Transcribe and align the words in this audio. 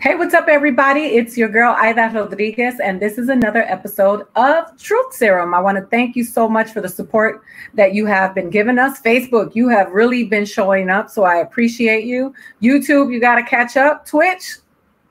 Hey, 0.00 0.16
what's 0.16 0.34
up, 0.34 0.48
everybody? 0.48 1.00
It's 1.00 1.36
your 1.36 1.48
girl, 1.48 1.74
Aida 1.78 2.10
Rodriguez, 2.12 2.80
and 2.80 3.00
this 3.00 3.16
is 3.16 3.28
another 3.28 3.62
episode 3.62 4.26
of 4.34 4.76
Truth 4.76 5.14
Serum. 5.14 5.54
I 5.54 5.60
want 5.60 5.78
to 5.78 5.86
thank 5.86 6.16
you 6.16 6.24
so 6.24 6.48
much 6.48 6.72
for 6.72 6.80
the 6.80 6.88
support 6.88 7.42
that 7.74 7.94
you 7.94 8.04
have 8.04 8.34
been 8.34 8.50
giving 8.50 8.78
us. 8.78 9.00
Facebook, 9.00 9.54
you 9.54 9.68
have 9.68 9.92
really 9.92 10.24
been 10.24 10.44
showing 10.44 10.90
up, 10.90 11.08
so 11.08 11.22
I 11.22 11.36
appreciate 11.36 12.04
you. 12.04 12.34
YouTube, 12.60 13.12
you 13.12 13.20
got 13.20 13.36
to 13.36 13.44
catch 13.44 13.76
up. 13.76 14.04
Twitch, 14.04 14.56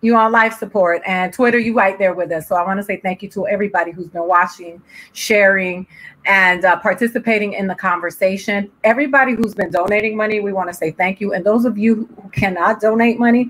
you 0.02 0.18
on 0.18 0.34
life 0.34 0.58
support 0.60 1.02
and 1.06 1.32
Twitter, 1.32 1.58
you 1.58 1.74
right 1.74 1.98
there 1.98 2.14
with 2.14 2.30
us. 2.32 2.50
So 2.50 2.56
I 2.56 2.64
want 2.64 2.78
to 2.78 2.84
say 2.84 2.98
thank 2.98 3.24
you 3.24 3.30
to 3.30 3.48
everybody 3.48 3.92
who's 3.92 4.10
been 4.10 4.28
watching, 4.28 4.82
sharing, 5.14 5.88
and 6.26 6.66
uh, 6.66 6.78
participating 6.80 7.54
in 7.54 7.68
the 7.68 7.76
conversation. 7.76 8.70
Everybody 8.84 9.34
who's 9.34 9.54
been 9.54 9.72
donating 9.72 10.18
money, 10.18 10.42
we 10.42 10.52
want 10.52 10.70
to 10.70 10.74
say 10.74 10.92
thank 10.92 11.22
you. 11.22 11.34
And 11.34 11.46
those 11.46 11.64
of 11.64 11.78
you 11.78 12.10
who 12.22 12.30
cannot 12.30 12.82
donate 12.82 13.18
money, 13.18 13.50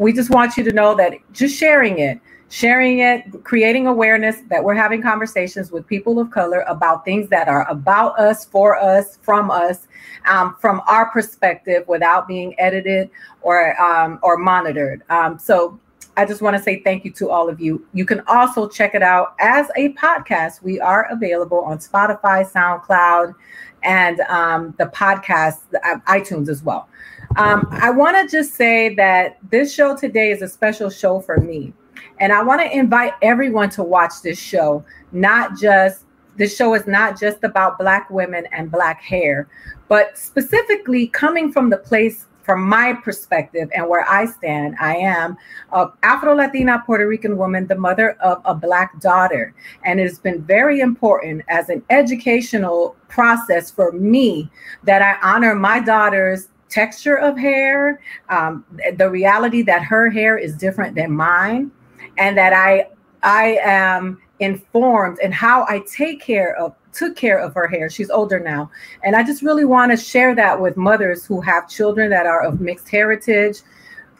we 0.00 0.14
just 0.14 0.30
want 0.30 0.56
you 0.56 0.64
to 0.64 0.72
know 0.72 0.94
that 0.96 1.12
just 1.30 1.54
sharing 1.54 1.98
it, 1.98 2.18
sharing 2.48 3.00
it, 3.00 3.22
creating 3.44 3.86
awareness 3.86 4.38
that 4.48 4.64
we're 4.64 4.74
having 4.74 5.02
conversations 5.02 5.70
with 5.70 5.86
people 5.86 6.18
of 6.18 6.30
color 6.30 6.62
about 6.62 7.04
things 7.04 7.28
that 7.28 7.48
are 7.48 7.68
about 7.68 8.18
us, 8.18 8.46
for 8.46 8.78
us, 8.78 9.18
from 9.20 9.50
us, 9.50 9.88
um, 10.24 10.56
from 10.58 10.80
our 10.86 11.10
perspective, 11.10 11.86
without 11.86 12.26
being 12.26 12.58
edited 12.58 13.10
or 13.42 13.78
um, 13.78 14.18
or 14.22 14.38
monitored. 14.38 15.02
Um, 15.10 15.38
so 15.38 15.78
I 16.16 16.24
just 16.24 16.40
want 16.40 16.56
to 16.56 16.62
say 16.62 16.80
thank 16.80 17.04
you 17.04 17.12
to 17.12 17.28
all 17.28 17.50
of 17.50 17.60
you. 17.60 17.86
You 17.92 18.06
can 18.06 18.22
also 18.26 18.68
check 18.68 18.94
it 18.94 19.02
out 19.02 19.34
as 19.38 19.66
a 19.76 19.92
podcast. 19.92 20.62
We 20.62 20.80
are 20.80 21.08
available 21.10 21.60
on 21.60 21.76
Spotify, 21.76 22.50
SoundCloud, 22.50 23.34
and 23.82 24.20
um, 24.20 24.74
the 24.78 24.86
podcast, 24.86 25.58
uh, 25.84 25.98
iTunes 26.08 26.48
as 26.48 26.62
well. 26.62 26.88
Um, 27.36 27.68
I 27.70 27.90
want 27.90 28.16
to 28.16 28.36
just 28.36 28.54
say 28.54 28.94
that 28.96 29.38
this 29.50 29.72
show 29.72 29.96
today 29.96 30.32
is 30.32 30.42
a 30.42 30.48
special 30.48 30.90
show 30.90 31.20
for 31.20 31.38
me. 31.38 31.72
And 32.18 32.32
I 32.32 32.42
want 32.42 32.60
to 32.60 32.76
invite 32.76 33.14
everyone 33.22 33.70
to 33.70 33.82
watch 33.82 34.14
this 34.22 34.38
show, 34.38 34.84
not 35.12 35.56
just 35.58 36.04
this 36.36 36.56
show 36.56 36.74
is 36.74 36.86
not 36.86 37.18
just 37.18 37.44
about 37.44 37.78
Black 37.78 38.10
women 38.10 38.46
and 38.52 38.70
Black 38.70 39.00
hair, 39.00 39.48
but 39.88 40.18
specifically 40.18 41.06
coming 41.08 41.52
from 41.52 41.70
the 41.70 41.76
place 41.76 42.26
from 42.42 42.62
my 42.62 42.94
perspective 42.94 43.70
and 43.76 43.88
where 43.88 44.08
I 44.08 44.24
stand, 44.24 44.74
I 44.80 44.96
am 44.96 45.36
a 45.72 45.88
Afro 46.02 46.34
Latina 46.34 46.82
Puerto 46.84 47.06
Rican 47.06 47.36
woman, 47.36 47.66
the 47.66 47.76
mother 47.76 48.12
of 48.20 48.42
a 48.44 48.54
Black 48.54 48.98
daughter. 49.00 49.54
And 49.84 50.00
it 50.00 50.04
has 50.04 50.18
been 50.18 50.42
very 50.42 50.80
important 50.80 51.44
as 51.48 51.68
an 51.68 51.82
educational 51.90 52.96
process 53.08 53.70
for 53.70 53.92
me 53.92 54.50
that 54.82 55.00
I 55.00 55.16
honor 55.22 55.54
my 55.54 55.78
daughter's 55.78 56.48
texture 56.70 57.16
of 57.16 57.36
hair, 57.36 58.00
um, 58.28 58.64
the 58.96 59.10
reality 59.10 59.62
that 59.62 59.82
her 59.82 60.08
hair 60.08 60.38
is 60.38 60.56
different 60.56 60.94
than 60.94 61.12
mine, 61.12 61.70
and 62.18 62.36
that 62.38 62.52
I 62.52 62.86
I 63.22 63.58
am 63.62 64.20
informed 64.38 65.18
in 65.20 65.32
how 65.32 65.66
I 65.68 65.80
take 65.80 66.22
care 66.22 66.56
of 66.56 66.74
took 66.92 67.16
care 67.16 67.38
of 67.38 67.54
her 67.54 67.68
hair. 67.68 67.88
She's 67.88 68.10
older 68.10 68.40
now. 68.40 68.70
And 69.04 69.14
I 69.14 69.22
just 69.22 69.42
really 69.42 69.64
want 69.64 69.92
to 69.92 69.96
share 69.96 70.34
that 70.34 70.60
with 70.60 70.76
mothers 70.76 71.24
who 71.24 71.40
have 71.40 71.68
children 71.68 72.10
that 72.10 72.26
are 72.26 72.42
of 72.42 72.60
mixed 72.60 72.88
heritage. 72.88 73.58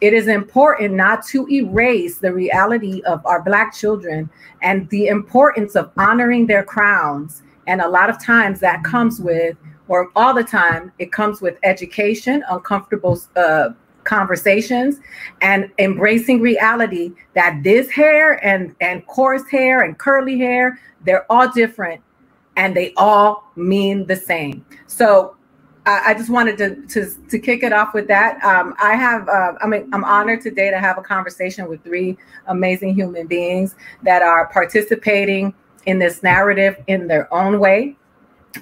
It 0.00 0.12
is 0.14 0.28
important 0.28 0.94
not 0.94 1.26
to 1.26 1.48
erase 1.48 2.18
the 2.18 2.32
reality 2.32 3.02
of 3.02 3.24
our 3.26 3.42
Black 3.42 3.74
children 3.74 4.30
and 4.62 4.88
the 4.90 5.08
importance 5.08 5.74
of 5.74 5.90
honoring 5.96 6.46
their 6.46 6.62
crowns. 6.62 7.42
And 7.66 7.80
a 7.80 7.88
lot 7.88 8.08
of 8.08 8.22
times 8.22 8.60
that 8.60 8.82
comes 8.82 9.20
with, 9.20 9.56
or 9.90 10.08
all 10.14 10.32
the 10.32 10.44
time, 10.44 10.92
it 11.00 11.10
comes 11.10 11.40
with 11.40 11.58
education, 11.64 12.44
uncomfortable 12.48 13.20
uh, 13.34 13.70
conversations 14.04 15.00
and 15.42 15.68
embracing 15.78 16.40
reality 16.40 17.12
that 17.34 17.60
this 17.62 17.90
hair 17.90 18.42
and 18.44 18.74
and 18.80 19.06
coarse 19.06 19.46
hair 19.50 19.82
and 19.82 19.98
curly 19.98 20.38
hair 20.38 20.80
they're 21.04 21.30
all 21.30 21.50
different 21.50 22.00
and 22.56 22.74
they 22.74 22.94
all 22.96 23.44
mean 23.56 24.06
the 24.06 24.16
same. 24.16 24.64
So 24.86 25.36
I, 25.84 26.02
I 26.06 26.14
just 26.14 26.30
wanted 26.30 26.56
to, 26.58 26.76
to, 26.86 27.10
to 27.28 27.38
kick 27.38 27.62
it 27.62 27.72
off 27.72 27.92
with 27.92 28.06
that. 28.08 28.42
Um, 28.42 28.74
I 28.82 28.94
have 28.94 29.28
uh, 29.28 29.52
I 29.60 29.66
mean 29.66 29.90
I'm 29.92 30.04
honored 30.04 30.40
today 30.40 30.70
to 30.70 30.78
have 30.78 30.98
a 30.98 31.02
conversation 31.02 31.68
with 31.68 31.82
three 31.82 32.16
amazing 32.46 32.94
human 32.94 33.26
beings 33.26 33.74
that 34.02 34.22
are 34.22 34.46
participating 34.48 35.52
in 35.86 35.98
this 35.98 36.22
narrative 36.22 36.76
in 36.86 37.06
their 37.06 37.32
own 37.34 37.58
way. 37.58 37.96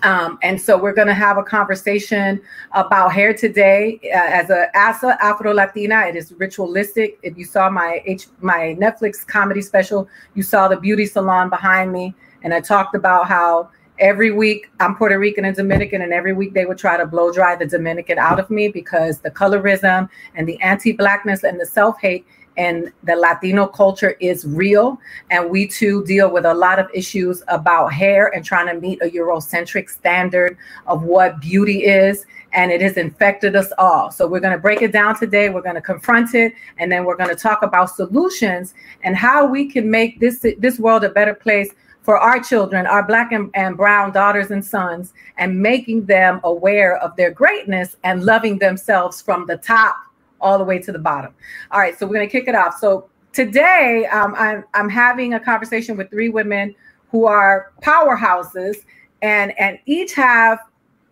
Um, 0.02 0.38
and 0.42 0.60
so 0.60 0.76
we're 0.76 0.92
going 0.92 1.08
to 1.08 1.14
have 1.14 1.38
a 1.38 1.42
conversation 1.42 2.40
about 2.72 3.12
hair 3.12 3.32
today. 3.32 3.98
Uh, 4.04 4.18
as 4.18 4.50
a 4.50 4.68
as 4.74 5.02
a 5.02 5.22
Afro 5.24 5.54
Latina, 5.54 6.02
it 6.06 6.14
is 6.14 6.32
ritualistic. 6.32 7.18
If 7.22 7.38
you 7.38 7.44
saw 7.44 7.70
my 7.70 8.02
H, 8.04 8.26
my 8.40 8.76
Netflix 8.78 9.26
comedy 9.26 9.62
special, 9.62 10.08
you 10.34 10.42
saw 10.42 10.68
the 10.68 10.76
beauty 10.76 11.06
salon 11.06 11.48
behind 11.48 11.90
me, 11.92 12.14
and 12.42 12.52
I 12.52 12.60
talked 12.60 12.94
about 12.94 13.28
how 13.28 13.70
every 13.98 14.30
week 14.30 14.70
I'm 14.78 14.94
Puerto 14.94 15.18
Rican 15.18 15.44
and 15.44 15.56
Dominican, 15.56 16.02
and 16.02 16.12
every 16.12 16.32
week 16.32 16.52
they 16.54 16.66
would 16.66 16.78
try 16.78 16.96
to 16.96 17.06
blow 17.06 17.32
dry 17.32 17.56
the 17.56 17.66
Dominican 17.66 18.18
out 18.18 18.38
of 18.38 18.50
me 18.50 18.68
because 18.68 19.20
the 19.20 19.30
colorism 19.30 20.08
and 20.34 20.46
the 20.46 20.60
anti-blackness 20.60 21.44
and 21.44 21.58
the 21.58 21.66
self-hate 21.66 22.26
and 22.58 22.92
the 23.04 23.14
Latino 23.14 23.66
culture 23.66 24.16
is 24.20 24.44
real. 24.44 25.00
And 25.30 25.48
we 25.48 25.66
too 25.66 26.04
deal 26.04 26.30
with 26.30 26.44
a 26.44 26.52
lot 26.52 26.78
of 26.78 26.90
issues 26.92 27.42
about 27.48 27.92
hair 27.92 28.34
and 28.34 28.44
trying 28.44 28.66
to 28.66 28.78
meet 28.78 29.00
a 29.00 29.06
Eurocentric 29.06 29.88
standard 29.88 30.58
of 30.86 31.04
what 31.04 31.40
beauty 31.40 31.84
is. 31.84 32.26
And 32.52 32.72
it 32.72 32.80
has 32.80 32.96
infected 32.96 33.54
us 33.54 33.72
all. 33.78 34.10
So 34.10 34.26
we're 34.26 34.40
going 34.40 34.54
to 34.54 34.58
break 34.58 34.82
it 34.82 34.92
down 34.92 35.16
today. 35.16 35.50
We're 35.50 35.62
going 35.62 35.76
to 35.76 35.80
confront 35.80 36.34
it. 36.34 36.52
And 36.78 36.90
then 36.90 37.04
we're 37.04 37.16
going 37.16 37.30
to 37.30 37.40
talk 37.40 37.62
about 37.62 37.90
solutions 37.90 38.74
and 39.04 39.16
how 39.16 39.46
we 39.46 39.70
can 39.70 39.88
make 39.88 40.18
this, 40.18 40.44
this 40.58 40.80
world 40.80 41.04
a 41.04 41.10
better 41.10 41.34
place 41.34 41.70
for 42.02 42.18
our 42.18 42.40
children, 42.40 42.86
our 42.86 43.06
black 43.06 43.32
and, 43.32 43.50
and 43.54 43.76
brown 43.76 44.12
daughters 44.12 44.50
and 44.50 44.64
sons, 44.64 45.12
and 45.36 45.60
making 45.60 46.06
them 46.06 46.40
aware 46.42 46.96
of 46.98 47.14
their 47.16 47.30
greatness 47.30 47.96
and 48.02 48.24
loving 48.24 48.58
themselves 48.58 49.20
from 49.20 49.46
the 49.46 49.58
top 49.58 49.94
all 50.40 50.58
the 50.58 50.64
way 50.64 50.78
to 50.78 50.92
the 50.92 50.98
bottom. 50.98 51.34
All 51.70 51.80
right, 51.80 51.98
so 51.98 52.06
we're 52.06 52.14
going 52.14 52.28
to 52.28 52.32
kick 52.32 52.48
it 52.48 52.54
off. 52.54 52.78
So 52.78 53.08
today, 53.32 54.06
um, 54.06 54.34
I'm, 54.36 54.64
I'm 54.74 54.88
having 54.88 55.34
a 55.34 55.40
conversation 55.40 55.96
with 55.96 56.10
three 56.10 56.28
women 56.28 56.74
who 57.10 57.26
are 57.26 57.72
powerhouses 57.82 58.76
and 59.22 59.58
and 59.58 59.78
each 59.86 60.14
have 60.14 60.60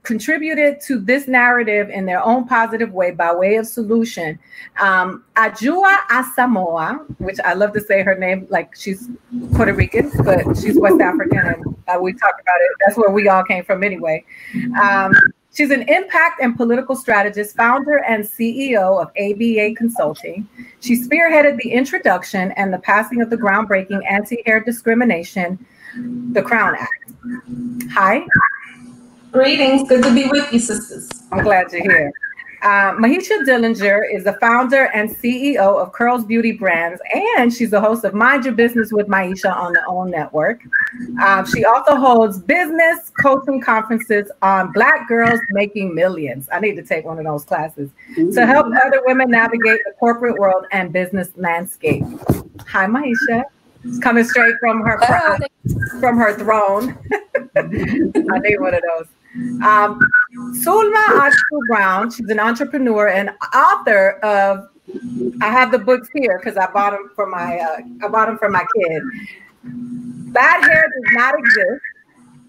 contributed 0.06 0.80
to 0.80 1.00
this 1.00 1.26
narrative 1.26 1.90
in 1.90 2.06
their 2.06 2.22
own 2.24 2.46
positive 2.46 2.92
way 2.92 3.10
by 3.10 3.34
way 3.34 3.56
of 3.56 3.66
solution. 3.66 4.38
Um, 4.78 5.24
Adjoa 5.34 5.96
Asamoah, 6.08 7.04
which 7.18 7.40
I 7.40 7.54
love 7.54 7.72
to 7.72 7.80
say 7.80 8.02
her 8.02 8.14
name 8.14 8.46
like 8.48 8.76
she's 8.76 9.08
Puerto 9.54 9.74
Rican, 9.74 10.12
but 10.24 10.56
she's 10.56 10.78
West 10.78 11.00
African, 11.00 11.38
and 11.38 11.76
uh, 11.88 11.98
we 12.00 12.12
talk 12.12 12.34
about 12.40 12.60
it. 12.60 12.70
That's 12.86 12.96
where 12.96 13.10
we 13.10 13.28
all 13.28 13.42
came 13.42 13.64
from 13.64 13.82
anyway. 13.82 14.24
Um, 14.80 15.12
she's 15.56 15.70
an 15.70 15.88
impact 15.88 16.40
and 16.42 16.56
political 16.56 16.94
strategist, 16.94 17.56
founder 17.56 18.04
and 18.04 18.22
CEO 18.22 19.00
of 19.00 19.08
ABA 19.18 19.74
Consulting. 19.74 20.46
She 20.80 21.00
spearheaded 21.00 21.56
the 21.62 21.72
introduction 21.72 22.52
and 22.52 22.72
the 22.72 22.78
passing 22.78 23.22
of 23.22 23.30
the 23.30 23.36
groundbreaking 23.36 24.00
anti-hair 24.08 24.60
discrimination, 24.60 25.64
the 26.32 26.42
Crown 26.42 26.76
Act. 26.78 27.12
Hi. 27.90 28.24
Greetings. 29.32 29.88
Good 29.88 30.04
to 30.04 30.14
be 30.14 30.28
with 30.28 30.52
you, 30.52 30.58
sisters. 30.58 31.08
I'm 31.32 31.42
glad 31.42 31.72
you're 31.72 31.82
here. 31.82 32.12
Uh, 32.66 32.92
Mahisha 32.96 33.46
Dellinger 33.46 34.12
is 34.12 34.24
the 34.24 34.32
founder 34.40 34.86
and 34.92 35.08
CEO 35.08 35.80
of 35.80 35.92
Curls 35.92 36.24
Beauty 36.24 36.50
Brands, 36.50 37.00
and 37.14 37.54
she's 37.54 37.70
the 37.70 37.80
host 37.80 38.02
of 38.02 38.12
Mind 38.12 38.44
Your 38.44 38.54
Business 38.54 38.90
with 38.90 39.06
Maisha 39.06 39.54
on 39.54 39.72
the 39.72 39.84
OWN 39.86 40.10
Network. 40.10 40.62
Um, 41.22 41.46
she 41.46 41.64
also 41.64 41.94
holds 41.94 42.40
business 42.40 43.12
coaching 43.22 43.60
conferences 43.60 44.32
on 44.42 44.72
Black 44.72 45.06
girls 45.06 45.38
making 45.50 45.94
millions. 45.94 46.48
I 46.52 46.58
need 46.58 46.74
to 46.74 46.82
take 46.82 47.04
one 47.04 47.20
of 47.20 47.24
those 47.24 47.44
classes 47.44 47.88
Ooh. 48.18 48.32
to 48.32 48.44
help 48.44 48.66
other 48.84 49.00
women 49.06 49.30
navigate 49.30 49.78
the 49.84 49.92
corporate 50.00 50.36
world 50.36 50.64
and 50.72 50.92
business 50.92 51.28
landscape. 51.36 52.02
Hi, 52.66 52.86
Maisha. 52.86 53.44
It's 53.84 54.00
coming 54.00 54.24
straight 54.24 54.56
from 54.58 54.80
her 54.80 54.98
from 56.00 56.18
her 56.18 56.36
throne. 56.36 56.98
I 57.56 58.38
need 58.40 58.58
one 58.58 58.74
of 58.74 58.82
those. 58.82 59.06
Um, 59.62 60.00
Zulma 60.36 61.04
Arzu 61.20 61.60
Brown, 61.68 62.10
she's 62.10 62.28
an 62.28 62.40
entrepreneur 62.40 63.08
and 63.08 63.30
author 63.54 64.18
of. 64.22 64.68
I 65.40 65.50
have 65.50 65.72
the 65.72 65.80
books 65.80 66.08
here 66.14 66.38
because 66.38 66.56
I 66.56 66.70
bought 66.70 66.92
them 66.92 67.10
for 67.14 67.26
my 67.26 67.58
uh, 67.58 67.78
I 68.04 68.08
bought 68.08 68.26
them 68.26 68.38
for 68.38 68.48
my 68.48 68.64
kid. 68.76 69.02
Bad 70.32 70.64
hair 70.64 70.82
does 70.82 71.12
not 71.14 71.34
exist. 71.38 71.82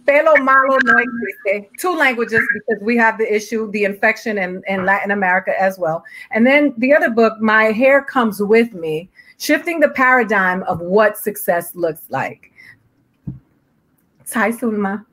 Pelo 0.06 0.36
malo 0.38 0.78
no 0.86 0.94
existe. 0.98 1.70
Two 1.80 1.96
languages 1.96 2.42
because 2.54 2.82
we 2.82 2.96
have 2.96 3.18
the 3.18 3.34
issue, 3.34 3.70
the 3.72 3.84
infection 3.84 4.38
in, 4.38 4.62
in 4.68 4.86
Latin 4.86 5.12
America 5.12 5.60
as 5.60 5.78
well. 5.78 6.04
And 6.32 6.46
then 6.46 6.74
the 6.78 6.94
other 6.94 7.10
book, 7.10 7.40
My 7.42 7.66
Hair 7.66 8.04
Comes 8.04 8.42
With 8.42 8.74
Me, 8.74 9.10
shifting 9.38 9.80
the 9.80 9.90
paradigm 9.90 10.64
of 10.64 10.80
what 10.80 11.18
success 11.18 11.76
looks 11.76 12.04
like. 12.10 12.52
Hi, 14.34 14.52
Zulma. 14.52 15.06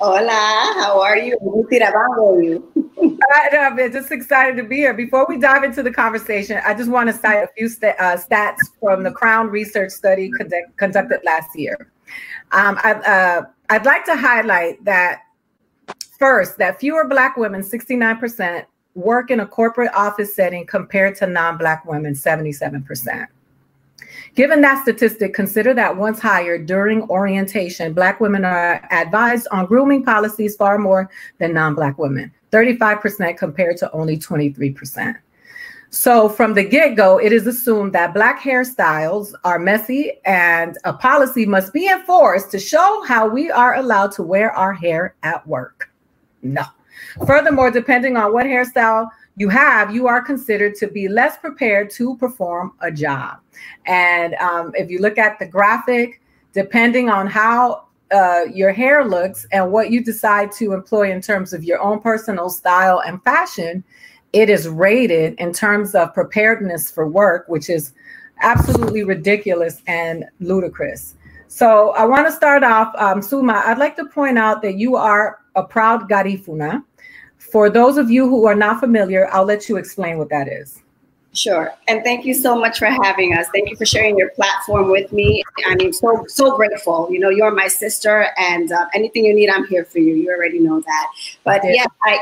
Hola, 0.00 0.72
how 0.78 1.00
are 1.02 1.18
you? 1.18 1.36
I'm 3.52 3.76
just 3.92 4.10
excited 4.10 4.56
to 4.56 4.62
be 4.62 4.76
here. 4.76 4.94
Before 4.94 5.26
we 5.28 5.38
dive 5.38 5.64
into 5.64 5.82
the 5.82 5.90
conversation, 5.90 6.60
I 6.64 6.72
just 6.74 6.90
want 6.90 7.08
to 7.08 7.12
cite 7.12 7.44
a 7.44 7.48
few 7.56 7.68
st- 7.68 7.96
uh, 7.98 8.16
stats 8.16 8.58
from 8.80 9.02
the 9.02 9.10
Crown 9.10 9.48
Research 9.48 9.92
study 9.92 10.30
conduct- 10.30 10.76
conducted 10.76 11.20
last 11.24 11.50
year. 11.58 11.90
Um, 12.52 12.78
I, 12.82 12.92
uh, 12.94 13.42
I'd 13.68 13.84
like 13.84 14.04
to 14.06 14.16
highlight 14.16 14.82
that 14.84 15.22
first, 16.18 16.56
that 16.58 16.80
fewer 16.80 17.06
Black 17.06 17.36
women, 17.36 17.62
69%, 17.62 18.64
work 18.94 19.30
in 19.30 19.40
a 19.40 19.46
corporate 19.46 19.92
office 19.94 20.34
setting 20.34 20.66
compared 20.66 21.16
to 21.16 21.26
non 21.26 21.58
Black 21.58 21.84
women, 21.84 22.14
77%. 22.14 23.26
Given 24.34 24.60
that 24.60 24.82
statistic, 24.82 25.34
consider 25.34 25.74
that 25.74 25.96
once 25.96 26.20
hired 26.20 26.66
during 26.66 27.02
orientation, 27.10 27.92
Black 27.92 28.20
women 28.20 28.44
are 28.44 28.86
advised 28.92 29.48
on 29.50 29.66
grooming 29.66 30.04
policies 30.04 30.56
far 30.56 30.78
more 30.78 31.10
than 31.38 31.52
non 31.52 31.74
Black 31.74 31.98
women, 31.98 32.32
35% 32.52 33.36
compared 33.36 33.76
to 33.78 33.90
only 33.92 34.16
23%. 34.16 35.16
So, 35.92 36.28
from 36.28 36.54
the 36.54 36.62
get 36.62 36.94
go, 36.94 37.18
it 37.18 37.32
is 37.32 37.48
assumed 37.48 37.92
that 37.94 38.14
Black 38.14 38.40
hairstyles 38.40 39.32
are 39.42 39.58
messy 39.58 40.20
and 40.24 40.78
a 40.84 40.92
policy 40.92 41.44
must 41.44 41.72
be 41.72 41.88
enforced 41.88 42.52
to 42.52 42.60
show 42.60 43.02
how 43.08 43.26
we 43.26 43.50
are 43.50 43.74
allowed 43.74 44.12
to 44.12 44.22
wear 44.22 44.52
our 44.52 44.72
hair 44.72 45.16
at 45.24 45.44
work. 45.48 45.90
No. 46.42 46.62
Furthermore, 47.26 47.72
depending 47.72 48.16
on 48.16 48.32
what 48.32 48.46
hairstyle 48.46 49.08
you 49.40 49.48
have, 49.48 49.94
you 49.94 50.06
are 50.06 50.20
considered 50.20 50.74
to 50.74 50.86
be 50.86 51.08
less 51.08 51.38
prepared 51.38 51.88
to 51.88 52.14
perform 52.18 52.74
a 52.80 52.92
job. 52.92 53.38
And 53.86 54.34
um, 54.34 54.72
if 54.74 54.90
you 54.90 54.98
look 54.98 55.16
at 55.16 55.38
the 55.38 55.46
graphic, 55.46 56.20
depending 56.52 57.08
on 57.08 57.26
how 57.26 57.86
uh, 58.12 58.42
your 58.52 58.70
hair 58.70 59.02
looks 59.02 59.46
and 59.50 59.72
what 59.72 59.90
you 59.90 60.04
decide 60.04 60.52
to 60.52 60.74
employ 60.74 61.10
in 61.10 61.22
terms 61.22 61.54
of 61.54 61.64
your 61.64 61.80
own 61.80 62.00
personal 62.00 62.50
style 62.50 63.00
and 63.06 63.24
fashion, 63.24 63.82
it 64.34 64.50
is 64.50 64.68
rated 64.68 65.36
in 65.38 65.54
terms 65.54 65.94
of 65.94 66.12
preparedness 66.12 66.90
for 66.90 67.08
work, 67.08 67.48
which 67.48 67.70
is 67.70 67.94
absolutely 68.42 69.04
ridiculous 69.04 69.80
and 69.86 70.26
ludicrous. 70.40 71.14
So 71.48 71.92
I 71.92 72.04
want 72.04 72.26
to 72.26 72.32
start 72.32 72.62
off, 72.62 72.94
um, 72.98 73.22
Suma. 73.22 73.62
I'd 73.64 73.78
like 73.78 73.96
to 73.96 74.04
point 74.04 74.36
out 74.36 74.60
that 74.60 74.74
you 74.74 74.96
are 74.96 75.38
a 75.54 75.62
proud 75.62 76.10
Garifuna. 76.10 76.84
For 77.50 77.70
those 77.70 77.96
of 77.96 78.10
you 78.10 78.28
who 78.28 78.46
are 78.46 78.54
not 78.54 78.80
familiar, 78.80 79.28
I'll 79.32 79.44
let 79.44 79.68
you 79.68 79.76
explain 79.76 80.18
what 80.18 80.28
that 80.30 80.48
is. 80.48 80.82
Sure. 81.32 81.72
And 81.86 82.02
thank 82.02 82.24
you 82.24 82.34
so 82.34 82.58
much 82.58 82.78
for 82.78 82.86
having 82.86 83.36
us. 83.36 83.46
Thank 83.52 83.70
you 83.70 83.76
for 83.76 83.86
sharing 83.86 84.18
your 84.18 84.30
platform 84.30 84.90
with 84.90 85.12
me. 85.12 85.44
I 85.68 85.76
mean, 85.76 85.92
so 85.92 86.24
so 86.26 86.56
grateful. 86.56 87.08
You 87.08 87.20
know, 87.20 87.28
you're 87.28 87.52
my 87.52 87.68
sister, 87.68 88.26
and 88.36 88.72
uh, 88.72 88.86
anything 88.94 89.24
you 89.26 89.34
need, 89.34 89.48
I'm 89.48 89.64
here 89.68 89.84
for 89.84 90.00
you. 90.00 90.14
You 90.14 90.30
already 90.30 90.58
know 90.58 90.80
that. 90.80 91.12
But 91.44 91.60
yeah, 91.64 91.86
I 92.02 92.18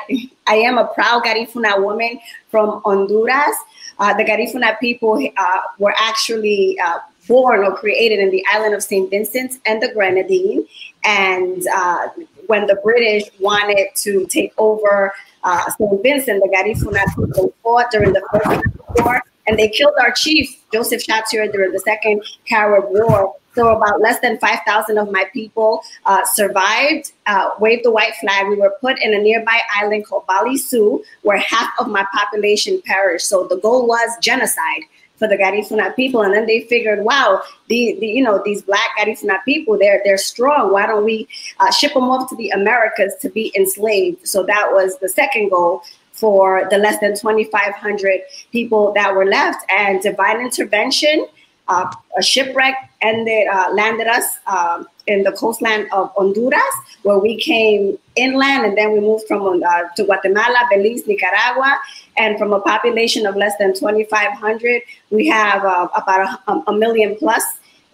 I 0.47 0.57
am 0.57 0.77
a 0.77 0.89
proud 0.89 1.25
Garifuna 1.25 1.83
woman 1.83 2.21
from 2.51 2.83
Honduras. 2.85 3.57
Uh, 3.99 4.15
the 4.15 4.25
Garifuna 4.25 4.79
people 4.79 5.19
uh, 5.39 5.61
were 5.79 5.95
actually 5.99 6.79
uh, 6.85 6.99
born 7.27 7.65
or 7.65 7.75
created 7.77 8.19
in 8.19 8.31
the 8.31 8.45
island 8.51 8.75
of 8.75 8.83
St. 8.83 9.09
Vincent 9.11 9.61
and 9.67 9.83
the 9.83 9.93
Grenadine. 9.93 10.67
And 11.05 11.67
uh, 11.75 12.09
when 12.49 12.67
the 12.67 12.77
British 12.83 13.25
wanted 13.39 13.89
to 13.95 14.27
take 14.27 14.53
over 14.59 15.13
uh, 15.45 15.71
St. 15.71 16.03
Vincent, 16.03 16.43
the 16.43 16.49
Garifuna 16.49 17.05
people 17.15 17.55
fought 17.63 17.91
during 17.93 18.13
the 18.13 18.23
First 18.33 19.05
War, 19.05 19.23
and 19.47 19.59
they 19.59 19.69
killed 19.69 19.95
our 20.01 20.11
chief, 20.13 20.65
Joseph 20.73 21.07
Chatoyer, 21.07 21.51
during 21.53 21.73
the 21.73 21.79
Second 21.79 22.23
Carib 22.47 22.85
War. 22.89 23.35
So 23.55 23.69
about 23.77 24.01
less 24.01 24.21
than 24.21 24.39
5,000 24.39 24.99
of 24.99 25.11
my 25.11 25.25
people 25.33 25.83
uh, 26.07 26.25
survived, 26.33 27.13
uh, 27.27 27.51
waved 27.59 27.85
the 27.85 27.91
white 27.91 28.15
flag. 28.21 28.49
We 28.49 28.57
were 28.57 28.75
put 28.81 29.01
in 29.03 29.13
a 29.15 29.19
nearby 29.19 29.61
island 29.75 30.07
called 30.07 30.27
Balliceaux, 30.27 31.03
where 31.23 31.39
half 31.39 31.71
of 31.81 31.89
my 31.89 32.07
population 32.15 32.81
perished. 32.85 33.27
So 33.27 33.47
the 33.49 33.57
goal 33.57 33.87
was 33.87 34.11
genocide 34.23 34.83
for 35.19 35.29
the 35.29 35.37
Garifuna 35.37 35.95
people. 35.97 36.23
And 36.23 36.33
then 36.33 36.47
they 36.47 36.61
figured, 36.63 37.05
wow, 37.05 37.43
the, 37.69 37.97
the 38.01 38.07
you 38.07 38.23
know 38.23 38.41
these 38.45 38.63
black 38.63 38.89
Garifuna 38.99 39.45
people, 39.45 39.79
they're 39.79 40.01
they're 40.05 40.19
strong. 40.19 40.73
Why 40.73 40.87
don't 40.87 41.05
we 41.05 41.29
uh, 41.61 41.71
ship 41.71 41.95
them 41.95 42.05
off 42.05 42.29
to 42.31 42.37
the 42.37 42.51
Americas 42.51 43.15
to 43.21 43.29
be 43.29 43.53
enslaved? 43.57 44.27
So 44.27 44.45
that 44.45 44.69
was 44.73 44.99
the 44.99 45.09
second 45.09 45.51
goal 45.51 45.83
for 46.13 46.67
the 46.71 46.79
less 46.79 46.99
than 47.01 47.15
2,500 47.15 48.21
people 48.51 48.93
that 48.95 49.15
were 49.15 49.27
left. 49.27 49.65
And 49.71 50.01
divine 50.03 50.41
intervention, 50.41 51.27
uh, 51.69 51.93
a 52.17 52.23
shipwreck 52.23 52.75
ended 53.03 53.49
uh, 53.49 53.71
landed 53.73 54.07
us. 54.07 54.39
Um, 54.47 54.87
in 55.09 55.23
the 55.23 55.33
coastline 55.33 55.89
of 55.91 56.13
Honduras, 56.17 56.63
where 57.03 57.19
we 57.19 57.41
came 57.41 57.99
inland, 58.15 58.67
and 58.67 58.77
then 58.77 58.93
we 58.93 59.01
moved 59.01 59.25
from 59.27 59.63
uh, 59.63 59.83
to 59.97 60.05
Guatemala, 60.05 60.69
Belize, 60.71 61.07
Nicaragua, 61.07 61.81
and 62.19 62.39
from 62.39 62.53
a 62.53 62.61
population 62.61 63.27
of 63.27 63.37
less 63.37 63.57
than 63.59 63.75
2,500, 63.75 64.83
we 65.11 65.27
have 65.29 65.65
uh, 65.65 65.89
about 65.97 66.39
a, 66.47 66.71
a, 66.71 66.73
million 66.73 67.17
plus 67.17 67.45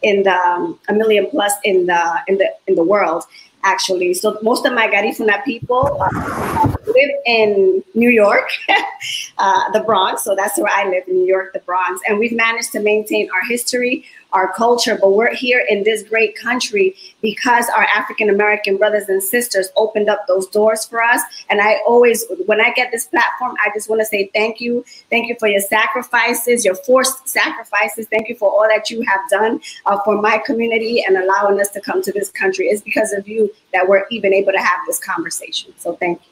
in 0.02 0.22
the 0.22 0.34
um, 0.34 0.78
a 0.88 0.92
million 0.92 1.28
plus 1.30 1.52
in 1.64 1.86
the 1.86 2.20
in 2.28 2.38
the 2.38 2.48
in 2.66 2.74
the 2.74 2.84
world 2.84 3.24
actually. 3.64 4.14
So 4.14 4.38
most 4.42 4.64
of 4.66 4.72
my 4.74 4.86
Garifuna 4.86 5.42
people 5.44 5.98
uh, 6.00 6.74
live 6.86 7.10
in 7.26 7.82
New 7.94 8.10
York, 8.10 8.48
uh, 9.38 9.72
the 9.72 9.80
Bronx. 9.80 10.22
So 10.22 10.36
that's 10.36 10.58
where 10.58 10.72
I 10.72 10.88
live 10.88 11.04
in 11.08 11.14
New 11.14 11.26
York, 11.26 11.52
the 11.54 11.60
Bronx. 11.60 12.00
And 12.06 12.18
we've 12.18 12.36
managed 12.36 12.72
to 12.72 12.80
maintain 12.80 13.28
our 13.34 13.42
history, 13.48 14.04
our 14.34 14.52
culture, 14.52 14.98
but 15.00 15.12
we're 15.12 15.34
here 15.34 15.64
in 15.68 15.84
this 15.84 16.02
great 16.02 16.36
country 16.36 16.96
because 17.22 17.68
our 17.68 17.84
African 17.84 18.28
American 18.28 18.76
brothers 18.76 19.08
and 19.08 19.22
sisters 19.22 19.68
opened 19.76 20.08
up 20.08 20.26
those 20.26 20.48
doors 20.48 20.84
for 20.84 21.02
us. 21.02 21.22
And 21.48 21.60
I 21.60 21.76
always, 21.86 22.24
when 22.46 22.60
I 22.60 22.72
get 22.72 22.90
this 22.90 23.06
platform, 23.06 23.56
I 23.64 23.70
just 23.72 23.88
want 23.88 24.00
to 24.00 24.06
say 24.06 24.30
thank 24.34 24.60
you. 24.60 24.84
Thank 25.08 25.28
you 25.28 25.36
for 25.38 25.48
your 25.48 25.60
sacrifices, 25.60 26.64
your 26.64 26.74
forced 26.74 27.28
sacrifices. 27.28 28.08
Thank 28.08 28.28
you 28.28 28.34
for 28.34 28.50
all 28.50 28.66
that 28.68 28.90
you 28.90 29.02
have 29.02 29.20
done 29.30 29.60
uh, 29.86 29.98
for 30.04 30.20
my 30.20 30.38
community 30.38 31.04
and 31.06 31.16
allowing 31.16 31.60
us 31.60 31.70
to 31.70 31.80
come 31.80 32.02
to 32.02 32.12
this 32.12 32.30
country. 32.30 32.66
It's 32.66 32.82
because 32.82 33.12
of 33.12 33.28
you 33.28 33.54
that 33.72 33.88
we're 33.88 34.04
even 34.10 34.34
able 34.34 34.52
to 34.52 34.58
have 34.58 34.80
this 34.86 34.98
conversation. 34.98 35.72
So 35.78 35.94
thank 35.96 36.20
you. 36.20 36.30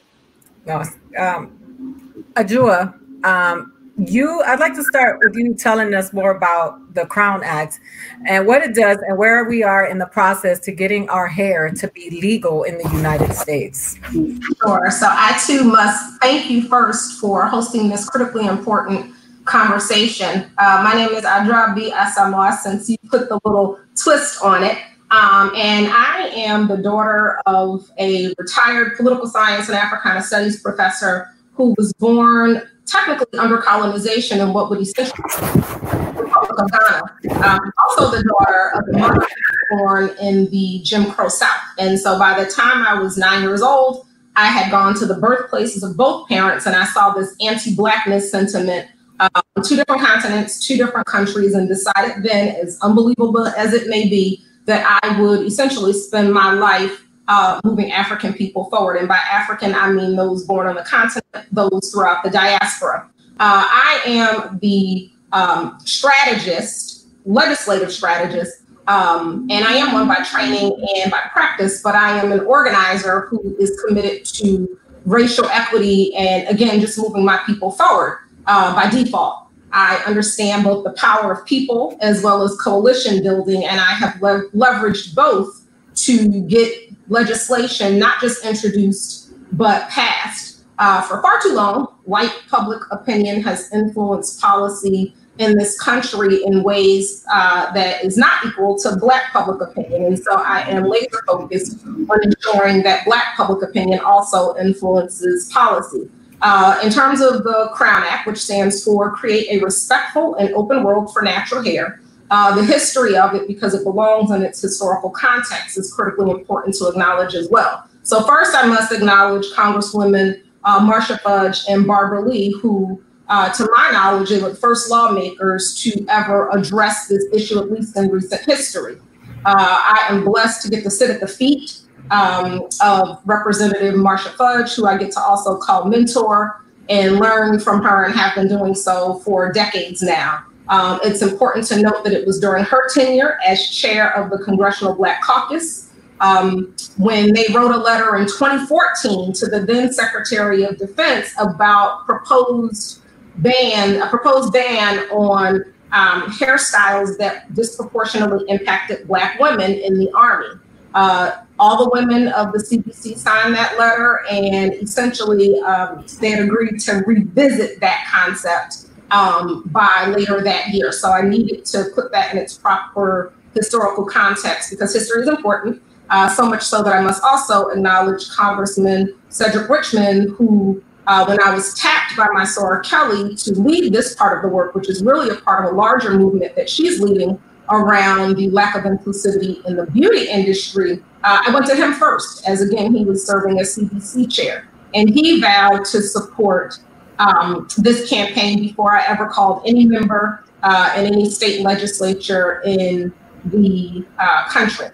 No, 0.65 0.83
um, 1.17 2.25
Adjoa, 2.35 2.93
um, 3.25 3.72
you 3.97 4.41
i'd 4.47 4.59
like 4.59 4.73
to 4.73 4.83
start 4.83 5.19
with 5.23 5.35
you 5.35 5.53
telling 5.53 5.93
us 5.93 6.13
more 6.13 6.31
about 6.31 6.93
the 6.95 7.05
crown 7.05 7.41
act 7.43 7.79
and 8.25 8.47
what 8.47 8.61
it 8.63 8.73
does 8.73 8.97
and 9.07 9.17
where 9.17 9.43
we 9.45 9.63
are 9.63 9.85
in 9.85 9.99
the 9.99 10.05
process 10.07 10.59
to 10.59 10.71
getting 10.71 11.07
our 11.09 11.27
hair 11.27 11.69
to 11.69 11.87
be 11.89 12.09
legal 12.09 12.63
in 12.63 12.77
the 12.77 12.89
united 12.89 13.33
states. 13.33 13.99
Sure. 14.11 14.89
So 14.91 15.07
i 15.09 15.39
too 15.45 15.63
must 15.63 16.21
thank 16.21 16.49
you 16.49 16.67
first 16.67 17.19
for 17.19 17.45
hosting 17.47 17.89
this 17.89 18.09
critically 18.09 18.47
important 18.47 19.13
conversation. 19.45 20.49
Uh, 20.57 20.81
my 20.83 20.93
name 20.93 21.09
is 21.09 21.23
Adjoa 21.23 21.75
b. 21.75 21.91
Asamoah 21.91 22.57
since 22.57 22.89
you 22.89 22.97
put 23.09 23.29
the 23.29 23.39
little 23.43 23.79
twist 24.01 24.41
on 24.41 24.63
it. 24.63 24.77
Um, 25.11 25.51
and 25.55 25.87
I 25.91 26.31
am 26.33 26.67
the 26.67 26.77
daughter 26.77 27.39
of 27.45 27.87
a 27.99 28.33
retired 28.37 28.97
political 28.97 29.27
science 29.27 29.67
and 29.67 29.77
Africana 29.77 30.23
studies 30.23 30.61
professor 30.61 31.27
who 31.53 31.75
was 31.77 31.93
born 31.93 32.63
technically 32.85 33.39
under 33.39 33.57
colonization 33.57 34.39
and 34.39 34.53
what 34.53 34.69
would 34.69 34.79
essentially 34.79 35.23
Republic 35.23 36.59
of 36.59 36.71
Ghana. 36.71 37.45
Um, 37.45 37.71
also 37.87 38.17
the 38.17 38.23
daughter 38.23 38.71
of 38.75 38.85
the 38.85 38.97
mother 38.97 39.27
born 39.71 40.09
in 40.21 40.49
the 40.49 40.81
Jim 40.83 41.11
Crow 41.11 41.29
South. 41.29 41.49
And 41.77 41.99
so 41.99 42.17
by 42.17 42.41
the 42.43 42.49
time 42.49 42.85
I 42.85 42.99
was 42.99 43.17
nine 43.17 43.43
years 43.43 43.61
old, 43.61 44.05
I 44.35 44.47
had 44.47 44.71
gone 44.71 44.95
to 44.95 45.05
the 45.05 45.15
birthplaces 45.15 45.83
of 45.83 45.95
both 45.95 46.27
parents 46.27 46.65
and 46.65 46.75
I 46.75 46.85
saw 46.85 47.13
this 47.13 47.35
anti-blackness 47.39 48.31
sentiment 48.31 48.87
um, 49.19 49.43
two 49.63 49.75
different 49.75 50.01
continents, 50.01 50.65
two 50.65 50.75
different 50.75 51.05
countries, 51.07 51.53
and 51.53 51.67
decided 51.67 52.23
then, 52.23 52.55
as 52.55 52.77
unbelievable 52.81 53.47
as 53.47 53.73
it 53.73 53.87
may 53.87 54.09
be, 54.09 54.43
that 54.65 54.99
I 55.03 55.21
would 55.21 55.45
essentially 55.45 55.93
spend 55.93 56.33
my 56.33 56.53
life 56.53 57.02
uh, 57.27 57.61
moving 57.63 57.91
African 57.91 58.33
people 58.33 58.69
forward. 58.69 58.97
And 58.97 59.07
by 59.07 59.17
African, 59.31 59.73
I 59.75 59.91
mean 59.91 60.15
those 60.15 60.45
born 60.45 60.67
on 60.67 60.75
the 60.75 60.83
continent, 60.83 61.25
those 61.51 61.91
throughout 61.93 62.23
the 62.23 62.29
diaspora. 62.29 63.09
Uh, 63.39 63.65
I 63.67 64.01
am 64.05 64.59
the 64.59 65.11
um, 65.31 65.77
strategist, 65.83 67.07
legislative 67.25 67.91
strategist, 67.91 68.61
um, 68.87 69.47
and 69.49 69.65
I 69.65 69.73
am 69.73 69.93
one 69.93 70.07
by 70.07 70.23
training 70.23 70.75
and 70.97 71.11
by 71.11 71.21
practice, 71.31 71.81
but 71.81 71.95
I 71.95 72.19
am 72.19 72.31
an 72.31 72.41
organizer 72.41 73.21
who 73.27 73.55
is 73.57 73.81
committed 73.87 74.25
to 74.25 74.77
racial 75.05 75.45
equity 75.45 76.13
and, 76.15 76.47
again, 76.47 76.79
just 76.79 76.97
moving 76.97 77.25
my 77.25 77.37
people 77.45 77.71
forward 77.71 78.19
uh, 78.45 78.75
by 78.75 78.89
default. 78.89 79.47
I 79.71 80.03
understand 80.05 80.65
both 80.65 80.83
the 80.83 80.91
power 80.91 81.31
of 81.31 81.45
people 81.45 81.97
as 82.01 82.21
well 82.21 82.43
as 82.43 82.55
coalition 82.57 83.23
building, 83.23 83.65
and 83.65 83.79
I 83.79 83.93
have 83.93 84.21
le- 84.21 84.49
leveraged 84.51 85.15
both 85.15 85.65
to 85.95 86.41
get 86.41 86.92
legislation 87.07 87.99
not 87.99 88.19
just 88.21 88.45
introduced 88.45 89.31
but 89.53 89.87
passed. 89.89 90.63
Uh, 90.79 91.01
for 91.01 91.21
far 91.21 91.39
too 91.41 91.53
long, 91.53 91.85
white 92.03 92.33
public 92.49 92.81
opinion 92.91 93.41
has 93.41 93.71
influenced 93.71 94.41
policy 94.41 95.13
in 95.37 95.57
this 95.57 95.79
country 95.79 96.43
in 96.43 96.63
ways 96.63 97.25
uh, 97.31 97.71
that 97.73 98.03
is 98.03 98.17
not 98.17 98.45
equal 98.45 98.77
to 98.77 98.95
Black 98.97 99.31
public 99.31 99.61
opinion. 99.61 100.05
And 100.05 100.19
so 100.19 100.35
I 100.35 100.61
am 100.61 100.85
laser 100.85 101.23
focused 101.25 101.85
on 101.85 102.17
ensuring 102.23 102.83
that 102.83 103.05
Black 103.05 103.35
public 103.35 103.63
opinion 103.67 103.99
also 103.99 104.55
influences 104.57 105.51
policy. 105.51 106.09
Uh, 106.41 106.79
in 106.83 106.91
terms 106.91 107.21
of 107.21 107.43
the 107.43 107.69
Crown 107.73 108.03
Act, 108.03 108.27
which 108.27 108.37
stands 108.37 108.83
for 108.83 109.11
Create 109.11 109.47
a 109.49 109.63
Respectful 109.63 110.35
and 110.35 110.53
Open 110.55 110.83
World 110.83 111.13
for 111.13 111.21
Natural 111.21 111.63
Hair, 111.63 112.01
uh, 112.31 112.55
the 112.55 112.63
history 112.63 113.15
of 113.15 113.33
it, 113.33 113.47
because 113.47 113.73
it 113.73 113.83
belongs 113.83 114.31
in 114.31 114.41
its 114.43 114.61
historical 114.61 115.09
context, 115.09 115.77
is 115.77 115.93
critically 115.93 116.31
important 116.31 116.75
to 116.75 116.87
acknowledge 116.87 117.35
as 117.35 117.49
well. 117.49 117.87
So, 118.03 118.23
first, 118.23 118.55
I 118.55 118.65
must 118.65 118.91
acknowledge 118.91 119.45
Congresswomen 119.53 120.41
uh, 120.63 120.79
Marcia 120.79 121.17
Fudge 121.19 121.61
and 121.67 121.85
Barbara 121.85 122.21
Lee, 122.27 122.57
who, 122.61 123.01
uh, 123.27 123.51
to 123.53 123.69
my 123.73 123.91
knowledge, 123.91 124.31
are 124.31 124.49
the 124.49 124.55
first 124.55 124.89
lawmakers 124.89 125.75
to 125.83 126.05
ever 126.09 126.49
address 126.51 127.07
this 127.07 127.25
issue, 127.33 127.59
at 127.59 127.71
least 127.71 127.95
in 127.97 128.09
recent 128.09 128.41
history. 128.45 128.97
Uh, 129.45 129.55
I 129.55 130.07
am 130.09 130.23
blessed 130.23 130.61
to 130.63 130.69
get 130.69 130.83
to 130.83 130.89
sit 130.89 131.09
at 131.09 131.19
the 131.19 131.27
feet 131.27 131.81
um, 132.11 132.67
of 132.81 133.19
Representative 133.25 133.95
Marcia 133.95 134.29
Fudge, 134.31 134.73
who 134.75 134.85
I 134.85 134.97
get 134.97 135.11
to 135.11 135.19
also 135.19 135.57
call 135.57 135.85
mentor 135.85 136.63
and 136.89 137.17
learn 137.17 137.59
from 137.59 137.81
her 137.83 138.03
and 138.03 138.13
have 138.13 138.35
been 138.35 138.47
doing 138.47 138.75
so 138.75 139.15
for 139.19 139.51
decades 139.51 140.01
now. 140.01 140.45
Um, 140.69 140.99
it's 141.03 141.21
important 141.21 141.67
to 141.67 141.81
note 141.81 142.03
that 142.03 142.13
it 142.13 142.25
was 142.25 142.39
during 142.39 142.63
her 142.63 142.89
tenure 142.89 143.37
as 143.45 143.69
chair 143.69 144.15
of 144.15 144.29
the 144.29 144.37
Congressional 144.43 144.95
Black 144.95 145.21
Caucus 145.21 145.89
um, 146.23 146.73
when 146.97 147.33
they 147.33 147.45
wrote 147.53 147.73
a 147.73 147.77
letter 147.77 148.15
in 148.15 148.25
2014 148.25 149.33
to 149.33 149.47
the 149.47 149.61
then 149.61 149.91
Secretary 149.91 150.63
of 150.63 150.77
Defense 150.77 151.33
about 151.37 152.05
proposed 152.05 153.01
ban, 153.37 154.01
a 154.01 154.07
proposed 154.07 154.53
ban 154.53 154.99
on 155.09 155.65
um, 155.91 156.23
hairstyles 156.31 157.17
that 157.17 157.53
disproportionately 157.53 158.45
impacted 158.47 159.07
Black 159.07 159.37
women 159.39 159.71
in 159.71 159.99
the 159.99 160.11
Army. 160.13 160.59
Uh, 160.93 161.41
all 161.59 161.83
the 161.83 161.89
women 161.89 162.29
of 162.29 162.51
the 162.51 162.59
CBC 162.59 163.17
signed 163.17 163.55
that 163.55 163.77
letter, 163.77 164.21
and 164.29 164.73
essentially 164.75 165.59
um, 165.61 166.05
they 166.19 166.31
had 166.31 166.43
agreed 166.43 166.79
to 166.79 167.03
revisit 167.05 167.79
that 167.79 168.07
concept 168.09 168.87
um, 169.13 169.61
by 169.67 170.07
later 170.07 170.41
that 170.43 170.69
year. 170.69 170.91
So 170.91 171.11
I 171.11 171.21
needed 171.21 171.65
to 171.65 171.85
put 171.95 172.11
that 172.11 172.33
in 172.33 172.39
its 172.39 172.57
proper 172.57 173.31
historical 173.53 174.05
context 174.05 174.71
because 174.71 174.93
history 174.93 175.21
is 175.21 175.29
important. 175.29 175.81
Uh, 176.09 176.27
so 176.27 176.45
much 176.45 176.63
so 176.63 176.83
that 176.83 176.93
I 176.93 177.01
must 177.01 177.23
also 177.23 177.69
acknowledge 177.69 178.29
Congressman 178.29 179.15
Cedric 179.29 179.69
Richmond, 179.69 180.31
who, 180.31 180.83
uh, 181.07 181.25
when 181.25 181.41
I 181.41 181.53
was 181.53 181.75
tapped 181.75 182.17
by 182.17 182.27
my 182.33 182.43
Sora 182.43 182.83
Kelly 182.83 183.35
to 183.35 183.53
lead 183.53 183.93
this 183.93 184.15
part 184.15 184.37
of 184.37 184.41
the 184.43 184.53
work, 184.53 184.75
which 184.75 184.89
is 184.89 185.03
really 185.03 185.29
a 185.29 185.39
part 185.41 185.65
of 185.65 185.73
a 185.73 185.75
larger 185.75 186.17
movement 186.17 186.55
that 186.55 186.69
she's 186.69 186.99
leading 186.99 187.39
around 187.69 188.35
the 188.35 188.49
lack 188.49 188.75
of 188.75 188.83
inclusivity 188.83 189.63
in 189.65 189.77
the 189.77 189.85
beauty 189.87 190.27
industry, 190.27 191.01
uh, 191.23 191.43
I 191.47 191.53
went 191.53 191.65
to 191.67 191.75
him 191.75 191.93
first, 191.93 192.47
as 192.47 192.61
again, 192.61 192.93
he 192.93 193.05
was 193.05 193.25
serving 193.25 193.59
as 193.59 193.77
CBC 193.77 194.31
chair. 194.31 194.67
And 194.93 195.09
he 195.09 195.39
vowed 195.39 195.85
to 195.85 196.01
support 196.01 196.79
um, 197.19 197.67
this 197.77 198.09
campaign 198.09 198.59
before 198.59 198.95
I 198.95 199.05
ever 199.05 199.27
called 199.27 199.63
any 199.65 199.85
member 199.85 200.43
uh, 200.63 200.93
in 200.97 201.05
any 201.05 201.29
state 201.29 201.61
legislature 201.61 202.61
in 202.65 203.13
the 203.45 204.05
uh, 204.19 204.47
country. 204.47 204.87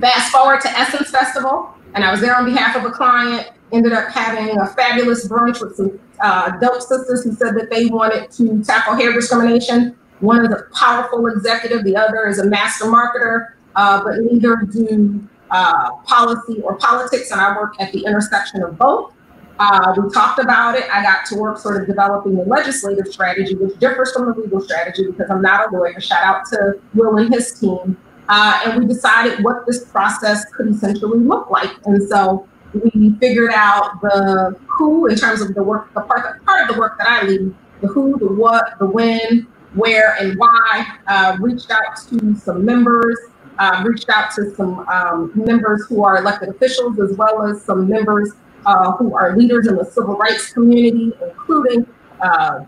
Fast 0.00 0.32
forward 0.32 0.60
to 0.62 0.70
Essence 0.70 1.10
Festival, 1.10 1.74
and 1.94 2.04
I 2.04 2.10
was 2.10 2.20
there 2.20 2.36
on 2.36 2.44
behalf 2.44 2.76
of 2.76 2.84
a 2.84 2.90
client. 2.90 3.50
Ended 3.72 3.92
up 3.92 4.08
having 4.10 4.56
a 4.58 4.66
fabulous 4.68 5.26
brunch 5.26 5.60
with 5.60 5.76
some 5.76 5.98
uh, 6.20 6.56
dope 6.58 6.80
sisters 6.80 7.24
who 7.24 7.32
said 7.32 7.56
that 7.56 7.70
they 7.70 7.86
wanted 7.86 8.30
to 8.32 8.62
tackle 8.62 8.94
hair 8.94 9.12
discrimination. 9.12 9.96
One 10.20 10.44
is 10.44 10.52
a 10.52 10.64
powerful 10.74 11.26
executive, 11.26 11.84
the 11.84 11.96
other 11.96 12.26
is 12.28 12.38
a 12.38 12.46
master 12.46 12.84
marketer, 12.84 13.54
uh, 13.74 14.02
but 14.04 14.18
neither 14.20 14.56
do 14.70 15.26
uh, 15.50 15.90
policy 16.04 16.60
or 16.62 16.76
politics, 16.76 17.30
and 17.30 17.40
I 17.40 17.56
work 17.56 17.74
at 17.80 17.92
the 17.92 18.04
intersection 18.04 18.62
of 18.62 18.78
both. 18.78 19.12
Uh, 19.58 19.94
we 19.96 20.10
talked 20.12 20.40
about 20.40 20.74
it. 20.74 20.84
I 20.90 21.02
got 21.02 21.26
to 21.26 21.36
work 21.36 21.58
sort 21.58 21.80
of 21.80 21.86
developing 21.86 22.36
the 22.36 22.44
legislative 22.44 23.06
strategy, 23.06 23.54
which 23.54 23.78
differs 23.78 24.12
from 24.12 24.26
the 24.26 24.40
legal 24.40 24.60
strategy 24.60 25.06
because 25.06 25.30
I'm 25.30 25.42
not 25.42 25.72
a 25.72 25.76
lawyer. 25.76 26.00
Shout 26.00 26.24
out 26.24 26.44
to 26.50 26.80
Will 26.94 27.18
and 27.18 27.32
his 27.32 27.58
team. 27.58 27.96
Uh, 28.28 28.60
and 28.64 28.80
we 28.80 28.86
decided 28.86 29.44
what 29.44 29.66
this 29.66 29.84
process 29.84 30.44
could 30.52 30.68
essentially 30.68 31.18
look 31.18 31.50
like. 31.50 31.70
And 31.86 32.02
so 32.08 32.48
we 32.72 33.14
figured 33.20 33.52
out 33.54 34.00
the 34.00 34.58
who 34.66 35.06
in 35.06 35.16
terms 35.16 35.40
of 35.40 35.54
the 35.54 35.62
work, 35.62 35.92
the 35.94 36.00
part, 36.00 36.44
part 36.44 36.62
of 36.62 36.74
the 36.74 36.80
work 36.80 36.98
that 36.98 37.06
I 37.06 37.22
lead, 37.22 37.54
the 37.80 37.86
who, 37.86 38.18
the 38.18 38.26
what, 38.26 38.78
the 38.80 38.86
when, 38.86 39.46
where, 39.74 40.16
and 40.20 40.36
why. 40.38 40.86
Uh, 41.06 41.36
reached 41.38 41.70
out 41.70 41.96
to 42.08 42.34
some 42.36 42.64
members, 42.64 43.18
uh, 43.58 43.84
reached 43.86 44.08
out 44.08 44.32
to 44.34 44.52
some 44.56 44.80
um, 44.88 45.30
members 45.34 45.86
who 45.88 46.02
are 46.02 46.18
elected 46.18 46.48
officials, 46.48 46.98
as 46.98 47.16
well 47.16 47.42
as 47.42 47.62
some 47.62 47.88
members 47.88 48.32
uh, 48.66 48.92
who 48.92 49.14
are 49.16 49.36
leaders 49.36 49.66
in 49.66 49.76
the 49.76 49.84
civil 49.84 50.16
rights 50.16 50.52
community, 50.52 51.12
including 51.22 51.86
uh, 52.20 52.60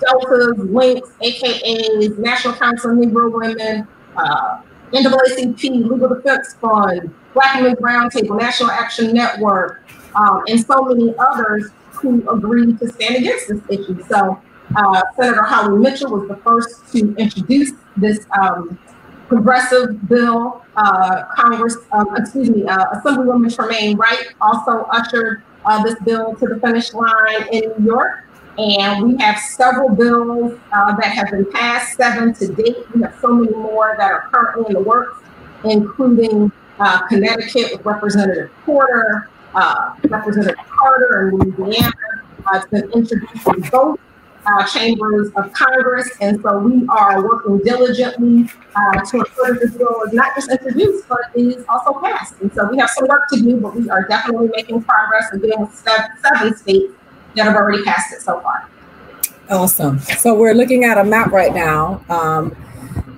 Deltas, 0.00 0.58
Links, 0.58 1.10
AKAs, 1.22 2.18
National 2.18 2.54
Council 2.54 2.92
of 2.92 2.98
Negro 2.98 3.32
Women, 3.32 3.86
uh, 4.16 4.60
NAACP, 4.92 5.62
Legal 5.88 6.08
Defense 6.08 6.54
Fund, 6.54 7.14
Black 7.34 7.56
Women's 7.56 7.78
Roundtable, 7.78 8.38
National 8.38 8.70
Action 8.70 9.12
Network, 9.12 9.84
um, 10.14 10.42
and 10.48 10.64
so 10.64 10.82
many 10.82 11.14
others 11.18 11.70
who 11.90 12.28
agreed 12.30 12.78
to 12.78 12.88
stand 12.88 13.16
against 13.16 13.48
this 13.48 13.60
issue. 13.68 14.02
So 14.08 14.40
uh, 14.76 15.02
Senator 15.16 15.42
Holly 15.42 15.78
Mitchell 15.78 16.10
was 16.10 16.28
the 16.28 16.36
first 16.36 16.92
to 16.92 17.14
introduce 17.16 17.72
this 17.96 18.24
um, 18.40 18.78
progressive 19.28 20.08
bill. 20.08 20.64
Uh, 20.76 21.24
Congress, 21.34 21.76
um, 21.92 22.16
excuse 22.16 22.50
me, 22.50 22.64
uh, 22.64 22.86
Assemblywoman 22.94 23.54
Tremaine 23.54 23.96
Wright 23.96 24.34
also 24.40 24.86
ushered 24.90 25.42
uh, 25.64 25.82
this 25.82 25.96
bill 26.04 26.34
to 26.36 26.46
the 26.46 26.58
finish 26.60 26.92
line 26.94 27.48
in 27.52 27.72
New 27.78 27.92
York. 27.92 28.24
And 28.56 29.06
we 29.06 29.16
have 29.22 29.38
several 29.38 29.90
bills 29.90 30.58
uh, 30.72 30.96
that 30.96 31.12
have 31.12 31.30
been 31.30 31.48
passed, 31.52 31.96
seven 31.96 32.34
to 32.34 32.48
date. 32.48 32.76
We 32.92 33.02
have 33.02 33.16
so 33.20 33.28
many 33.28 33.54
more 33.54 33.94
that 33.98 34.10
are 34.10 34.28
currently 34.32 34.66
in 34.68 34.72
the 34.72 34.80
works, 34.80 35.22
including 35.64 36.50
uh, 36.80 37.06
Connecticut 37.06 37.72
with 37.72 37.86
Representative 37.86 38.50
Porter, 38.64 39.28
uh, 39.54 39.94
Representative 40.08 40.56
Carter 40.66 41.28
in 41.28 41.38
Louisiana. 41.38 41.92
it's 42.54 42.66
been 42.66 42.90
introduced 42.92 43.46
in 43.46 43.60
both 43.70 44.00
uh, 44.48 44.66
chambers 44.66 45.30
of 45.36 45.52
Congress. 45.52 46.08
And 46.20 46.40
so 46.42 46.58
we 46.58 46.86
are 46.88 47.22
working 47.22 47.58
diligently 47.58 48.48
uh, 48.74 49.04
to 49.04 49.18
ensure 49.18 49.54
this 49.58 49.74
bill 49.76 50.02
is 50.06 50.12
not 50.12 50.34
just 50.34 50.50
introduced, 50.50 51.08
but 51.08 51.20
is 51.34 51.64
also 51.68 52.00
passed. 52.00 52.34
And 52.40 52.52
so 52.54 52.68
we 52.70 52.78
have 52.78 52.90
some 52.90 53.08
work 53.08 53.28
to 53.32 53.40
do, 53.40 53.60
but 53.60 53.74
we 53.74 53.88
are 53.90 54.06
definitely 54.06 54.48
making 54.54 54.82
progress 54.82 55.28
and 55.32 55.42
getting 55.42 55.68
seven 56.22 56.56
states 56.56 56.94
that 57.36 57.44
have 57.44 57.56
already 57.56 57.82
passed 57.84 58.12
it 58.12 58.20
so 58.20 58.40
far. 58.40 58.68
Awesome. 59.50 59.98
So 59.98 60.34
we're 60.34 60.54
looking 60.54 60.84
at 60.84 60.98
a 60.98 61.04
map 61.04 61.32
right 61.32 61.54
now. 61.54 62.04
Um, 62.08 62.54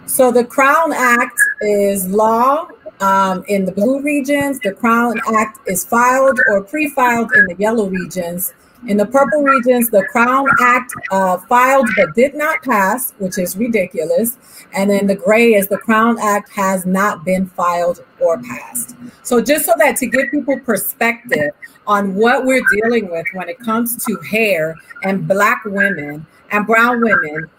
so 0.07 0.31
the 0.31 0.45
Crown 0.45 0.93
Act 0.93 1.39
is 1.61 2.09
law 2.09 2.69
um, 3.01 3.45
in 3.49 3.65
the 3.65 3.73
blue 3.73 4.01
regions. 4.01 4.61
The 4.61 4.73
Crown 4.73 5.21
Act 5.35 5.59
is 5.67 5.85
filed 5.85 6.39
or 6.49 6.63
pre-filed 6.63 7.33
in 7.35 7.47
the 7.47 7.57
yellow 7.59 7.89
regions. 7.89 8.53
In 8.87 8.97
the 8.97 9.05
purple 9.05 9.43
regions, 9.43 9.91
the 9.91 10.05
Crown 10.11 10.47
Act 10.61 10.93
uh, 11.11 11.37
filed 11.49 11.89
but 11.97 12.15
did 12.15 12.35
not 12.35 12.63
pass, 12.63 13.13
which 13.19 13.39
is 13.39 13.57
ridiculous. 13.57 14.39
And 14.73 14.91
then 14.91 15.07
the 15.07 15.15
gray 15.15 15.55
is 15.55 15.69
the 15.69 15.79
Crown 15.79 16.19
Act 16.19 16.49
has 16.51 16.87
not 16.87 17.25
been 17.25 17.47
filed 17.47 18.05
or 18.21 18.39
passed. 18.39 18.97
So, 19.23 19.43
just 19.43 19.67
so 19.67 19.73
that 19.77 19.97
to 19.97 20.07
give 20.07 20.31
people 20.31 20.59
perspective 20.61 21.51
on 21.87 22.15
what 22.15 22.47
we're 22.47 22.65
dealing 22.73 23.11
with 23.11 23.27
when 23.35 23.49
it 23.49 23.59
comes 23.59 24.03
to 24.07 24.17
hair 24.31 24.75
and 25.03 25.29
Black 25.29 25.63
women 25.67 26.27
and 26.51 26.67
Brown 26.67 27.03
women, 27.03 27.51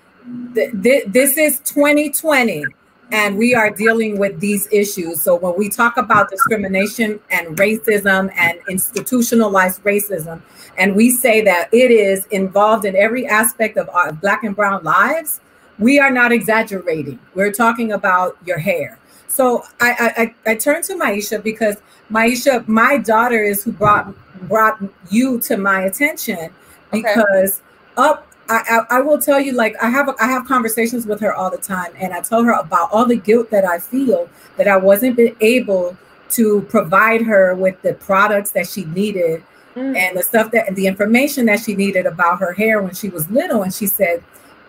th- 0.56 0.72
th- 0.82 1.06
this 1.08 1.38
is 1.38 1.60
2020 1.60 2.66
and 3.12 3.38
we 3.38 3.54
are 3.54 3.70
dealing 3.70 4.18
with 4.18 4.40
these 4.40 4.68
issues. 4.72 5.22
So 5.22 5.36
when 5.36 5.58
we 5.58 5.70
talk 5.70 5.98
about 5.98 6.30
discrimination 6.30 7.20
and 7.30 7.58
racism 7.58 8.32
and 8.36 8.60
institutionalized 8.70 9.84
racism, 9.84 10.42
and 10.78 10.96
we 10.96 11.10
say 11.12 11.42
that 11.42 11.70
it 11.74 11.92
is 11.92 12.26
involved 12.28 12.86
in 12.86 12.96
every 12.96 13.28
aspect 13.28 13.78
of 13.78 13.90
our 13.90 14.14
black 14.14 14.44
and 14.44 14.56
brown 14.56 14.84
lives, 14.84 15.42
we 15.78 16.00
are 16.00 16.12
not 16.12 16.32
exaggerating. 16.32 17.20
We're 17.36 17.52
talking 17.52 17.92
about 17.92 18.38
your 18.46 18.60
hair. 18.60 18.98
So 19.28 19.64
I 19.80 20.34
I, 20.46 20.52
I 20.52 20.56
turn 20.56 20.82
to 20.84 20.94
Maisha 20.96 21.42
because 21.42 21.78
Maisha, 22.12 22.68
my 22.68 22.98
daughter 22.98 23.44
is 23.44 23.64
who 23.64 23.72
brought 23.72 24.14
brought 24.48 24.82
you 25.10 25.40
to 25.42 25.58
my 25.58 25.82
attention 25.84 26.50
because 26.92 27.62
okay. 27.98 28.10
up 28.10 28.31
I, 28.52 28.98
I, 28.98 29.02
will 29.02 29.18
tell 29.18 29.40
you, 29.40 29.54
like 29.54 29.76
I 29.82 29.90
have 29.90 30.14
I 30.20 30.28
have 30.28 30.46
conversations 30.46 31.06
with 31.06 31.22
her 31.22 31.34
all 31.34 31.50
the 31.50 31.58
time, 31.58 31.94
and 31.98 32.14
I 32.14 32.22
tell 32.22 32.44
her 32.44 32.52
about 32.52 32.90
all 32.92 33.06
the 33.06 33.16
guilt 33.16 33.50
that 33.52 33.64
I 33.64 33.80
feel 33.80 34.30
that 34.58 34.68
I 34.68 34.78
wasn't 34.78 35.20
able 35.40 35.98
to 36.32 36.62
provide 36.64 37.22
her 37.22 37.56
with 37.56 37.82
the 37.82 37.94
products 37.94 38.52
that 38.52 38.68
she 38.68 38.86
needed 38.86 39.44
mm. 39.76 39.96
and 39.96 40.18
the 40.18 40.24
stuff 40.24 40.52
that 40.52 40.76
the 40.76 40.88
information 40.88 41.46
that 41.46 41.60
she 41.60 41.76
needed 41.76 42.06
about 42.06 42.40
her 42.40 42.54
hair 42.54 42.82
when 42.82 42.94
she 42.94 43.10
was 43.10 43.30
little. 43.30 43.64
And 43.64 43.74
she 43.74 43.88
said, 43.88 44.24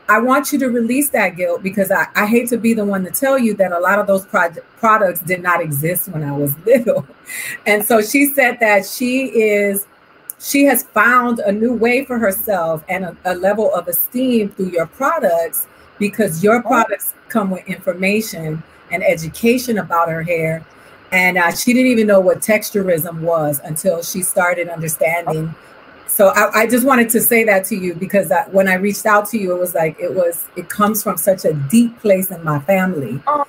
I 0.09 0.19
want 0.19 0.53
you 0.53 0.59
to 0.61 0.69
release 0.69 1.11
that 1.11 1.37
guilt 1.37 1.63
because 1.63 1.91
I, 1.91 2.07
I 2.15 2.27
hate 2.27 2.49
to 2.49 2.59
be 2.59 2.75
the 2.75 2.85
one 2.85 3.05
to 3.05 3.11
tell 3.11 3.39
you 3.39 3.55
that 3.55 3.73
a 3.73 3.79
lot 3.79 3.99
of 3.99 4.07
those 4.07 4.27
pro- 4.27 4.51
products 4.77 5.21
did 5.21 5.43
not 5.43 5.61
exist 5.61 6.09
when 6.09 6.23
I 6.23 6.33
was 6.33 6.57
little. 6.67 7.07
And 7.67 7.85
so 7.85 8.03
she 8.03 8.27
said 8.27 8.59
that 8.61 8.85
she 8.85 9.27
is 9.27 9.87
she 10.43 10.65
has 10.65 10.83
found 10.83 11.39
a 11.39 11.53
new 11.53 11.73
way 11.73 12.05
for 12.05 12.19
herself 12.19 12.85
and 12.89 13.05
a, 13.05 13.17
a 13.25 13.35
level 13.35 13.73
of 13.75 13.87
esteem 13.87 14.49
through 14.51 14.71
your 14.71 14.87
products 14.87 15.69
because 15.99 16.43
your 16.43 16.57
oh. 16.57 16.63
products 16.63 17.15
come 17.29 17.51
with 17.51 17.65
information 17.67 18.63
and 18.91 19.05
education 19.05 19.79
about 19.79 20.09
her 20.09 20.23
hair. 20.23 20.65
And 21.13 21.39
uh, 21.39 21.53
she 21.53 21.73
didn't 21.73 21.93
even 21.93 22.07
know 22.07 22.21
what 22.21 22.41
texturism 22.41 23.21
was 23.21 23.61
until 23.63 24.03
she 24.03 24.23
started 24.23 24.69
understanding. 24.69 25.55
So 26.09 26.29
I, 26.29 26.63
I 26.63 26.67
just 26.67 26.85
wanted 26.85 27.09
to 27.11 27.21
say 27.21 27.45
that 27.45 27.65
to 27.67 27.77
you 27.77 27.95
because 27.95 28.31
I, 28.33 28.43
when 28.49 28.67
I 28.69 28.75
reached 28.75 29.07
out 29.07 29.29
to 29.31 29.39
you, 29.39 29.55
it 29.55 29.59
was 29.59 29.75
like 29.75 29.99
it 29.99 30.13
was 30.13 30.45
it 30.57 30.69
comes 30.69 31.03
from 31.03 31.17
such 31.17 31.45
a 31.45 31.55
deep 31.71 31.99
place 32.01 32.31
in 32.31 32.43
my 32.45 32.59
family. 32.61 33.23
Oh, 33.27 33.47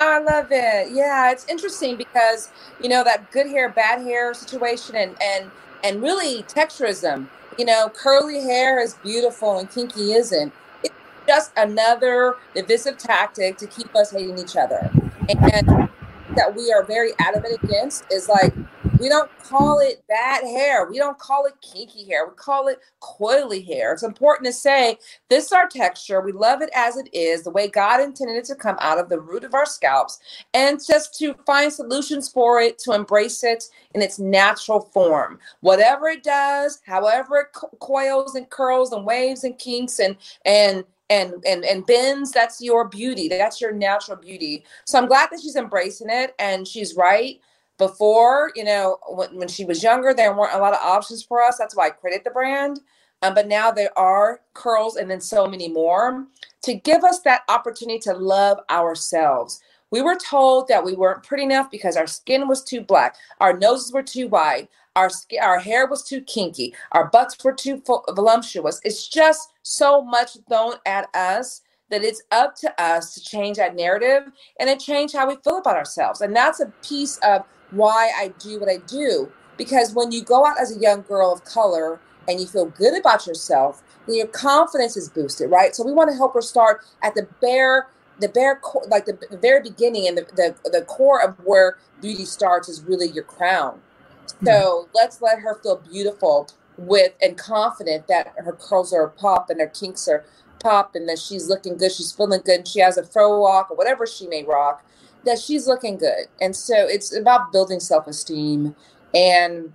I 0.00 0.20
love 0.20 0.46
it. 0.50 0.92
Yeah, 0.92 1.30
it's 1.30 1.46
interesting 1.48 1.96
because 1.96 2.50
you 2.80 2.88
know 2.88 3.04
that 3.04 3.30
good 3.32 3.46
hair, 3.48 3.68
bad 3.68 4.00
hair 4.00 4.32
situation, 4.32 4.94
and 4.94 5.14
and 5.20 5.50
and 5.82 6.02
really 6.02 6.42
texturism. 6.44 7.28
You 7.58 7.64
know, 7.64 7.90
curly 7.94 8.40
hair 8.42 8.80
is 8.80 8.94
beautiful 8.94 9.58
and 9.58 9.70
kinky 9.70 10.12
isn't 10.12 10.52
It's 10.82 10.94
just 11.26 11.52
another 11.56 12.34
divisive 12.54 12.98
tactic 12.98 13.56
to 13.58 13.66
keep 13.66 13.94
us 13.96 14.10
hating 14.10 14.38
each 14.38 14.56
other. 14.56 14.90
And 15.28 15.88
that 16.36 16.54
we 16.54 16.72
are 16.72 16.84
very 16.84 17.12
adamant 17.18 17.58
against 17.64 18.04
is 18.12 18.28
like 18.28 18.52
we 18.98 19.08
don't 19.08 19.30
call 19.42 19.80
it 19.80 20.02
bad 20.08 20.44
hair. 20.44 20.86
We 20.86 20.98
don't 20.98 21.18
call 21.18 21.46
it 21.46 21.54
kinky 21.60 22.04
hair. 22.04 22.26
We 22.26 22.34
call 22.34 22.68
it 22.68 22.78
coily 23.02 23.64
hair. 23.64 23.92
It's 23.92 24.02
important 24.02 24.46
to 24.46 24.52
say 24.52 24.98
this 25.28 25.46
is 25.46 25.52
our 25.52 25.68
texture. 25.68 26.20
We 26.20 26.32
love 26.32 26.62
it 26.62 26.70
as 26.74 26.96
it 26.96 27.08
is, 27.12 27.42
the 27.42 27.50
way 27.50 27.68
God 27.68 28.00
intended 28.00 28.36
it 28.36 28.44
to 28.46 28.54
come 28.54 28.76
out 28.80 28.98
of 28.98 29.08
the 29.08 29.20
root 29.20 29.44
of 29.44 29.54
our 29.54 29.66
scalps, 29.66 30.18
and 30.54 30.80
just 30.84 31.18
to 31.18 31.34
find 31.46 31.72
solutions 31.72 32.28
for 32.28 32.60
it, 32.60 32.78
to 32.80 32.92
embrace 32.92 33.44
it 33.44 33.64
in 33.94 34.02
its 34.02 34.18
natural 34.18 34.80
form. 34.80 35.38
Whatever 35.60 36.08
it 36.08 36.22
does, 36.22 36.80
however 36.86 37.36
it 37.38 37.52
co- 37.54 37.76
coils 37.80 38.34
and 38.34 38.48
curls 38.50 38.92
and 38.92 39.04
waves 39.04 39.44
and 39.44 39.58
kinks 39.58 39.98
and 39.98 40.16
and 40.44 40.84
and 41.08 41.34
and 41.46 41.64
and 41.64 41.86
bends 41.86 42.32
that's 42.32 42.60
your 42.60 42.88
beauty 42.88 43.28
that's 43.28 43.60
your 43.60 43.70
natural 43.70 44.16
beauty 44.16 44.64
so 44.84 44.98
i'm 44.98 45.06
glad 45.06 45.28
that 45.30 45.40
she's 45.40 45.54
embracing 45.54 46.08
it 46.10 46.34
and 46.40 46.66
she's 46.66 46.96
right 46.96 47.40
before 47.78 48.52
you 48.54 48.64
know 48.64 48.98
when, 49.08 49.36
when 49.36 49.48
she 49.48 49.64
was 49.64 49.82
younger 49.82 50.14
there 50.14 50.34
weren't 50.34 50.54
a 50.54 50.58
lot 50.58 50.72
of 50.72 50.80
options 50.82 51.22
for 51.22 51.42
us 51.42 51.58
that's 51.58 51.76
why 51.76 51.86
i 51.86 51.90
credit 51.90 52.24
the 52.24 52.30
brand 52.30 52.80
um, 53.22 53.34
but 53.34 53.48
now 53.48 53.70
there 53.70 53.96
are 53.98 54.40
curls 54.54 54.96
and 54.96 55.10
then 55.10 55.20
so 55.20 55.46
many 55.46 55.68
more 55.68 56.26
to 56.62 56.74
give 56.74 57.04
us 57.04 57.20
that 57.20 57.42
opportunity 57.48 57.98
to 57.98 58.12
love 58.12 58.58
ourselves 58.70 59.60
we 59.90 60.02
were 60.02 60.16
told 60.16 60.66
that 60.68 60.84
we 60.84 60.94
weren't 60.94 61.22
pretty 61.22 61.44
enough 61.44 61.70
because 61.70 61.96
our 61.96 62.06
skin 62.06 62.48
was 62.48 62.62
too 62.62 62.80
black 62.80 63.16
our 63.40 63.56
noses 63.56 63.92
were 63.92 64.02
too 64.02 64.28
wide 64.28 64.68
our 64.96 65.10
our 65.40 65.58
hair 65.60 65.86
was 65.86 66.02
too 66.02 66.22
kinky, 66.22 66.74
our 66.92 67.08
butts 67.08 67.36
were 67.44 67.52
too 67.52 67.82
voluptuous. 67.86 68.80
It's 68.82 69.06
just 69.06 69.50
so 69.62 70.02
much 70.02 70.38
thrown 70.48 70.74
at 70.86 71.14
us 71.14 71.62
that 71.90 72.02
it's 72.02 72.22
up 72.32 72.56
to 72.56 72.82
us 72.82 73.14
to 73.14 73.20
change 73.20 73.58
that 73.58 73.76
narrative 73.76 74.32
and 74.58 74.68
to 74.68 74.84
change 74.84 75.12
how 75.12 75.28
we 75.28 75.36
feel 75.44 75.58
about 75.58 75.76
ourselves. 75.76 76.20
And 76.20 76.34
that's 76.34 76.58
a 76.58 76.72
piece 76.82 77.18
of 77.18 77.44
why 77.70 78.10
I 78.16 78.28
do 78.38 78.60
what 78.60 78.68
I 78.68 78.78
do. 78.78 79.30
Because 79.56 79.94
when 79.94 80.12
you 80.12 80.22
go 80.22 80.46
out 80.46 80.60
as 80.60 80.76
a 80.76 80.80
young 80.80 81.02
girl 81.02 81.32
of 81.32 81.44
color 81.44 82.00
and 82.28 82.40
you 82.40 82.46
feel 82.46 82.66
good 82.66 82.98
about 82.98 83.26
yourself, 83.26 83.82
then 84.06 84.16
your 84.16 84.26
confidence 84.26 84.96
is 84.96 85.08
boosted, 85.08 85.50
right? 85.50 85.74
So 85.74 85.84
we 85.84 85.92
want 85.92 86.10
to 86.10 86.16
help 86.16 86.34
her 86.34 86.42
start 86.42 86.84
at 87.02 87.14
the 87.14 87.26
bare, 87.40 87.88
the 88.20 88.28
bare, 88.28 88.60
like 88.88 89.06
the, 89.06 89.18
the 89.30 89.38
very 89.38 89.62
beginning 89.62 90.06
and 90.06 90.18
the, 90.18 90.26
the 90.34 90.70
the 90.70 90.82
core 90.82 91.22
of 91.22 91.36
where 91.44 91.78
beauty 92.00 92.24
starts 92.24 92.68
is 92.68 92.82
really 92.82 93.08
your 93.08 93.24
crown. 93.24 93.80
So 94.26 94.36
mm-hmm. 94.50 94.90
let's 94.94 95.22
let 95.22 95.40
her 95.40 95.54
feel 95.62 95.76
beautiful 95.90 96.48
with 96.76 97.12
and 97.22 97.38
confident 97.38 98.06
that 98.08 98.34
her 98.36 98.52
curls 98.52 98.92
are 98.92 99.08
pop 99.08 99.48
and 99.48 99.60
her 99.60 99.68
kinks 99.68 100.06
are 100.08 100.24
pop 100.60 100.94
and 100.94 101.08
that 101.08 101.18
she's 101.18 101.48
looking 101.48 101.76
good, 101.76 101.92
she's 101.92 102.12
feeling 102.12 102.42
good, 102.44 102.58
and 102.58 102.68
she 102.68 102.80
has 102.80 102.98
a 102.98 103.04
fro 103.04 103.40
walk 103.40 103.70
or 103.70 103.76
whatever 103.76 104.06
she 104.06 104.26
may 104.26 104.44
rock, 104.44 104.84
that 105.26 105.38
she's 105.38 105.66
looking 105.66 105.98
good. 105.98 106.26
And 106.40 106.56
so 106.56 106.74
it's 106.74 107.14
about 107.14 107.52
building 107.52 107.80
self-esteem 107.80 108.74
and 109.14 109.72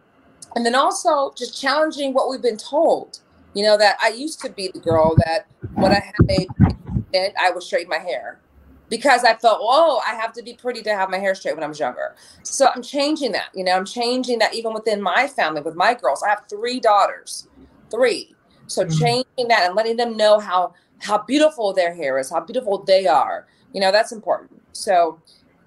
and 0.55 0.65
then 0.65 0.75
also 0.75 1.31
just 1.37 1.59
challenging 1.59 2.13
what 2.13 2.29
we've 2.29 2.41
been 2.41 2.57
told. 2.57 3.19
You 3.53 3.63
know, 3.63 3.77
that 3.77 3.97
I 4.01 4.09
used 4.09 4.41
to 4.41 4.49
be 4.49 4.69
the 4.69 4.79
girl 4.79 5.15
that 5.25 5.45
when 5.75 5.91
I 5.91 5.99
had 5.99 6.15
a 6.29 7.33
I 7.39 7.51
would 7.51 7.63
straighten 7.63 7.89
my 7.89 7.97
hair 7.97 8.39
because 8.89 9.23
I 9.23 9.35
felt, 9.35 9.59
oh, 9.61 10.01
I 10.05 10.15
have 10.15 10.33
to 10.33 10.43
be 10.43 10.53
pretty 10.53 10.81
to 10.83 10.93
have 10.93 11.09
my 11.09 11.17
hair 11.17 11.33
straight 11.33 11.55
when 11.55 11.63
I 11.63 11.67
was 11.67 11.79
younger. 11.79 12.15
So 12.43 12.67
I'm 12.73 12.81
changing 12.81 13.31
that. 13.31 13.49
You 13.55 13.63
know, 13.63 13.71
I'm 13.71 13.85
changing 13.85 14.39
that 14.39 14.53
even 14.53 14.73
within 14.73 15.01
my 15.01 15.27
family 15.27 15.61
with 15.61 15.75
my 15.75 15.93
girls. 15.93 16.21
I 16.23 16.29
have 16.29 16.43
three 16.49 16.79
daughters, 16.79 17.47
three. 17.89 18.35
So 18.67 18.83
mm-hmm. 18.83 18.99
changing 18.99 19.47
that 19.47 19.65
and 19.65 19.75
letting 19.75 19.97
them 19.97 20.17
know 20.17 20.39
how 20.39 20.73
how 20.99 21.17
beautiful 21.17 21.73
their 21.73 21.93
hair 21.93 22.19
is, 22.19 22.29
how 22.29 22.41
beautiful 22.41 22.83
they 22.83 23.07
are. 23.07 23.47
You 23.73 23.81
know, 23.81 23.91
that's 23.91 24.11
important. 24.11 24.61
So 24.73 25.19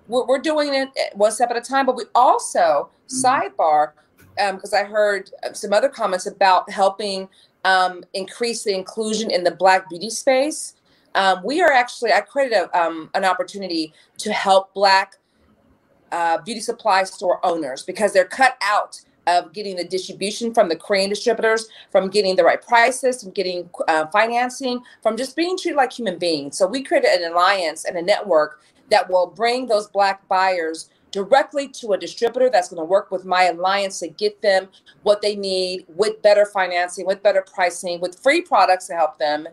we're, 0.09 0.27
we're 0.27 0.39
doing 0.39 0.75
it 0.75 0.91
one 1.15 1.33
step 1.33 1.51
at 1.51 1.57
a 1.57 1.61
time. 1.61 1.87
But 1.87 1.97
we 1.97 2.05
also 2.15 2.91
mm-hmm. 3.09 3.27
sidebar 3.27 3.93
because 4.37 4.73
um, 4.73 4.81
I 4.81 4.85
heard 4.85 5.31
some 5.53 5.73
other 5.73 5.89
comments 5.89 6.27
about 6.27 6.71
helping 6.71 7.29
um, 7.65 8.05
increase 8.15 8.65
the 8.65 8.75
inclusion 8.75 9.31
in 9.31 9.45
the 9.45 9.53
Black 9.53 9.89
beauty 9.89 10.11
space 10.11 10.75
um, 11.15 11.41
we 11.45 11.63
are 11.63 11.71
actually, 11.71 12.13
I 12.13 12.21
created 12.21 12.55
a, 12.57 12.79
um, 12.79 13.11
an 13.15 13.25
opportunity 13.25 13.93
to 14.19 14.33
help 14.33 14.75
Black 14.75 15.17
uh, 16.13 16.39
beauty 16.39 16.61
supply 16.61 17.05
store 17.05 17.45
owners 17.45 17.83
because 17.83 18.13
they're 18.13 18.25
cut 18.25 18.57
out 18.63 19.01
of 19.27 19.53
getting 19.53 19.77
the 19.77 19.85
distribution 19.85 20.53
from 20.53 20.69
the 20.69 20.77
Korean 20.77 21.09
distributors, 21.09 21.69
from 21.91 22.11
getting 22.11 22.37
the 22.37 22.45
right 22.45 22.61
prices, 22.61 23.23
from 23.23 23.33
getting 23.33 23.71
uh, 23.89 24.07
financing, 24.09 24.81
from 25.03 25.17
just 25.17 25.35
being 25.35 25.57
treated 25.57 25.77
like 25.77 25.93
human 25.93 26.19
beings. 26.19 26.59
So 26.59 26.67
we 26.67 26.83
created 26.83 27.11
an 27.11 27.33
alliance 27.33 27.85
and 27.85 27.97
a 27.97 28.03
network 28.03 28.61
that 28.91 29.09
will 29.11 29.27
bring 29.27 29.67
those 29.67 29.89
Black 29.89 30.27
buyers 30.29 30.91
directly 31.15 31.69
to 31.69 31.93
a 31.93 31.99
distributor 31.99 32.51
that's 32.51 32.69
going 32.69 32.81
to 32.81 32.85
work 32.85 33.13
with 33.13 33.25
my 33.25 33.45
alliance 33.45 34.01
to 34.01 34.09
get 34.09 34.43
them 34.43 34.69
what 35.05 35.23
they 35.23 35.37
need 35.37 35.87
with 35.89 36.21
better 36.23 36.45
financing, 36.45 37.07
with 37.07 37.23
better 37.23 37.45
pricing, 37.55 38.01
with 38.01 38.19
free 38.19 38.41
products 38.41 38.89
to 38.89 38.95
help 38.95 39.17
them, 39.19 39.47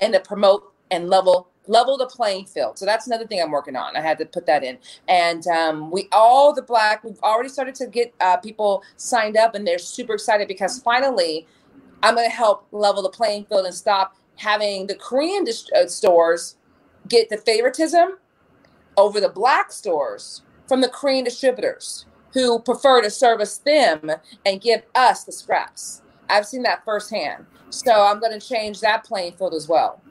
and 0.00 0.12
to 0.12 0.20
promote 0.20 0.72
and 0.90 1.08
level 1.08 1.48
level 1.66 1.98
the 1.98 2.06
playing 2.06 2.46
field. 2.46 2.78
So 2.78 2.86
that's 2.86 3.06
another 3.06 3.26
thing 3.26 3.42
I'm 3.42 3.50
working 3.50 3.76
on. 3.76 3.96
I 3.96 4.00
had 4.00 4.16
to 4.18 4.26
put 4.26 4.46
that 4.46 4.64
in. 4.64 4.78
And 5.06 5.46
um, 5.48 5.90
we 5.90 6.08
all 6.12 6.54
the 6.54 6.62
black 6.62 7.04
we've 7.04 7.20
already 7.20 7.48
started 7.48 7.74
to 7.76 7.88
get 7.88 8.14
uh, 8.20 8.36
people 8.36 8.82
signed 8.96 9.36
up, 9.36 9.54
and 9.54 9.66
they're 9.66 9.78
super 9.78 10.14
excited 10.14 10.46
because 10.48 10.80
finally 10.80 11.46
I'm 12.02 12.14
going 12.14 12.28
to 12.28 12.34
help 12.34 12.66
level 12.70 13.02
the 13.02 13.10
playing 13.10 13.46
field 13.46 13.66
and 13.66 13.74
stop 13.74 14.16
having 14.36 14.86
the 14.86 14.94
Korean 14.94 15.42
dist- 15.42 15.72
uh, 15.72 15.88
stores 15.88 16.56
get 17.08 17.28
the 17.28 17.38
favoritism 17.38 18.18
over 18.98 19.20
the 19.20 19.28
black 19.28 19.72
stores 19.72 20.42
from 20.66 20.80
the 20.82 20.88
Korean 20.88 21.24
distributors 21.24 22.04
who 22.34 22.58
prefer 22.58 23.00
to 23.00 23.10
service 23.10 23.58
them 23.58 24.10
and 24.44 24.60
give 24.60 24.82
us 24.94 25.24
the 25.24 25.32
scraps. 25.32 26.02
I've 26.28 26.46
seen 26.46 26.62
that 26.64 26.84
firsthand. 26.84 27.46
So 27.70 27.92
I'm 27.92 28.20
going 28.20 28.38
to 28.38 28.46
change 28.46 28.80
that 28.80 29.04
playing 29.04 29.32
field 29.32 29.54
as 29.54 29.68
well. 29.68 30.02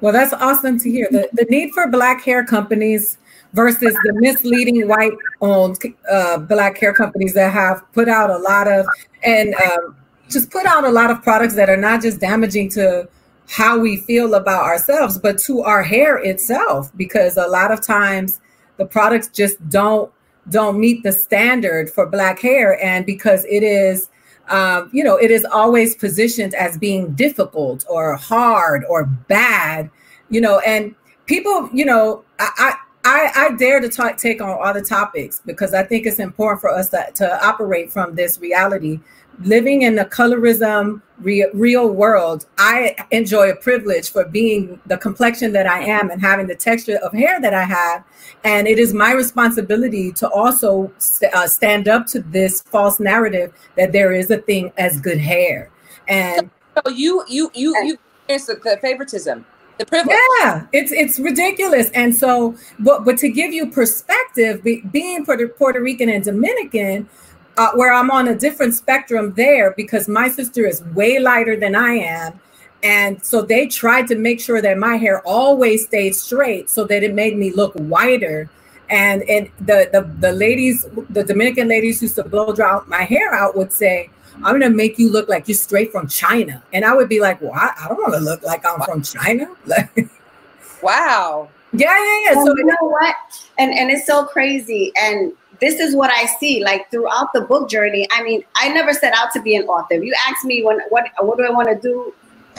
Well, 0.00 0.12
that's 0.12 0.32
awesome 0.32 0.78
to 0.78 0.90
hear. 0.90 1.08
The, 1.10 1.28
the 1.32 1.44
need 1.50 1.72
for 1.72 1.88
black 1.88 2.22
hair 2.22 2.44
companies 2.44 3.18
versus 3.52 3.94
the 4.04 4.12
misleading 4.14 4.86
white 4.86 5.12
owned 5.40 5.78
uh, 6.10 6.38
black 6.38 6.78
hair 6.78 6.92
companies 6.92 7.34
that 7.34 7.52
have 7.52 7.82
put 7.92 8.08
out 8.08 8.30
a 8.30 8.38
lot 8.38 8.68
of 8.68 8.86
and 9.24 9.54
um, 9.54 9.96
just 10.28 10.50
put 10.50 10.66
out 10.66 10.84
a 10.84 10.90
lot 10.90 11.10
of 11.10 11.22
products 11.22 11.54
that 11.54 11.68
are 11.68 11.76
not 11.76 12.02
just 12.02 12.20
damaging 12.20 12.68
to 12.70 13.08
how 13.48 13.78
we 13.78 13.96
feel 13.96 14.34
about 14.34 14.64
ourselves, 14.64 15.18
but 15.18 15.38
to 15.38 15.62
our 15.62 15.82
hair 15.82 16.18
itself. 16.18 16.90
Because 16.96 17.36
a 17.36 17.46
lot 17.46 17.70
of 17.70 17.80
times 17.80 18.40
the 18.76 18.86
products 18.86 19.28
just 19.28 19.56
don't 19.68 20.12
don't 20.50 20.80
meet 20.80 21.02
the 21.02 21.12
standard 21.12 21.90
for 21.90 22.06
black 22.06 22.38
hair, 22.40 22.82
and 22.82 23.04
because 23.04 23.44
it 23.44 23.62
is 23.62 24.08
um, 24.48 24.88
you 24.92 25.04
know, 25.04 25.16
it 25.16 25.30
is 25.30 25.44
always 25.44 25.94
positioned 25.94 26.54
as 26.54 26.78
being 26.78 27.12
difficult 27.14 27.84
or 27.88 28.16
hard 28.16 28.84
or 28.88 29.04
bad, 29.04 29.90
you 30.30 30.40
know, 30.40 30.58
and 30.60 30.94
people, 31.26 31.68
you 31.72 31.84
know, 31.84 32.24
I, 32.38 32.74
I, 33.04 33.30
I 33.36 33.56
dare 33.56 33.80
to 33.80 33.88
talk, 33.88 34.16
take 34.16 34.40
on 34.40 34.48
all 34.48 34.72
the 34.72 34.82
topics 34.82 35.42
because 35.44 35.74
I 35.74 35.82
think 35.82 36.06
it's 36.06 36.18
important 36.18 36.60
for 36.60 36.70
us 36.70 36.88
to, 36.90 37.10
to 37.14 37.46
operate 37.46 37.92
from 37.92 38.14
this 38.14 38.38
reality 38.38 39.00
living 39.40 39.82
in 39.82 39.94
the 39.94 40.04
colorism 40.04 41.00
real, 41.20 41.48
real 41.52 41.88
world, 41.90 42.46
I 42.58 42.96
enjoy 43.10 43.50
a 43.50 43.56
privilege 43.56 44.10
for 44.10 44.24
being 44.24 44.80
the 44.86 44.96
complexion 44.96 45.52
that 45.52 45.66
I 45.66 45.80
am 45.80 46.10
and 46.10 46.20
having 46.20 46.46
the 46.46 46.54
texture 46.54 46.96
of 47.02 47.12
hair 47.12 47.40
that 47.40 47.54
I 47.54 47.64
have. 47.64 48.04
And 48.44 48.66
it 48.68 48.78
is 48.78 48.94
my 48.94 49.12
responsibility 49.12 50.12
to 50.12 50.28
also 50.30 50.92
st- 50.98 51.34
uh, 51.34 51.46
stand 51.46 51.88
up 51.88 52.06
to 52.06 52.20
this 52.20 52.62
false 52.62 53.00
narrative 53.00 53.52
that 53.76 53.92
there 53.92 54.12
is 54.12 54.30
a 54.30 54.38
thing 54.38 54.72
as 54.78 55.00
good 55.00 55.18
hair. 55.18 55.70
And 56.08 56.50
so 56.74 56.90
you, 56.90 57.24
you, 57.28 57.50
you, 57.54 57.74
you, 57.84 57.98
it's 58.28 58.46
the, 58.46 58.54
the 58.54 58.78
favoritism. 58.80 59.44
The 59.78 59.86
privilege. 59.86 60.16
Yeah, 60.40 60.66
it's 60.72 60.90
it's 60.90 61.20
ridiculous, 61.20 61.88
and 61.90 62.12
so, 62.12 62.56
but 62.80 63.04
but 63.04 63.16
to 63.18 63.28
give 63.28 63.52
you 63.52 63.70
perspective, 63.70 64.64
be, 64.64 64.80
being 64.80 65.24
Puerto, 65.24 65.46
Puerto 65.46 65.80
Rican 65.80 66.08
and 66.08 66.24
Dominican, 66.24 67.08
uh, 67.58 67.72
where 67.72 67.92
I'm 67.92 68.10
on 68.10 68.28
a 68.28 68.38
different 68.38 68.72
spectrum 68.74 69.34
there 69.34 69.72
because 69.72 70.08
my 70.08 70.28
sister 70.28 70.64
is 70.64 70.82
way 70.94 71.18
lighter 71.18 71.56
than 71.56 71.74
I 71.74 71.94
am. 71.94 72.40
And 72.84 73.22
so 73.24 73.42
they 73.42 73.66
tried 73.66 74.06
to 74.06 74.14
make 74.14 74.40
sure 74.40 74.62
that 74.62 74.78
my 74.78 74.96
hair 74.96 75.20
always 75.26 75.84
stayed 75.84 76.14
straight 76.14 76.70
so 76.70 76.84
that 76.84 77.02
it 77.02 77.12
made 77.12 77.36
me 77.36 77.50
look 77.50 77.74
whiter. 77.74 78.48
And 78.88 79.22
and 79.24 79.50
the 79.58 79.90
the, 79.92 80.08
the 80.20 80.32
ladies, 80.32 80.86
the 81.10 81.24
Dominican 81.24 81.68
ladies 81.68 81.98
who 81.98 82.06
used 82.06 82.14
to 82.14 82.24
blow 82.24 82.54
dry 82.54 82.80
my 82.86 83.02
hair 83.02 83.34
out 83.34 83.56
would 83.56 83.72
say, 83.72 84.08
I'm 84.36 84.58
gonna 84.58 84.70
make 84.70 84.98
you 84.98 85.10
look 85.10 85.28
like 85.28 85.48
you're 85.48 85.56
straight 85.56 85.90
from 85.90 86.06
China. 86.06 86.62
And 86.72 86.84
I 86.84 86.94
would 86.94 87.08
be 87.08 87.20
like, 87.20 87.42
Well, 87.42 87.52
I, 87.52 87.72
I 87.84 87.88
don't 87.88 87.98
want 87.98 88.14
to 88.14 88.20
look 88.20 88.42
like 88.44 88.64
I'm 88.64 88.80
from 88.82 89.02
China. 89.02 89.48
wow. 90.82 91.48
Yeah, 91.72 91.92
yeah, 91.98 92.20
yeah. 92.32 92.44
so 92.44 92.56
you 92.56 92.64
know 92.64 92.76
what? 92.80 93.16
And 93.58 93.74
and 93.74 93.90
it's 93.90 94.06
so 94.06 94.24
crazy. 94.24 94.92
And 94.96 95.32
this 95.60 95.80
is 95.80 95.94
what 95.94 96.10
I 96.10 96.26
see 96.26 96.62
like 96.62 96.90
throughout 96.90 97.32
the 97.32 97.42
book 97.42 97.68
journey. 97.68 98.06
I 98.12 98.22
mean, 98.22 98.42
I 98.56 98.68
never 98.68 98.92
set 98.92 99.14
out 99.14 99.32
to 99.32 99.42
be 99.42 99.56
an 99.56 99.64
author. 99.64 99.94
You 99.94 100.14
ask 100.28 100.44
me 100.44 100.62
when 100.62 100.80
what 100.90 101.06
what 101.20 101.38
do 101.38 101.44
I 101.44 101.50
want 101.50 101.68
to 101.68 101.78
do, 101.80 102.14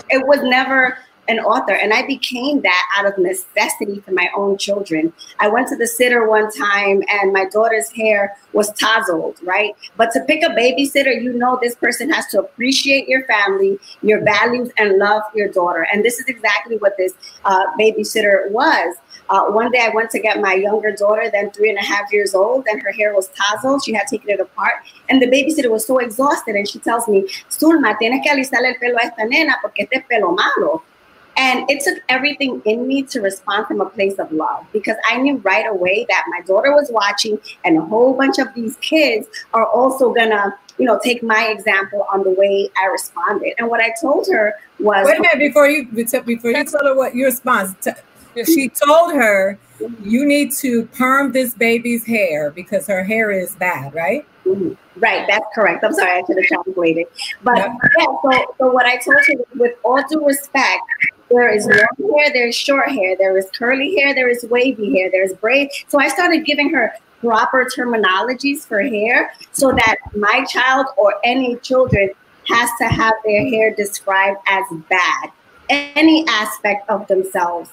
it 0.09 0.25
was 0.27 0.39
never 0.43 0.97
an 1.29 1.39
author. 1.39 1.73
And 1.73 1.93
i 1.93 2.05
became 2.05 2.61
that 2.61 2.89
out 2.97 3.05
of 3.05 3.17
necessity 3.17 3.99
for 4.01 4.11
my 4.11 4.29
own 4.35 4.57
children. 4.57 5.13
I 5.39 5.47
went 5.47 5.67
to 5.69 5.75
the 5.75 5.87
sitter 5.87 6.27
one 6.27 6.51
time 6.51 7.03
and 7.07 7.31
my 7.31 7.45
daughter's 7.45 7.89
hair 7.91 8.35
was 8.53 8.73
tousled 8.73 9.37
right? 9.43 9.75
But 9.95 10.11
to 10.13 10.21
pick 10.21 10.43
a 10.43 10.49
babysitter 10.49 11.13
you 11.21 11.33
know 11.33 11.59
this 11.61 11.75
person 11.75 12.09
has 12.09 12.25
to 12.27 12.39
appreciate 12.39 13.07
your 13.07 13.25
family 13.25 13.79
your 14.01 14.23
values 14.23 14.71
and 14.77 14.97
love 14.97 15.21
your 15.35 15.49
daughter. 15.49 15.87
And 15.93 16.03
this 16.03 16.19
is 16.19 16.25
exactly 16.25 16.77
what 16.77 16.97
this 16.97 17.13
uh, 17.45 17.65
babysitter 17.79 18.49
was 18.49 18.95
uh, 19.29 19.45
one 19.45 19.71
day 19.71 19.79
I 19.79 19.89
went 19.93 20.09
to 20.11 20.19
get 20.19 20.41
my 20.41 20.53
younger 20.53 20.91
daughter, 20.91 21.29
then 21.31 21.51
three 21.51 21.69
and 21.69 21.77
a 21.77 21.83
half 21.83 22.11
years 22.11 22.33
old, 22.33 22.65
and 22.67 22.81
her 22.81 22.91
hair 22.91 23.13
was 23.13 23.29
tousled. 23.29 23.83
She 23.83 23.93
had 23.93 24.07
taken 24.07 24.29
it 24.29 24.39
apart. 24.39 24.73
And 25.07 25.21
the 25.21 25.27
babysitter 25.27 25.69
was 25.69 25.85
so 25.85 25.99
exhausted. 25.99 26.55
And 26.55 26.67
she 26.67 26.79
tells 26.79 27.07
me, 27.07 27.27
Zulma, 27.49 27.95
tienes 27.99 28.23
que 28.23 28.31
alisarle 28.31 28.69
el 28.69 28.79
pelo 28.79 28.97
a 28.97 29.05
esta 29.05 29.25
nena 29.25 29.55
porque 29.61 29.87
este 29.89 30.03
pelo 30.09 30.31
malo. 30.31 30.83
And 31.37 31.69
it 31.69 31.81
took 31.83 32.03
everything 32.09 32.61
in 32.65 32.85
me 32.85 33.03
to 33.03 33.21
respond 33.21 33.67
from 33.67 33.79
a 33.79 33.85
place 33.85 34.15
of 34.19 34.29
love 34.31 34.65
because 34.73 34.97
I 35.09 35.17
knew 35.17 35.37
right 35.37 35.65
away 35.65 36.05
that 36.09 36.25
my 36.27 36.41
daughter 36.41 36.73
was 36.73 36.89
watching 36.91 37.39
and 37.63 37.77
a 37.77 37.81
whole 37.81 38.13
bunch 38.13 38.39
of 38.39 38.53
these 38.55 38.75
kids 38.77 39.25
are 39.53 39.65
also 39.65 40.13
gonna, 40.13 40.53
you 40.77 40.85
know, 40.85 40.99
take 41.01 41.23
my 41.23 41.47
example 41.47 42.05
on 42.11 42.23
the 42.23 42.31
way 42.31 42.69
I 42.77 42.87
responded. 42.87 43.53
And 43.57 43.69
what 43.69 43.79
I 43.79 43.93
told 44.01 44.27
her 44.29 44.53
was 44.79 45.05
Wait 45.05 45.17
a 45.17 45.21
minute 45.21 45.39
before 45.39 45.69
you 45.69 45.85
before 45.85 46.51
you 46.51 46.65
tell 46.65 46.83
her 46.83 46.95
what 46.95 47.15
your 47.15 47.27
response 47.27 47.73
she 48.45 48.69
told 48.69 49.13
her 49.13 49.57
you 50.03 50.25
need 50.25 50.51
to 50.53 50.85
perm 50.87 51.31
this 51.31 51.53
baby's 51.53 52.05
hair 52.05 52.51
because 52.51 52.87
her 52.87 53.03
hair 53.03 53.31
is 53.31 53.55
bad, 53.55 53.93
right? 53.93 54.25
Mm-hmm. 54.45 54.73
Right, 54.99 55.25
that's 55.29 55.45
correct. 55.55 55.83
I'm 55.83 55.93
sorry, 55.93 56.11
I 56.11 56.23
should 56.25 56.37
have 56.37 56.63
translated. 56.63 57.07
But 57.43 57.57
yeah, 57.57 57.75
yeah 57.99 58.05
so, 58.05 58.55
so 58.57 58.71
what 58.71 58.85
I 58.85 58.97
told 58.97 59.17
her, 59.17 59.43
with 59.55 59.77
all 59.83 60.01
due 60.09 60.25
respect, 60.25 60.81
there 61.29 61.49
is 61.49 61.65
long 61.67 62.17
hair, 62.17 62.33
there 62.33 62.47
is 62.47 62.55
short 62.55 62.89
hair, 62.89 63.15
there 63.17 63.37
is 63.37 63.47
curly 63.57 63.95
hair, 63.95 64.13
there 64.13 64.29
is 64.29 64.45
wavy 64.49 64.97
hair, 64.97 65.09
there's 65.11 65.33
braid. 65.33 65.69
So 65.87 65.99
I 65.99 66.09
started 66.09 66.45
giving 66.45 66.69
her 66.73 66.93
proper 67.21 67.65
terminologies 67.65 68.65
for 68.65 68.81
hair 68.81 69.31
so 69.51 69.71
that 69.71 69.97
my 70.15 70.43
child 70.45 70.87
or 70.97 71.15
any 71.23 71.57
children 71.57 72.09
has 72.47 72.69
to 72.79 72.87
have 72.87 73.13
their 73.23 73.47
hair 73.47 73.73
described 73.75 74.39
as 74.47 74.65
bad. 74.89 75.31
Any 75.69 76.25
aspect 76.27 76.89
of 76.89 77.07
themselves 77.07 77.69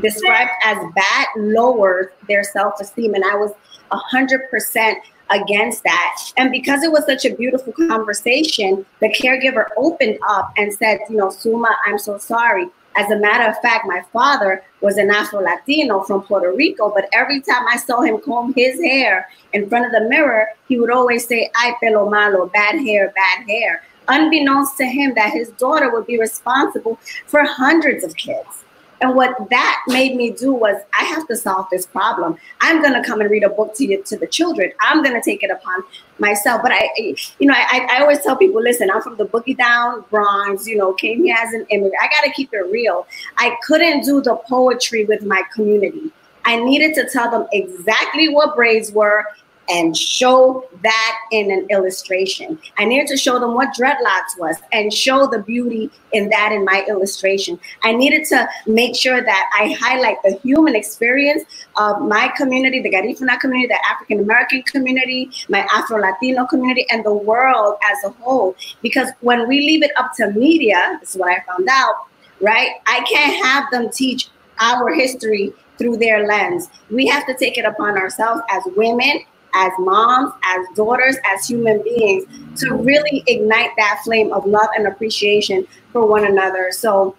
described 0.00 0.50
as 0.64 0.78
bad 0.94 1.26
lowers 1.36 2.06
their 2.28 2.44
self-esteem. 2.44 3.14
And 3.14 3.24
I 3.24 3.36
was 3.36 3.52
a 3.90 3.96
hundred 3.96 4.50
percent 4.50 4.98
against 5.30 5.82
that. 5.84 6.16
And 6.36 6.50
because 6.50 6.82
it 6.82 6.92
was 6.92 7.04
such 7.06 7.24
a 7.24 7.34
beautiful 7.34 7.72
conversation, 7.72 8.86
the 9.00 9.08
caregiver 9.08 9.66
opened 9.76 10.18
up 10.26 10.52
and 10.56 10.72
said, 10.72 11.00
you 11.10 11.16
know, 11.16 11.30
Suma, 11.30 11.74
I'm 11.86 11.98
so 11.98 12.18
sorry. 12.18 12.68
As 12.96 13.10
a 13.10 13.18
matter 13.18 13.48
of 13.48 13.56
fact, 13.62 13.86
my 13.86 14.02
father 14.12 14.64
was 14.80 14.96
an 14.96 15.10
Afro 15.10 15.40
Latino 15.40 16.02
from 16.02 16.22
Puerto 16.22 16.52
Rico, 16.52 16.90
but 16.92 17.08
every 17.12 17.40
time 17.40 17.66
I 17.68 17.76
saw 17.76 18.00
him 18.00 18.18
comb 18.18 18.52
his 18.56 18.80
hair 18.80 19.28
in 19.52 19.68
front 19.68 19.86
of 19.86 19.92
the 19.92 20.08
mirror, 20.08 20.48
he 20.66 20.80
would 20.80 20.90
always 20.90 21.26
say, 21.26 21.50
Ay, 21.54 21.74
pelo 21.80 22.10
malo, 22.10 22.46
bad 22.46 22.80
hair, 22.80 23.12
bad 23.14 23.46
hair. 23.48 23.84
Unbeknownst 24.08 24.78
to 24.78 24.86
him, 24.86 25.12
that 25.14 25.32
his 25.32 25.50
daughter 25.50 25.92
would 25.92 26.06
be 26.06 26.18
responsible 26.18 26.98
for 27.26 27.44
hundreds 27.44 28.02
of 28.02 28.16
kids. 28.16 28.64
And 29.00 29.14
what 29.14 29.36
that 29.50 29.82
made 29.86 30.16
me 30.16 30.30
do 30.30 30.52
was, 30.52 30.82
I 30.98 31.04
have 31.04 31.26
to 31.28 31.36
solve 31.36 31.66
this 31.70 31.86
problem. 31.86 32.36
I'm 32.60 32.82
going 32.82 33.00
to 33.00 33.08
come 33.08 33.20
and 33.20 33.30
read 33.30 33.44
a 33.44 33.48
book 33.48 33.74
to 33.76 33.84
you, 33.84 34.02
to 34.02 34.16
the 34.16 34.26
children. 34.26 34.72
I'm 34.80 35.02
going 35.02 35.14
to 35.14 35.22
take 35.22 35.42
it 35.42 35.50
upon 35.50 35.84
myself. 36.18 36.62
But 36.62 36.72
I, 36.72 36.88
you 36.98 37.46
know, 37.46 37.54
I, 37.56 37.86
I 37.90 38.00
always 38.00 38.20
tell 38.20 38.36
people, 38.36 38.60
listen, 38.60 38.90
I'm 38.90 39.00
from 39.02 39.16
the 39.16 39.26
boogie 39.26 39.56
down 39.56 40.04
Bronx, 40.10 40.66
you 40.66 40.76
know, 40.76 40.92
came 40.94 41.22
here 41.24 41.36
as 41.38 41.52
an 41.52 41.64
immigrant. 41.70 41.94
I 42.02 42.08
got 42.08 42.24
to 42.24 42.32
keep 42.32 42.52
it 42.52 42.66
real. 42.70 43.06
I 43.36 43.56
couldn't 43.62 44.04
do 44.04 44.20
the 44.20 44.36
poetry 44.48 45.04
with 45.04 45.22
my 45.22 45.42
community. 45.54 46.10
I 46.44 46.56
needed 46.56 46.94
to 46.94 47.08
tell 47.08 47.30
them 47.30 47.46
exactly 47.52 48.28
what 48.28 48.56
braids 48.56 48.90
were 48.90 49.24
and 49.68 49.96
show 49.96 50.66
that 50.82 51.18
in 51.30 51.50
an 51.50 51.66
illustration. 51.70 52.58
I 52.78 52.84
needed 52.84 53.06
to 53.08 53.16
show 53.16 53.38
them 53.38 53.54
what 53.54 53.74
dreadlocks 53.74 54.38
was 54.38 54.56
and 54.72 54.92
show 54.92 55.26
the 55.26 55.40
beauty 55.40 55.90
in 56.12 56.28
that 56.30 56.52
in 56.52 56.64
my 56.64 56.84
illustration. 56.88 57.58
I 57.82 57.92
needed 57.92 58.24
to 58.28 58.48
make 58.66 58.96
sure 58.96 59.22
that 59.22 59.50
I 59.58 59.76
highlight 59.78 60.16
the 60.22 60.38
human 60.42 60.74
experience 60.74 61.44
of 61.76 62.00
my 62.02 62.32
community, 62.36 62.80
the 62.80 62.90
Garifuna 62.90 63.38
community, 63.40 63.68
the 63.68 63.86
African 63.86 64.20
American 64.20 64.62
community, 64.62 65.30
my 65.48 65.66
Afro 65.72 66.00
Latino 66.00 66.46
community, 66.46 66.86
and 66.90 67.04
the 67.04 67.14
world 67.14 67.76
as 67.84 68.04
a 68.04 68.10
whole. 68.20 68.56
Because 68.82 69.10
when 69.20 69.48
we 69.48 69.60
leave 69.60 69.82
it 69.82 69.92
up 69.96 70.12
to 70.16 70.30
media, 70.32 70.98
this 71.00 71.10
is 71.10 71.16
what 71.16 71.30
I 71.30 71.42
found 71.46 71.68
out, 71.70 72.06
right? 72.40 72.70
I 72.86 73.00
can't 73.10 73.44
have 73.44 73.70
them 73.70 73.90
teach 73.90 74.28
our 74.60 74.92
history 74.92 75.52
through 75.78 75.96
their 75.96 76.26
lens. 76.26 76.68
We 76.90 77.06
have 77.06 77.26
to 77.26 77.34
take 77.34 77.56
it 77.56 77.64
upon 77.64 77.96
ourselves 77.96 78.42
as 78.50 78.62
women 78.76 79.20
as 79.54 79.72
moms, 79.78 80.32
as 80.44 80.66
daughters, 80.74 81.16
as 81.32 81.46
human 81.46 81.82
beings 81.82 82.24
to 82.60 82.74
really 82.74 83.22
ignite 83.26 83.70
that 83.76 84.00
flame 84.04 84.32
of 84.32 84.46
love 84.46 84.68
and 84.76 84.86
appreciation 84.86 85.66
for 85.92 86.06
one 86.06 86.26
another. 86.26 86.70
So, 86.70 87.16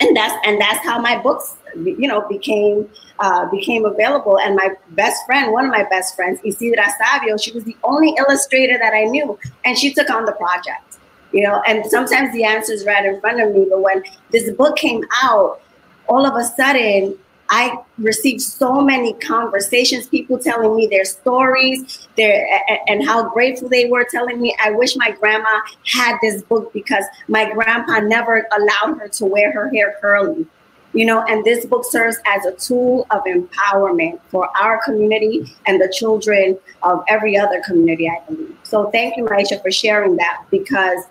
and 0.00 0.16
that's 0.16 0.34
and 0.46 0.60
that's 0.60 0.84
how 0.84 1.00
my 1.00 1.18
books, 1.18 1.56
you 1.76 2.08
know, 2.08 2.26
became 2.28 2.88
uh, 3.20 3.46
became 3.50 3.84
available. 3.84 4.38
And 4.38 4.56
my 4.56 4.70
best 4.90 5.24
friend, 5.26 5.52
one 5.52 5.66
of 5.66 5.70
my 5.70 5.84
best 5.84 6.16
friends, 6.16 6.40
Isidra 6.44 6.86
Sabio, 6.98 7.36
she 7.36 7.52
was 7.52 7.64
the 7.64 7.76
only 7.84 8.14
illustrator 8.18 8.78
that 8.78 8.92
I 8.92 9.04
knew, 9.04 9.38
and 9.64 9.78
she 9.78 9.92
took 9.92 10.10
on 10.10 10.24
the 10.24 10.32
project. 10.32 10.98
You 11.32 11.42
know, 11.42 11.60
and 11.66 11.84
sometimes 11.86 12.32
the 12.32 12.44
answer 12.44 12.72
is 12.72 12.84
right 12.86 13.04
in 13.04 13.20
front 13.20 13.40
of 13.40 13.52
me, 13.52 13.66
but 13.68 13.82
when 13.82 14.04
this 14.30 14.50
book 14.52 14.76
came 14.76 15.02
out, 15.22 15.60
all 16.06 16.24
of 16.24 16.36
a 16.36 16.44
sudden 16.44 17.18
I 17.50 17.78
received 17.98 18.40
so 18.40 18.80
many 18.80 19.12
conversations, 19.14 20.08
people 20.08 20.38
telling 20.38 20.74
me 20.76 20.86
their 20.86 21.04
stories, 21.04 22.08
their 22.16 22.46
and 22.88 23.04
how 23.04 23.28
grateful 23.30 23.68
they 23.68 23.86
were, 23.86 24.06
telling 24.10 24.40
me, 24.40 24.56
I 24.62 24.70
wish 24.70 24.96
my 24.96 25.10
grandma 25.10 25.60
had 25.86 26.16
this 26.22 26.42
book 26.42 26.72
because 26.72 27.04
my 27.28 27.52
grandpa 27.52 28.00
never 28.00 28.46
allowed 28.56 28.98
her 28.98 29.08
to 29.08 29.26
wear 29.26 29.52
her 29.52 29.68
hair 29.70 29.96
curly. 30.00 30.46
You 30.94 31.06
know, 31.06 31.24
and 31.24 31.44
this 31.44 31.66
book 31.66 31.84
serves 31.84 32.18
as 32.24 32.46
a 32.46 32.52
tool 32.52 33.04
of 33.10 33.24
empowerment 33.24 34.20
for 34.28 34.48
our 34.56 34.80
community 34.84 35.52
and 35.66 35.80
the 35.80 35.92
children 35.92 36.56
of 36.84 37.02
every 37.08 37.36
other 37.36 37.60
community, 37.66 38.08
I 38.08 38.20
believe. 38.28 38.56
So 38.62 38.90
thank 38.90 39.16
you, 39.16 39.24
Maisha, 39.24 39.60
for 39.60 39.72
sharing 39.72 40.14
that 40.16 40.44
because 40.52 41.04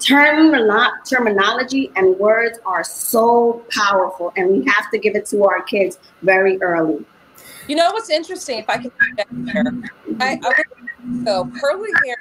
terminology 0.00 1.92
and 1.96 2.16
words 2.18 2.58
are 2.64 2.84
so 2.84 3.64
powerful, 3.70 4.32
and 4.36 4.50
we 4.50 4.64
have 4.64 4.90
to 4.90 4.98
give 4.98 5.14
it 5.14 5.26
to 5.26 5.44
our 5.44 5.62
kids 5.62 5.98
very 6.22 6.60
early. 6.62 7.04
You 7.68 7.76
know 7.76 7.92
what's 7.92 8.10
interesting? 8.10 8.58
If 8.58 8.68
I 8.68 8.78
can 8.78 8.90
here, 9.46 9.64
I, 10.20 10.40
I 10.42 10.62
so 11.24 11.50
curly 11.60 11.90
hair, 12.04 12.16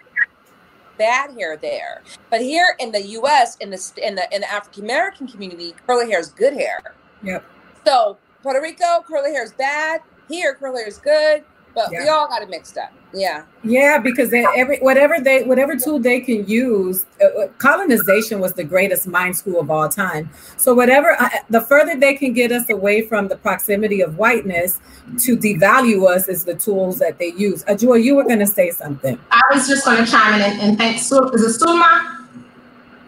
bad 0.98 1.32
hair 1.32 1.58
there, 1.58 2.04
but 2.30 2.42
here 2.42 2.76
in 2.80 2.92
the 2.92 3.02
U.S. 3.02 3.56
in 3.58 3.70
the 3.72 3.92
in 4.02 4.16
the 4.16 4.34
in 4.34 4.42
the 4.42 4.52
African 4.52 4.84
American 4.84 5.28
community, 5.28 5.74
curly 5.88 6.10
hair 6.10 6.20
is 6.20 6.30
good 6.30 6.54
hair. 6.54 6.94
Yep. 7.24 7.44
So 7.86 8.18
Puerto 8.44 8.62
Rico, 8.62 9.04
curly 9.08 9.32
hair 9.32 9.44
is 9.44 9.54
bad. 9.54 10.02
Here, 10.28 10.54
curly 10.54 10.82
hair 10.82 10.88
is 10.88 11.00
good 11.00 11.44
but 11.74 11.92
yeah. 11.92 12.04
we 12.04 12.10
all 12.10 12.28
got 12.28 12.42
it 12.42 12.50
mixed 12.50 12.78
up. 12.78 12.92
Yeah. 13.14 13.44
Yeah, 13.64 13.98
because 13.98 14.30
they, 14.30 14.46
every 14.56 14.78
whatever 14.80 15.20
they 15.20 15.44
whatever 15.44 15.76
tool 15.76 16.00
they 16.00 16.20
can 16.20 16.48
use, 16.48 17.06
uh, 17.22 17.26
uh 17.26 17.48
colonization 17.58 18.40
was 18.40 18.54
the 18.54 18.64
greatest 18.64 19.08
mind 19.08 19.36
school 19.36 19.60
of 19.60 19.72
all 19.72 19.90
time. 19.90 20.30
So 20.58 20.74
whatever 20.74 21.16
uh, 21.20 21.30
the 21.50 21.62
further 21.62 21.96
they 21.96 22.14
can 22.14 22.34
get 22.34 22.52
us 22.52 22.70
away 22.70 23.02
from 23.02 23.28
the 23.28 23.36
proximity 23.36 24.02
of 24.02 24.18
whiteness 24.18 24.80
to 25.20 25.36
devalue 25.36 26.08
us 26.08 26.28
is 26.28 26.46
the 26.46 26.56
tools 26.56 27.00
that 27.00 27.18
they 27.18 27.34
use. 27.34 27.64
Joy, 27.78 27.96
you 27.96 28.16
were 28.16 28.24
going 28.24 28.40
to 28.40 28.48
say 28.48 28.72
something. 28.72 29.20
I 29.32 29.42
was 29.52 29.68
just 29.68 29.86
going 29.86 30.04
to 30.04 30.10
chime 30.10 30.36
in 30.36 30.42
and, 30.42 30.62
and 30.62 30.78
thank 30.78 31.00
Su- 31.00 31.32
is 31.34 31.42
it 31.42 31.54
Suma 31.54 32.28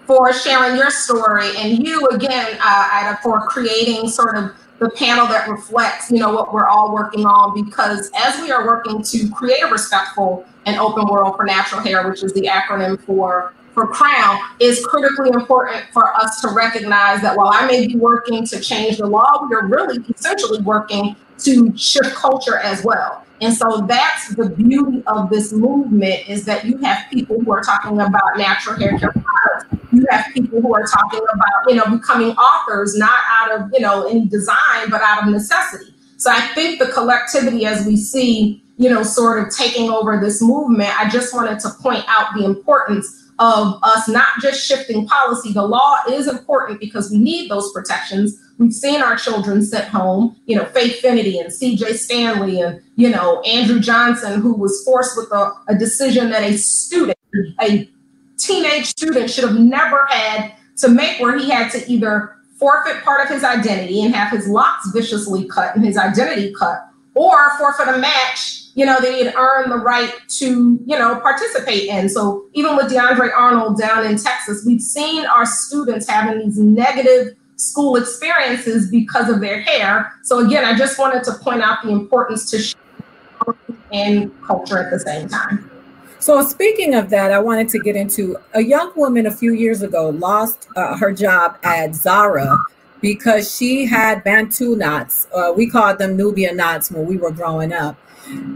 for 0.08 0.34
sharing 0.34 0.76
your 0.76 0.90
story 0.90 1.56
and 1.58 1.86
you 1.86 2.08
again 2.08 2.58
uh, 2.62 3.16
for 3.24 3.40
creating 3.42 4.10
sort 4.10 4.36
of 4.36 4.52
the 4.82 4.90
panel 4.90 5.28
that 5.28 5.48
reflects, 5.48 6.10
you 6.10 6.18
know, 6.18 6.34
what 6.34 6.52
we're 6.52 6.68
all 6.68 6.92
working 6.92 7.24
on 7.24 7.54
because 7.64 8.10
as 8.18 8.42
we 8.42 8.52
are 8.52 8.66
working 8.66 9.04
to 9.04 9.30
create 9.30 9.62
a 9.62 9.68
respectful 9.68 10.44
and 10.66 10.76
Open 10.80 11.06
World 11.08 11.38
for 11.38 11.46
Natural 11.46 11.82
Hair, 11.82 12.10
which 12.10 12.24
is 12.24 12.34
the 12.34 12.50
acronym 12.52 13.00
for 13.06 13.54
for 13.74 13.88
Crown, 13.88 14.38
is 14.60 14.86
critically 14.86 15.30
important 15.30 15.86
for 15.94 16.14
us 16.16 16.42
to 16.42 16.50
recognize 16.50 17.22
that 17.22 17.38
while 17.38 17.52
I 17.54 17.66
may 17.68 17.88
be 17.88 17.96
working 17.96 18.46
to 18.48 18.60
change 18.60 18.98
the 18.98 19.06
law, 19.06 19.48
we 19.48 19.56
are 19.56 19.68
really 19.68 20.04
essentially 20.10 20.62
working 20.62 21.16
to 21.38 21.78
shift 21.78 22.14
culture 22.16 22.58
as 22.58 22.84
well. 22.84 23.24
And 23.40 23.54
so 23.54 23.86
that's 23.88 24.36
the 24.36 24.50
beauty 24.50 25.04
of 25.08 25.30
this 25.30 25.54
movement 25.54 26.28
is 26.28 26.44
that 26.46 26.66
you 26.66 26.78
have 26.80 27.10
people 27.12 27.40
who 27.40 27.52
are 27.54 27.62
talking 27.62 28.02
about 28.02 28.38
natural 28.38 28.78
hair 28.78 28.98
care 29.00 29.14
products. 29.14 29.81
You 29.92 30.06
have 30.10 30.26
people 30.34 30.62
who 30.62 30.74
are 30.74 30.86
talking 30.86 31.22
about, 31.34 31.70
you 31.70 31.76
know, 31.76 31.86
becoming 31.98 32.32
authors, 32.32 32.98
not 32.98 33.20
out 33.30 33.52
of, 33.52 33.70
you 33.74 33.80
know, 33.80 34.08
any 34.08 34.26
design, 34.26 34.90
but 34.90 35.02
out 35.02 35.24
of 35.24 35.30
necessity. 35.30 35.94
So 36.18 36.30
I 36.32 36.40
think 36.54 36.80
the 36.80 36.88
collectivity 36.88 37.66
as 37.66 37.86
we 37.86 37.98
see, 37.98 38.64
you 38.78 38.90
know, 38.90 39.04
sort 39.04 39.46
of 39.46 39.54
taking 39.54 39.90
over 39.90 40.20
this 40.20 40.42
movement, 40.42 40.98
I 41.00 41.10
just 41.10 41.34
wanted 41.34 41.60
to 41.62 41.70
point 41.82 42.06
out 42.08 42.28
the 42.36 42.46
importance 42.46 43.22
of 43.40 43.80
us 43.82 44.08
not 44.08 44.28
just 44.40 44.64
shifting 44.64 45.08
policy. 45.08 45.52
The 45.52 45.64
law 45.64 45.98
is 46.08 46.28
important 46.28 46.80
because 46.80 47.10
we 47.10 47.18
need 47.18 47.50
those 47.50 47.74
protections. 47.74 48.40
We've 48.60 48.72
seen 48.72 49.02
our 49.02 49.16
children 49.16 49.64
sent 49.64 49.86
home, 49.86 50.36
you 50.46 50.56
know, 50.56 50.66
Faith 50.66 51.02
Fennidy 51.02 51.42
and 51.42 51.52
CJ 51.52 51.96
Stanley 51.96 52.62
and, 52.62 52.82
you 52.96 53.10
know, 53.10 53.42
Andrew 53.42 53.80
Johnson, 53.80 54.40
who 54.40 54.54
was 54.54 54.84
forced 54.86 55.18
with 55.18 55.32
a, 55.32 55.54
a 55.68 55.76
decision 55.76 56.30
that 56.30 56.44
a 56.44 56.56
student, 56.56 57.18
a 57.60 57.90
teenage 58.42 58.86
student 58.86 59.30
should 59.30 59.44
have 59.44 59.60
never 59.60 60.06
had 60.10 60.54
to 60.78 60.90
make 60.90 61.20
where 61.20 61.38
he 61.38 61.50
had 61.50 61.72
to 61.72 61.92
either 61.92 62.36
forfeit 62.58 63.04
part 63.04 63.22
of 63.22 63.30
his 63.30 63.44
identity 63.44 64.04
and 64.04 64.14
have 64.14 64.32
his 64.32 64.48
locks 64.48 64.90
viciously 64.92 65.48
cut 65.48 65.76
and 65.76 65.86
his 65.86 65.98
identity 65.98 66.54
cut 66.58 66.88
or 67.16 67.58
forfeit 67.58 67.88
a 67.88 67.98
match 67.98 68.62
you 68.74 68.86
know, 68.86 69.00
that 69.02 69.12
he 69.12 69.26
had 69.26 69.36
earned 69.36 69.72
the 69.72 69.78
right 69.78 70.14
to, 70.28 70.80
you 70.86 70.98
know, 70.98 71.20
participate 71.20 71.90
in. 71.90 72.10
So 72.10 72.46
even 72.54 72.76
with 72.76 72.92
DeAndre 72.92 73.32
Arnold 73.36 73.78
down 73.78 74.06
in 74.06 74.18
Texas, 74.18 74.64
we've 74.66 74.82
seen 74.82 75.26
our 75.26 75.46
students 75.46 76.08
having 76.08 76.40
these 76.40 76.58
negative 76.58 77.36
school 77.58 77.96
experiences 77.96 78.90
because 78.90 79.30
of 79.30 79.42
their 79.42 79.62
hair. 79.62 80.14
So 80.24 80.46
again, 80.46 80.66
I 80.66 80.76
just 80.76 80.98
wanted 80.98 81.24
to 81.26 81.34
point 81.34 81.62
out 81.62 81.84
the 81.84 81.90
importance 81.90 82.50
to 82.52 82.76
and 83.92 84.32
culture 84.44 84.78
at 84.78 84.90
the 84.90 85.00
same 85.00 85.28
time. 85.28 85.71
So 86.22 86.44
speaking 86.44 86.94
of 86.94 87.10
that, 87.10 87.32
I 87.32 87.40
wanted 87.40 87.68
to 87.70 87.80
get 87.80 87.96
into 87.96 88.38
a 88.54 88.62
young 88.62 88.92
woman 88.96 89.26
a 89.26 89.32
few 89.32 89.54
years 89.54 89.82
ago 89.82 90.10
lost 90.10 90.68
uh, 90.76 90.96
her 90.98 91.12
job 91.12 91.58
at 91.64 91.96
Zara 91.96 92.60
because 93.02 93.56
she 93.56 93.88
had 93.88 94.24
Bantu 94.24 94.76
knots. 94.76 95.28
Uh, 95.34 95.52
we 95.56 95.68
called 95.68 95.98
them 95.98 96.16
Nubian 96.16 96.56
knots 96.56 96.92
when 96.92 97.08
we 97.08 97.18
were 97.18 97.32
growing 97.32 97.74
up. 97.74 97.98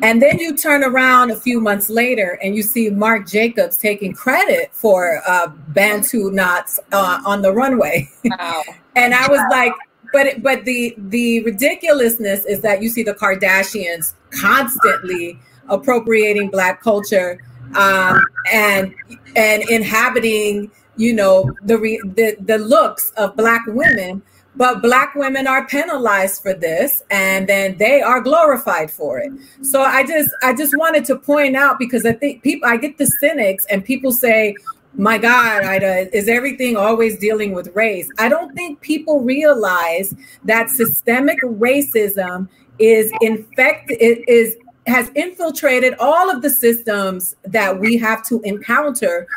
And 0.04 0.22
then 0.22 0.38
you 0.38 0.56
turn 0.56 0.84
around 0.84 1.32
a 1.32 1.36
few 1.36 1.60
months 1.60 1.90
later 1.90 2.38
and 2.44 2.56
you 2.56 2.62
see 2.62 2.92
Marc 2.92 3.28
Jacobs 3.28 3.78
taking 3.78 4.14
credit 4.14 4.70
for 4.72 5.24
uh, 5.28 5.48
Bantu 5.70 6.30
knots 6.30 6.80
uh, 6.92 7.20
on 7.26 7.42
the 7.42 7.52
runway. 7.52 8.08
Wow. 8.26 8.62
and 8.96 9.16
I 9.16 9.28
was 9.28 9.42
like, 9.50 9.74
but 10.14 10.44
but 10.44 10.66
the 10.66 10.94
the 10.98 11.42
ridiculousness 11.42 12.46
is 12.46 12.62
that 12.62 12.84
you 12.84 12.90
see 12.90 13.02
the 13.02 13.16
Kardashians 13.16 14.14
constantly 14.40 15.40
appropriating 15.68 16.52
black 16.52 16.80
culture 16.80 17.40
um, 17.74 18.22
and 18.52 18.94
and 19.36 19.70
inhabiting 19.70 20.72
you 20.98 21.14
know 21.14 21.52
the, 21.64 21.78
re, 21.78 22.00
the 22.16 22.38
the 22.40 22.58
looks 22.58 23.12
of 23.18 23.36
black 23.36 23.62
women. 23.68 24.22
But 24.58 24.82
black 24.82 25.16
women 25.16 25.48
are 25.48 25.68
penalized 25.68 26.42
for 26.42 26.54
this 26.54 27.04
and 27.12 27.46
then 27.46 27.78
they 27.78 28.02
are 28.02 28.22
glorified 28.22 28.90
for 28.90 29.20
it. 29.20 29.34
So 29.62 29.82
i 29.82 30.06
just 30.06 30.30
i 30.44 30.54
just 30.54 30.78
wanted 30.78 31.04
to 31.06 31.18
point 31.18 31.58
out 31.58 31.78
because 31.78 32.06
i 32.06 32.14
think 32.14 32.42
people 32.42 32.70
i 32.70 32.78
get 32.78 32.98
the 32.98 33.06
cynics 33.06 33.66
and 33.70 33.84
people 33.84 34.14
say 34.14 34.56
my 34.94 35.18
god 35.18 35.66
Aida 35.66 36.16
is 36.16 36.30
everything 36.30 36.78
always 36.78 37.18
dealing 37.20 37.52
with 37.52 37.68
race? 37.76 38.10
I 38.18 38.30
don't 38.30 38.54
think 38.56 38.80
people 38.80 39.20
realize 39.20 40.16
that 40.46 40.70
systemic 40.70 41.42
racism 41.42 42.48
is 42.80 43.12
infected 43.22 44.24
is 44.28 44.56
has 44.88 45.10
infiltrated 45.16 45.96
all 46.00 46.30
of 46.30 46.42
the 46.42 46.50
systems 46.50 47.36
that 47.44 47.80
we 47.80 47.98
have 47.98 48.24
to 48.24 48.40
encounter 48.42 49.28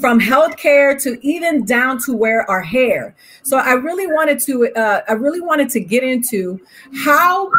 from 0.00 0.18
healthcare 0.18 1.00
to 1.02 1.18
even 1.26 1.64
down 1.64 1.98
to 1.98 2.16
wear 2.16 2.48
our 2.50 2.62
hair. 2.62 3.14
So 3.42 3.58
I 3.58 3.72
really 3.72 4.06
wanted 4.06 4.40
to 4.40 4.72
uh, 4.74 5.02
I 5.08 5.12
really 5.12 5.40
wanted 5.40 5.68
to 5.70 5.80
get 5.80 6.02
into 6.02 6.60
how 7.04 7.50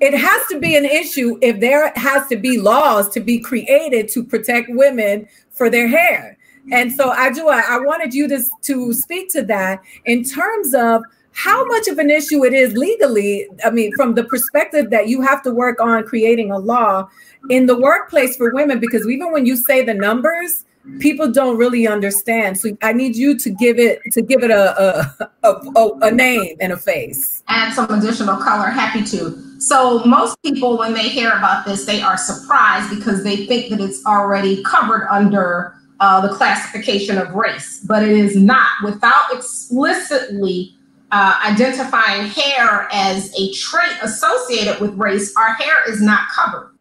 it 0.00 0.14
has 0.14 0.46
to 0.46 0.58
be 0.58 0.76
an 0.76 0.86
issue 0.86 1.38
if 1.42 1.60
there 1.60 1.92
has 1.96 2.26
to 2.28 2.36
be 2.36 2.58
laws 2.58 3.10
to 3.10 3.20
be 3.20 3.38
created 3.38 4.08
to 4.08 4.24
protect 4.24 4.70
women 4.70 5.28
for 5.50 5.68
their 5.68 5.88
hair. 5.88 6.38
And 6.72 6.90
so 6.92 7.10
I 7.10 7.30
do 7.30 7.48
I, 7.48 7.62
I 7.68 7.78
wanted 7.80 8.14
you 8.14 8.28
to, 8.28 8.42
to 8.62 8.92
speak 8.94 9.30
to 9.32 9.42
that 9.42 9.82
in 10.06 10.24
terms 10.24 10.72
of 10.74 11.02
how 11.32 11.64
much 11.66 11.88
of 11.88 11.98
an 11.98 12.10
issue 12.10 12.44
it 12.44 12.52
is 12.52 12.76
legally 12.76 13.46
i 13.64 13.70
mean 13.70 13.92
from 13.94 14.14
the 14.14 14.24
perspective 14.24 14.90
that 14.90 15.08
you 15.08 15.22
have 15.22 15.42
to 15.42 15.52
work 15.52 15.80
on 15.80 16.02
creating 16.04 16.50
a 16.50 16.58
law 16.58 17.08
in 17.48 17.66
the 17.66 17.78
workplace 17.78 18.36
for 18.36 18.52
women 18.52 18.78
because 18.80 19.06
even 19.08 19.32
when 19.32 19.46
you 19.46 19.56
say 19.56 19.84
the 19.84 19.94
numbers 19.94 20.64
people 20.98 21.30
don't 21.30 21.56
really 21.56 21.86
understand. 21.86 22.58
So 22.58 22.76
i 22.82 22.92
need 22.92 23.16
you 23.16 23.36
to 23.38 23.50
give 23.50 23.78
it 23.78 24.00
to 24.12 24.22
give 24.22 24.42
it 24.42 24.50
a 24.50 25.24
a, 25.42 25.48
a, 25.76 25.90
a 26.02 26.10
name 26.10 26.56
and 26.60 26.72
a 26.72 26.76
face. 26.76 27.42
Add 27.48 27.74
some 27.74 27.90
additional 27.90 28.36
color 28.36 28.68
happy 28.68 29.04
to. 29.04 29.60
So 29.60 30.04
most 30.04 30.40
people 30.42 30.78
when 30.78 30.94
they 30.94 31.08
hear 31.08 31.30
about 31.30 31.66
this 31.66 31.84
they 31.84 32.00
are 32.00 32.16
surprised 32.16 32.90
because 32.96 33.22
they 33.24 33.46
think 33.46 33.70
that 33.70 33.80
it's 33.80 34.04
already 34.06 34.62
covered 34.64 35.06
under 35.10 35.74
uh, 36.00 36.26
the 36.26 36.34
classification 36.34 37.18
of 37.18 37.34
race. 37.34 37.80
But 37.86 38.02
it 38.02 38.16
is 38.16 38.36
not. 38.36 38.70
Without 38.82 39.32
explicitly 39.32 40.76
uh, 41.12 41.40
identifying 41.44 42.26
hair 42.26 42.88
as 42.92 43.34
a 43.38 43.52
trait 43.52 43.92
associated 44.02 44.80
with 44.80 44.94
race, 44.94 45.34
our 45.36 45.54
hair 45.54 45.88
is 45.88 46.00
not 46.00 46.28
covered. 46.30 46.72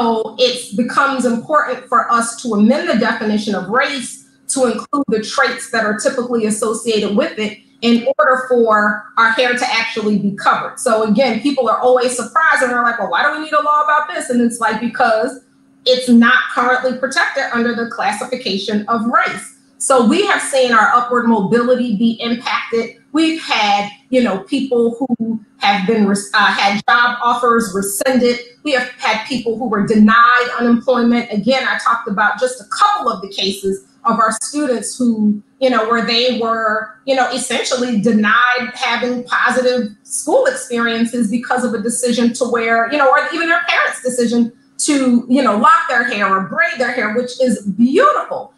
So 0.00 0.36
it 0.38 0.76
becomes 0.76 1.24
important 1.24 1.86
for 1.86 2.10
us 2.10 2.40
to 2.42 2.54
amend 2.54 2.88
the 2.88 2.98
definition 2.98 3.54
of 3.54 3.68
race 3.68 4.24
to 4.48 4.66
include 4.66 5.04
the 5.08 5.22
traits 5.22 5.70
that 5.70 5.84
are 5.84 5.98
typically 5.98 6.46
associated 6.46 7.16
with 7.16 7.38
it 7.38 7.58
in 7.82 8.06
order 8.18 8.46
for 8.48 9.04
our 9.18 9.30
hair 9.32 9.54
to 9.54 9.72
actually 9.72 10.18
be 10.18 10.32
covered. 10.32 10.78
So 10.78 11.02
again, 11.02 11.40
people 11.40 11.68
are 11.68 11.78
always 11.78 12.16
surprised 12.16 12.62
and 12.62 12.70
they're 12.70 12.82
like, 12.82 12.98
well, 12.98 13.10
why 13.10 13.24
do 13.24 13.38
we 13.38 13.44
need 13.44 13.52
a 13.52 13.62
law 13.62 13.82
about 13.82 14.08
this? 14.08 14.30
And 14.30 14.40
it's 14.40 14.58
like, 14.60 14.80
because 14.80 15.40
it's 15.84 16.08
not 16.08 16.44
currently 16.54 16.98
protected 16.98 17.44
under 17.52 17.74
the 17.74 17.90
classification 17.90 18.86
of 18.88 19.04
race. 19.06 19.53
So 19.84 20.02
we 20.06 20.24
have 20.24 20.40
seen 20.40 20.72
our 20.72 20.94
upward 20.94 21.26
mobility 21.26 21.94
be 21.94 22.12
impacted. 22.12 23.02
We've 23.12 23.38
had, 23.42 23.90
you 24.08 24.22
know, 24.22 24.38
people 24.44 24.96
who 24.96 25.38
have 25.58 25.86
been 25.86 26.10
uh, 26.10 26.54
had 26.54 26.80
job 26.88 27.18
offers 27.22 27.70
rescinded. 27.74 28.38
We 28.62 28.72
have 28.72 28.88
had 28.92 29.26
people 29.26 29.58
who 29.58 29.68
were 29.68 29.86
denied 29.86 30.48
unemployment. 30.58 31.30
Again, 31.30 31.68
I 31.68 31.78
talked 31.84 32.08
about 32.08 32.40
just 32.40 32.62
a 32.62 32.64
couple 32.64 33.12
of 33.12 33.20
the 33.20 33.28
cases 33.28 33.84
of 34.06 34.18
our 34.18 34.32
students 34.40 34.96
who, 34.96 35.42
you 35.60 35.68
know, 35.68 35.86
where 35.86 36.06
they 36.06 36.40
were, 36.40 36.98
you 37.04 37.14
know, 37.14 37.30
essentially 37.30 38.00
denied 38.00 38.70
having 38.72 39.22
positive 39.24 39.94
school 40.02 40.46
experiences 40.46 41.30
because 41.30 41.62
of 41.62 41.74
a 41.74 41.82
decision 41.82 42.32
to 42.32 42.48
wear, 42.50 42.90
you 42.90 42.96
know, 42.96 43.10
or 43.10 43.18
even 43.34 43.50
their 43.50 43.64
parents' 43.68 44.02
decision 44.02 44.50
to, 44.78 45.26
you 45.28 45.42
know, 45.42 45.58
lock 45.58 45.88
their 45.90 46.04
hair 46.04 46.26
or 46.26 46.48
braid 46.48 46.72
their 46.78 46.92
hair, 46.92 47.14
which 47.14 47.38
is 47.42 47.66
beautiful. 47.66 48.53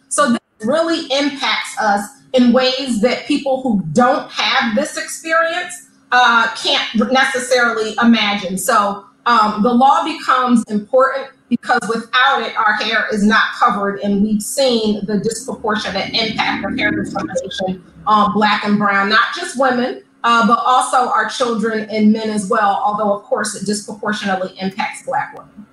Really 0.63 1.05
impacts 1.13 1.77
us 1.79 2.09
in 2.33 2.51
ways 2.51 3.01
that 3.01 3.25
people 3.25 3.61
who 3.61 3.83
don't 3.93 4.29
have 4.31 4.75
this 4.75 4.97
experience 4.97 5.89
uh, 6.11 6.53
can't 6.55 7.11
necessarily 7.11 7.95
imagine. 8.01 8.57
So 8.57 9.05
um, 9.25 9.61
the 9.61 9.73
law 9.73 10.03
becomes 10.03 10.63
important 10.69 11.27
because 11.49 11.81
without 11.87 12.41
it, 12.41 12.55
our 12.55 12.73
hair 12.73 13.07
is 13.11 13.23
not 13.23 13.53
covered, 13.57 13.99
and 13.99 14.23
we've 14.23 14.41
seen 14.41 15.05
the 15.05 15.19
disproportionate 15.19 16.13
impact 16.13 16.65
of 16.65 16.77
hair 16.77 16.91
discrimination 16.91 17.83
on 18.05 18.33
Black 18.33 18.63
and 18.65 18.77
Brown, 18.77 19.09
not 19.09 19.35
just 19.35 19.59
women, 19.59 20.03
uh, 20.23 20.47
but 20.47 20.59
also 20.59 21.09
our 21.09 21.29
children 21.29 21.89
and 21.89 22.11
men 22.11 22.29
as 22.29 22.49
well, 22.49 22.81
although, 22.83 23.13
of 23.13 23.23
course, 23.23 23.55
it 23.55 23.65
disproportionately 23.65 24.53
impacts 24.59 25.03
Black 25.03 25.37
women. 25.37 25.66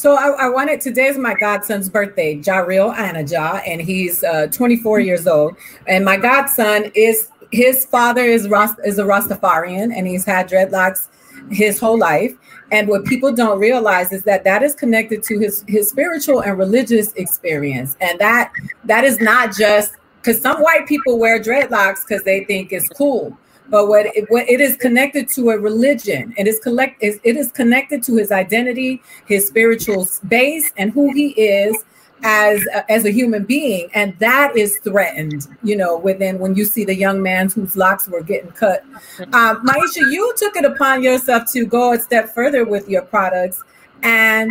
So 0.00 0.14
I, 0.14 0.46
I, 0.46 0.48
wanted 0.48 0.80
today's 0.80 1.18
my 1.18 1.34
godson's 1.34 1.90
birthday, 1.90 2.34
Jareel 2.34 2.96
Anajah, 2.96 3.60
and 3.66 3.82
he's 3.82 4.24
uh, 4.24 4.46
24 4.46 5.00
years 5.00 5.26
old. 5.26 5.58
And 5.86 6.06
my 6.06 6.16
godson 6.16 6.90
is 6.94 7.28
his 7.52 7.84
father 7.84 8.22
is 8.22 8.48
Rast, 8.48 8.76
is 8.82 8.98
a 8.98 9.02
Rastafarian, 9.02 9.94
and 9.94 10.06
he's 10.06 10.24
had 10.24 10.48
dreadlocks 10.48 11.08
his 11.50 11.78
whole 11.78 11.98
life. 11.98 12.34
And 12.72 12.88
what 12.88 13.04
people 13.04 13.30
don't 13.30 13.58
realize 13.58 14.10
is 14.10 14.22
that 14.22 14.42
that 14.44 14.62
is 14.62 14.74
connected 14.74 15.22
to 15.24 15.38
his 15.38 15.66
his 15.68 15.90
spiritual 15.90 16.40
and 16.40 16.56
religious 16.56 17.12
experience, 17.12 17.98
and 18.00 18.18
that 18.20 18.52
that 18.84 19.04
is 19.04 19.20
not 19.20 19.54
just 19.54 19.96
because 20.22 20.40
some 20.40 20.62
white 20.62 20.86
people 20.86 21.18
wear 21.18 21.38
dreadlocks 21.38 22.06
because 22.08 22.24
they 22.24 22.44
think 22.44 22.72
it's 22.72 22.88
cool 22.88 23.36
but 23.70 23.88
what 23.88 24.06
it, 24.06 24.26
what 24.28 24.48
it 24.48 24.60
is 24.60 24.76
connected 24.76 25.28
to 25.30 25.50
a 25.50 25.58
religion. 25.58 26.34
It 26.36 26.46
is 26.46 26.58
collect. 26.58 27.02
It 27.02 27.20
is 27.24 27.52
connected 27.52 28.02
to 28.04 28.16
his 28.16 28.30
identity, 28.32 29.02
his 29.26 29.46
spiritual 29.46 30.08
base, 30.28 30.70
and 30.76 30.92
who 30.92 31.12
he 31.12 31.28
is 31.30 31.84
as 32.22 32.66
as 32.88 33.04
a 33.06 33.10
human 33.10 33.44
being 33.44 33.88
and 33.94 34.14
that 34.18 34.54
is 34.54 34.78
threatened 34.80 35.48
you 35.62 35.74
know 35.74 35.96
within 35.96 36.38
when 36.38 36.54
you 36.54 36.66
see 36.66 36.84
the 36.84 36.94
young 36.94 37.22
man 37.22 37.48
whose 37.48 37.76
locks 37.76 38.08
were 38.08 38.22
getting 38.22 38.50
cut 38.52 38.84
um, 39.32 39.64
maisha 39.64 40.00
you 40.10 40.30
took 40.36 40.54
it 40.56 40.66
upon 40.66 41.02
yourself 41.02 41.50
to 41.50 41.64
go 41.64 41.94
a 41.94 41.98
step 41.98 42.28
further 42.34 42.64
with 42.64 42.86
your 42.88 43.00
products 43.00 43.62
and 44.02 44.50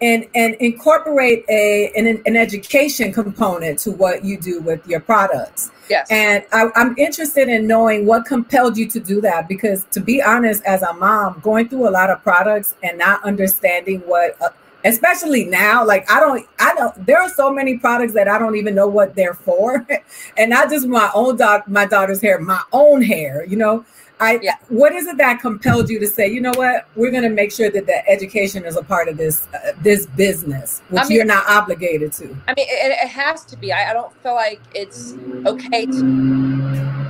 and 0.00 0.26
and 0.34 0.54
incorporate 0.56 1.44
a 1.48 1.90
an, 1.96 2.22
an 2.26 2.36
education 2.36 3.12
component 3.12 3.78
to 3.80 3.90
what 3.90 4.24
you 4.24 4.38
do 4.38 4.60
with 4.60 4.86
your 4.86 5.00
products. 5.00 5.70
Yes. 5.90 6.06
And 6.10 6.44
I, 6.52 6.70
i'm 6.76 6.96
interested 6.98 7.48
in 7.48 7.66
knowing 7.66 8.06
what 8.06 8.26
compelled 8.26 8.76
you 8.76 8.86
to 8.88 9.00
do 9.00 9.20
that 9.22 9.48
because 9.48 9.84
to 9.92 10.00
be 10.00 10.22
honest 10.22 10.62
as 10.64 10.82
a 10.82 10.92
mom 10.92 11.40
going 11.42 11.68
through 11.68 11.88
a 11.88 11.90
lot 11.90 12.10
of 12.10 12.22
products 12.22 12.74
and 12.82 12.98
not 12.98 13.24
understanding 13.24 14.00
what 14.00 14.40
uh, 14.42 14.50
especially 14.84 15.44
now 15.44 15.84
like 15.84 16.08
i 16.10 16.20
don't 16.20 16.46
i 16.60 16.74
don't 16.74 17.06
there 17.06 17.18
are 17.18 17.30
so 17.30 17.50
many 17.50 17.78
products 17.78 18.12
that 18.12 18.28
i 18.28 18.38
don't 18.38 18.56
even 18.56 18.74
know 18.74 18.86
what 18.86 19.14
they're 19.14 19.34
for. 19.34 19.86
And 20.36 20.50
not 20.50 20.70
just 20.70 20.86
my 20.86 21.10
own 21.14 21.36
dog 21.36 21.62
my 21.66 21.86
daughter's 21.86 22.20
hair 22.20 22.38
my 22.38 22.62
own 22.72 23.02
hair 23.02 23.44
you 23.46 23.56
know 23.56 23.84
i 24.20 24.38
yeah. 24.42 24.56
what 24.68 24.92
is 24.92 25.06
it 25.06 25.16
that 25.18 25.40
compelled 25.40 25.88
you 25.88 25.98
to 25.98 26.06
say 26.06 26.26
you 26.28 26.40
know 26.40 26.52
what? 26.56 26.88
We're 26.96 27.10
going 27.10 27.22
to 27.22 27.28
make 27.30 27.52
sure 27.52 27.70
that 27.70 27.86
the 27.86 28.08
education 28.08 28.64
is 28.64 28.76
a 28.76 28.82
part 28.82 29.08
of 29.08 29.16
this 29.16 29.46
uh, 29.54 29.72
this 29.80 30.06
business 30.06 30.82
which 30.88 31.02
I 31.02 31.08
mean, 31.08 31.16
you're 31.16 31.24
not 31.24 31.48
obligated 31.48 32.12
to? 32.14 32.24
I 32.46 32.54
mean 32.54 32.66
it, 32.68 32.98
it 33.02 33.08
has 33.08 33.44
to 33.46 33.56
be. 33.56 33.72
I, 33.72 33.90
I 33.90 33.92
don't 33.92 34.12
feel 34.22 34.34
like 34.34 34.60
it's 34.74 35.14
okay 35.46 35.86
to 35.86 37.08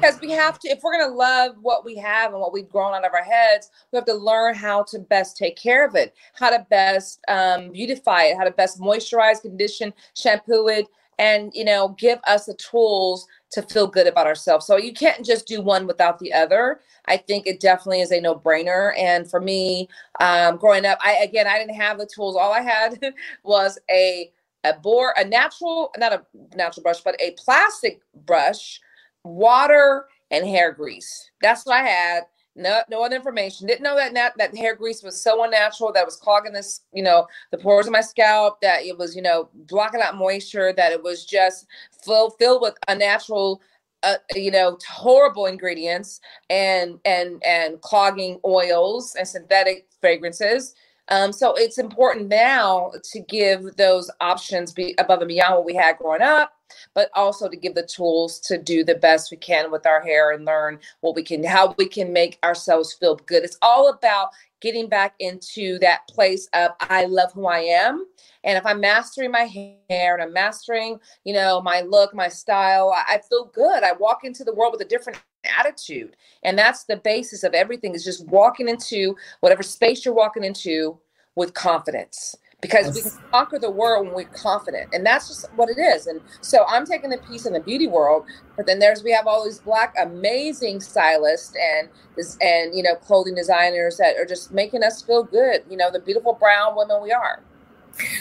because 0.00 0.20
we 0.20 0.30
have 0.30 0.58
to 0.60 0.68
if 0.68 0.80
we're 0.82 0.96
going 0.96 1.10
to 1.10 1.16
love 1.16 1.56
what 1.60 1.84
we 1.84 1.96
have 1.96 2.32
and 2.32 2.40
what 2.40 2.52
we've 2.52 2.68
grown 2.68 2.94
out 2.94 3.04
of 3.04 3.12
our 3.12 3.24
heads 3.24 3.70
we 3.92 3.96
have 3.96 4.04
to 4.04 4.14
learn 4.14 4.54
how 4.54 4.82
to 4.84 4.98
best 4.98 5.36
take 5.36 5.56
care 5.56 5.86
of 5.86 5.94
it 5.94 6.14
how 6.34 6.50
to 6.50 6.64
best 6.70 7.20
um, 7.28 7.70
beautify 7.72 8.24
it 8.24 8.36
how 8.36 8.44
to 8.44 8.50
best 8.52 8.80
moisturize 8.80 9.40
condition 9.40 9.92
shampoo 10.14 10.68
it 10.68 10.86
and 11.18 11.50
you 11.54 11.64
know 11.64 11.96
give 11.98 12.18
us 12.26 12.46
the 12.46 12.54
tools 12.54 13.26
to 13.50 13.62
feel 13.62 13.86
good 13.86 14.06
about 14.06 14.26
ourselves 14.26 14.66
so 14.66 14.76
you 14.76 14.92
can't 14.92 15.24
just 15.24 15.46
do 15.46 15.60
one 15.60 15.86
without 15.86 16.18
the 16.18 16.32
other 16.32 16.80
i 17.06 17.16
think 17.16 17.46
it 17.46 17.60
definitely 17.60 18.00
is 18.00 18.12
a 18.12 18.20
no-brainer 18.20 18.92
and 18.98 19.30
for 19.30 19.40
me 19.40 19.88
um, 20.20 20.56
growing 20.56 20.84
up 20.86 20.98
i 21.02 21.14
again 21.22 21.46
i 21.46 21.58
didn't 21.58 21.74
have 21.74 21.98
the 21.98 22.08
tools 22.14 22.36
all 22.36 22.52
i 22.52 22.60
had 22.60 22.98
was 23.44 23.78
a 23.90 24.30
a 24.64 24.74
bore 24.74 25.14
a 25.16 25.24
natural 25.24 25.90
not 25.98 26.12
a 26.12 26.22
natural 26.56 26.82
brush 26.82 27.00
but 27.00 27.16
a 27.20 27.32
plastic 27.38 28.00
brush 28.26 28.80
water 29.24 30.06
and 30.30 30.46
hair 30.46 30.72
grease. 30.72 31.30
That's 31.42 31.64
what 31.64 31.76
I 31.76 31.88
had. 31.88 32.22
No, 32.58 32.80
no 32.90 33.04
other 33.04 33.14
information. 33.16 33.66
Didn't 33.68 33.84
know 33.84 33.94
that 33.96 34.12
nat- 34.12 34.36
that 34.36 34.56
hair 34.56 34.74
grease 34.74 35.02
was 35.02 35.20
so 35.22 35.44
unnatural 35.44 35.92
that 35.92 36.04
was 36.04 36.16
clogging 36.16 36.52
this, 36.52 36.80
you 36.92 37.02
know, 37.04 37.26
the 37.52 37.58
pores 37.58 37.86
of 37.86 37.92
my 37.92 38.00
scalp. 38.00 38.60
That 38.60 38.82
it 38.84 38.98
was, 38.98 39.14
you 39.14 39.22
know, 39.22 39.48
blocking 39.54 40.00
out 40.00 40.16
moisture. 40.16 40.72
That 40.72 40.92
it 40.92 41.02
was 41.02 41.24
just 41.24 41.66
filled 42.04 42.34
filled 42.38 42.62
with 42.62 42.74
unnatural, 42.88 43.62
uh, 44.02 44.16
you 44.34 44.50
know, 44.50 44.76
horrible 44.88 45.46
ingredients 45.46 46.20
and 46.50 46.98
and 47.04 47.40
and 47.44 47.80
clogging 47.80 48.40
oils 48.44 49.14
and 49.14 49.26
synthetic 49.28 49.86
fragrances. 50.00 50.74
Um, 51.08 51.32
so 51.32 51.54
it's 51.54 51.78
important 51.78 52.28
now 52.28 52.92
to 53.12 53.20
give 53.20 53.76
those 53.76 54.10
options 54.20 54.72
be 54.72 54.94
above 54.98 55.20
and 55.20 55.28
beyond 55.28 55.54
what 55.54 55.64
we 55.64 55.74
had 55.74 55.98
growing 55.98 56.22
up 56.22 56.52
but 56.94 57.10
also 57.14 57.48
to 57.48 57.56
give 57.56 57.74
the 57.74 57.82
tools 57.82 58.38
to 58.40 58.58
do 58.58 58.84
the 58.84 58.94
best 58.94 59.30
we 59.30 59.36
can 59.36 59.70
with 59.70 59.86
our 59.86 60.00
hair 60.00 60.32
and 60.32 60.44
learn 60.44 60.78
what 61.00 61.14
we 61.14 61.22
can, 61.22 61.42
how 61.44 61.74
we 61.78 61.88
can 61.88 62.12
make 62.12 62.38
ourselves 62.44 62.92
feel 62.92 63.16
good. 63.16 63.44
It's 63.44 63.58
all 63.62 63.88
about 63.88 64.28
getting 64.60 64.88
back 64.88 65.14
into 65.20 65.78
that 65.78 66.06
place 66.08 66.48
of 66.52 66.72
I 66.80 67.04
love 67.04 67.32
who 67.32 67.46
I 67.46 67.60
am. 67.60 68.06
And 68.44 68.56
if 68.56 68.66
I'm 68.66 68.80
mastering 68.80 69.30
my 69.30 69.44
hair 69.88 70.14
and 70.14 70.22
I'm 70.22 70.32
mastering, 70.32 70.98
you 71.24 71.34
know, 71.34 71.60
my 71.60 71.82
look, 71.82 72.14
my 72.14 72.28
style, 72.28 72.92
I, 72.94 73.14
I 73.14 73.20
feel 73.28 73.50
good. 73.54 73.82
I 73.82 73.92
walk 73.92 74.24
into 74.24 74.44
the 74.44 74.54
world 74.54 74.72
with 74.72 74.82
a 74.82 74.88
different 74.88 75.20
attitude. 75.44 76.16
And 76.42 76.58
that's 76.58 76.84
the 76.84 76.96
basis 76.96 77.44
of 77.44 77.54
everything 77.54 77.94
is 77.94 78.04
just 78.04 78.26
walking 78.28 78.68
into 78.68 79.16
whatever 79.40 79.62
space 79.62 80.04
you're 80.04 80.14
walking 80.14 80.44
into 80.44 80.98
with 81.34 81.54
confidence 81.54 82.36
because 82.60 82.86
yes. 82.86 82.94
we 82.94 83.02
can 83.02 83.30
conquer 83.30 83.58
the 83.58 83.70
world 83.70 84.06
when 84.06 84.14
we're 84.14 84.24
confident 84.24 84.92
and 84.92 85.06
that's 85.06 85.28
just 85.28 85.46
what 85.54 85.68
it 85.68 85.78
is 85.78 86.08
and 86.08 86.20
so 86.40 86.64
i'm 86.66 86.84
taking 86.84 87.08
the 87.08 87.18
piece 87.18 87.46
in 87.46 87.52
the 87.52 87.60
beauty 87.60 87.86
world 87.86 88.24
but 88.56 88.66
then 88.66 88.80
there's 88.80 89.04
we 89.04 89.12
have 89.12 89.26
all 89.28 89.44
these 89.44 89.60
black 89.60 89.94
amazing 90.00 90.80
stylists 90.80 91.54
and 91.56 91.88
this 92.16 92.36
and 92.40 92.74
you 92.74 92.82
know 92.82 92.96
clothing 92.96 93.34
designers 93.34 93.96
that 93.96 94.16
are 94.16 94.24
just 94.24 94.52
making 94.52 94.82
us 94.82 95.02
feel 95.02 95.22
good 95.22 95.62
you 95.70 95.76
know 95.76 95.90
the 95.90 96.00
beautiful 96.00 96.32
brown 96.32 96.76
women 96.76 97.00
we 97.00 97.12
are 97.12 97.42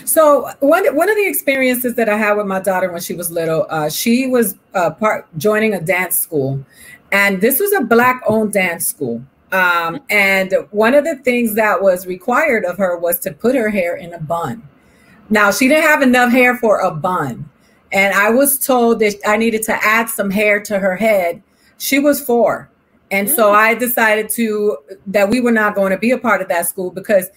so 0.05 0.49
one 0.59 0.95
one 0.95 1.09
of 1.09 1.15
the 1.15 1.27
experiences 1.27 1.95
that 1.95 2.09
I 2.09 2.17
had 2.17 2.33
with 2.33 2.47
my 2.47 2.59
daughter 2.59 2.91
when 2.91 3.01
she 3.01 3.13
was 3.13 3.29
little, 3.29 3.67
uh, 3.69 3.89
she 3.89 4.27
was 4.27 4.55
uh, 4.73 4.91
part 4.91 5.27
joining 5.37 5.73
a 5.73 5.79
dance 5.79 6.17
school, 6.17 6.65
and 7.11 7.41
this 7.41 7.59
was 7.59 7.73
a 7.73 7.81
black 7.81 8.21
owned 8.27 8.53
dance 8.53 8.85
school. 8.85 9.23
Um, 9.51 10.01
and 10.09 10.53
one 10.71 10.93
of 10.93 11.05
the 11.05 11.15
things 11.17 11.55
that 11.55 11.81
was 11.81 12.05
required 12.05 12.65
of 12.65 12.77
her 12.77 12.97
was 12.97 13.19
to 13.19 13.31
put 13.31 13.55
her 13.55 13.69
hair 13.69 13.95
in 13.95 14.13
a 14.13 14.19
bun. 14.19 14.67
Now, 15.29 15.51
she 15.51 15.67
didn't 15.67 15.83
have 15.83 16.01
enough 16.01 16.31
hair 16.31 16.57
for 16.57 16.79
a 16.79 16.91
bun. 16.91 17.49
And 17.91 18.13
I 18.13 18.29
was 18.29 18.59
told 18.59 18.99
that 18.99 19.15
I 19.25 19.37
needed 19.37 19.63
to 19.63 19.85
add 19.85 20.09
some 20.09 20.29
hair 20.29 20.59
to 20.63 20.79
her 20.79 20.95
head. 20.97 21.41
She 21.77 21.99
was 21.99 22.19
four. 22.19 22.69
And 23.11 23.29
so 23.29 23.51
mm. 23.51 23.55
I 23.55 23.73
decided 23.73 24.29
to 24.31 24.77
that 25.07 25.29
we 25.29 25.39
were 25.39 25.51
not 25.51 25.75
going 25.75 25.91
to 25.91 25.97
be 25.97 26.11
a 26.11 26.17
part 26.17 26.41
of 26.41 26.49
that 26.49 26.67
school 26.67 26.91
because 26.91 27.27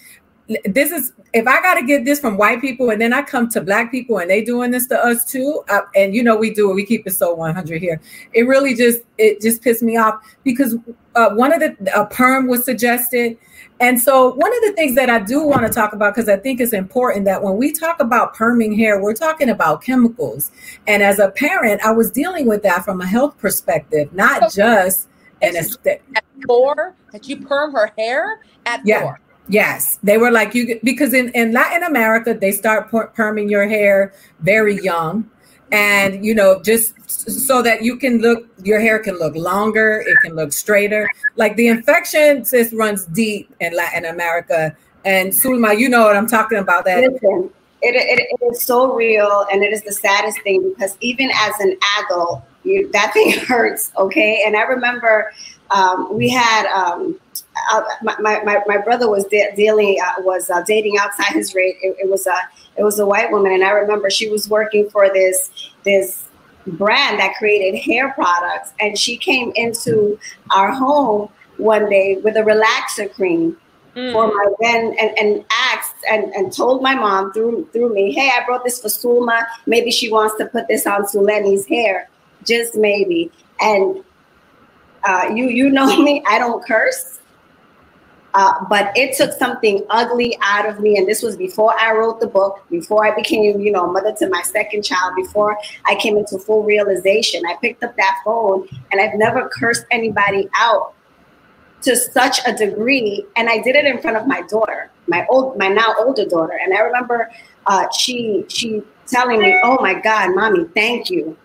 this 0.65 0.91
is 0.91 1.13
if 1.33 1.47
I 1.47 1.61
got 1.63 1.75
to 1.75 1.87
get 1.87 2.05
this 2.05 2.19
from 2.19 2.37
white 2.37 2.61
people 2.61 2.91
and 2.91 3.01
then 3.01 3.13
I 3.13 3.23
come 3.23 3.49
to 3.51 3.61
black 3.61 3.93
people 3.93 4.19
and 4.19 4.29
they 4.29 4.43
doing 4.43 4.73
this 4.73 4.89
to 4.89 4.99
us 4.99 5.25
too, 5.25 5.63
uh, 5.69 5.83
and 5.95 6.15
you 6.15 6.25
know 6.25 6.37
we 6.37 6.53
do 6.53 6.71
it, 6.71 6.75
we 6.75 6.85
keep 6.85 7.07
it 7.07 7.13
so 7.13 7.35
100 7.35 7.81
here. 7.81 8.01
It 8.33 8.43
really 8.43 8.75
just 8.75 9.03
it 9.17 9.41
just 9.41 9.63
pissed 9.63 9.83
me 9.83 9.97
off 9.97 10.17
because 10.43 10.77
uh, 11.15 11.31
one 11.31 11.53
of 11.53 11.61
the 11.61 11.99
a 11.99 12.07
perm 12.07 12.49
was 12.49 12.65
suggested, 12.65 13.39
and 13.79 14.01
so 14.01 14.35
one 14.35 14.53
of 14.53 14.63
the 14.63 14.73
things 14.73 14.97
that 14.97 15.09
I 15.09 15.21
do 15.21 15.47
want 15.47 15.67
to 15.67 15.73
talk 15.73 15.93
about 15.93 16.15
because 16.15 16.29
I 16.29 16.37
think 16.37 16.61
it's 16.61 16.73
important 16.73 17.27
that 17.27 17.43
when 17.43 17.57
we 17.57 17.73
talk 17.73 18.01
about 18.01 18.35
perming 18.35 18.77
hair, 18.77 19.01
we're 19.01 19.15
talking 19.15 19.51
about 19.51 19.83
chemicals, 19.83 20.51
and 20.89 21.01
as 21.01 21.21
a 21.21 21.31
parent, 21.31 21.81
I 21.85 21.93
was 21.93 22.11
dealing 22.11 22.47
with 22.47 22.65
that 22.65 22.85
from 22.85 23.01
a 23.01 23.07
health 23.07 23.39
perspective, 23.39 24.13
not 24.13 24.53
just 24.53 25.09
an 25.43 25.57
aesthetic. 25.57 26.03
At 26.17 26.25
four, 26.45 26.97
that 27.13 27.29
you 27.29 27.37
perm 27.37 27.73
her 27.73 27.93
hair 27.97 28.41
at 28.67 28.81
yeah. 28.85 29.03
four 29.03 29.21
Yes, 29.51 29.99
they 30.05 30.17
were 30.17 30.31
like 30.31 30.55
you 30.55 30.79
because 30.85 31.13
in, 31.13 31.31
in 31.31 31.51
Latin 31.53 31.83
America 31.83 32.35
they 32.35 32.53
start 32.53 32.89
per- 32.89 33.09
perming 33.09 33.51
your 33.51 33.69
hair 33.69 34.13
very 34.39 34.81
young, 34.81 35.29
and 35.73 36.25
you 36.25 36.37
know 36.37 36.63
just 36.63 36.95
so 37.11 37.61
that 37.61 37.83
you 37.83 37.97
can 37.97 38.19
look 38.19 38.47
your 38.63 38.79
hair 38.79 39.01
can 39.01 39.19
look 39.19 39.35
longer, 39.35 40.05
it 40.07 40.17
can 40.23 40.37
look 40.37 40.53
straighter. 40.53 41.11
Like 41.35 41.57
the 41.57 41.67
infection 41.67 42.45
just 42.45 42.73
runs 42.73 43.07
deep 43.07 43.53
in 43.59 43.75
Latin 43.75 44.05
America, 44.05 44.77
and 45.05 45.33
Zulma, 45.33 45.77
you 45.77 45.89
know 45.89 46.05
what 46.05 46.17
I'm 46.17 46.29
talking 46.29 46.59
about. 46.59 46.85
That 46.85 47.01
Listen, 47.01 47.51
it, 47.83 47.97
it, 47.97 48.29
it 48.31 48.45
is 48.53 48.63
so 48.63 48.95
real, 48.95 49.47
and 49.51 49.65
it 49.65 49.73
is 49.73 49.83
the 49.83 49.93
saddest 49.93 50.41
thing 50.43 50.63
because 50.71 50.97
even 51.01 51.29
as 51.35 51.59
an 51.59 51.77
adult, 51.99 52.45
you, 52.63 52.89
that 52.93 53.13
thing 53.15 53.33
hurts. 53.49 53.91
Okay, 53.99 54.45
and 54.47 54.57
I 54.57 54.63
remember 54.63 55.33
um, 55.73 56.17
we 56.17 56.29
had. 56.29 56.67
Um, 56.73 57.19
uh, 57.73 57.83
my, 58.03 58.43
my, 58.45 58.63
my 58.67 58.79
brother 58.79 59.09
was 59.09 59.25
de- 59.27 59.53
dealing 59.57 59.99
uh, 60.05 60.23
was 60.23 60.51
uh, 60.51 60.63
dating 60.63 60.99
outside 60.99 61.33
his 61.33 61.55
rate. 61.55 61.77
It, 61.83 61.97
it, 62.01 62.11
was 62.11 62.27
a 62.27 62.37
it 62.77 62.83
was 62.83 62.99
a 62.99 63.07
white 63.07 63.31
woman, 63.31 63.53
and 63.53 63.65
I 63.65 63.71
remember 63.71 64.11
she 64.11 64.29
was 64.29 64.49
working 64.49 64.89
for 64.91 65.09
this 65.09 65.51
this 65.85 66.25
brand 66.67 67.21
that 67.21 67.35
created 67.37 67.79
hair 67.79 68.13
products, 68.13 68.73
and 68.81 68.99
she 68.99 69.17
came 69.17 69.53
into 69.55 70.19
our 70.51 70.73
home 70.73 71.29
one 71.57 71.89
day 71.89 72.17
with 72.17 72.37
a 72.37 72.41
relaxer 72.41 73.13
cream 73.13 73.57
mm. 73.95 74.13
for 74.13 74.29
my 74.29 74.47
then 74.61 74.97
and, 75.01 75.19
and 75.19 75.45
asked 75.53 75.97
and, 76.09 76.25
and 76.35 76.53
told 76.53 76.83
my 76.83 76.95
mom 76.95 77.33
through 77.33 77.69
through 77.73 77.93
me, 77.93 78.13
hey, 78.13 78.31
I 78.33 78.45
brought 78.45 78.65
this 78.65 78.81
for 78.81 78.89
Zulma. 78.89 79.45
Maybe 79.67 79.91
she 79.91 80.11
wants 80.11 80.37
to 80.37 80.47
put 80.47 80.69
this 80.69 80.87
on 80.87 81.05
Suleni's 81.05 81.67
hair, 81.67 82.09
just 82.45 82.75
maybe. 82.75 83.31
And 83.61 84.03
uh, 85.05 85.31
you 85.35 85.49
you 85.49 85.71
know 85.71 85.97
me, 86.03 86.23
I 86.27 86.39
don't 86.39 86.65
curse. 86.67 87.20
Uh, 88.35 88.65
but 88.69 88.93
it 88.97 89.17
took 89.17 89.33
something 89.33 89.85
ugly 89.91 90.39
out 90.41 90.69
of 90.69 90.81
me. 90.81 90.97
And 90.97 91.09
this 91.09 91.23
was 91.23 91.37
before 91.37 91.75
I 91.79 91.93
wrote 91.93 92.21
the 92.21 92.29
book, 92.29 92.65
before 92.71 93.05
I 93.05 93.15
became, 93.15 93.61
you 93.61 93.73
know, 93.73 93.91
mother 93.91 94.15
to 94.19 94.29
my 94.29 94.43
second 94.43 94.83
child, 94.83 95.15
before 95.17 95.59
I 95.85 95.97
came 95.97 96.17
into 96.17 96.39
full 96.39 96.63
realization. 96.63 97.43
I 97.47 97.57
picked 97.61 97.83
up 97.83 97.97
that 97.97 98.19
phone 98.25 98.69
and 98.93 99.01
I've 99.01 99.15
never 99.15 99.49
cursed 99.49 99.85
anybody 99.91 100.49
out 100.55 100.95
to 101.83 101.97
such 101.97 102.41
a 102.47 102.53
degree. 102.53 103.27
And 103.37 103.49
I 103.49 103.59
did 103.59 103.75
it 103.75 103.85
in 103.85 104.01
front 104.01 104.17
of 104.17 104.27
my 104.27 104.43
daughter, 104.43 104.91
my 105.09 105.27
old, 105.29 105.59
my 105.59 105.69
now 105.69 105.95
older 105.99 106.25
daughter. 106.25 106.59
And 106.63 106.73
I 106.73 106.81
remember 106.81 107.31
uh, 107.67 107.91
she, 107.91 108.45
she 108.49 108.83
telling 109.07 109.41
me, 109.41 109.59
oh 109.65 109.79
my 109.81 109.95
God, 109.95 110.37
mommy, 110.37 110.67
thank 110.75 111.11
you. 111.11 111.37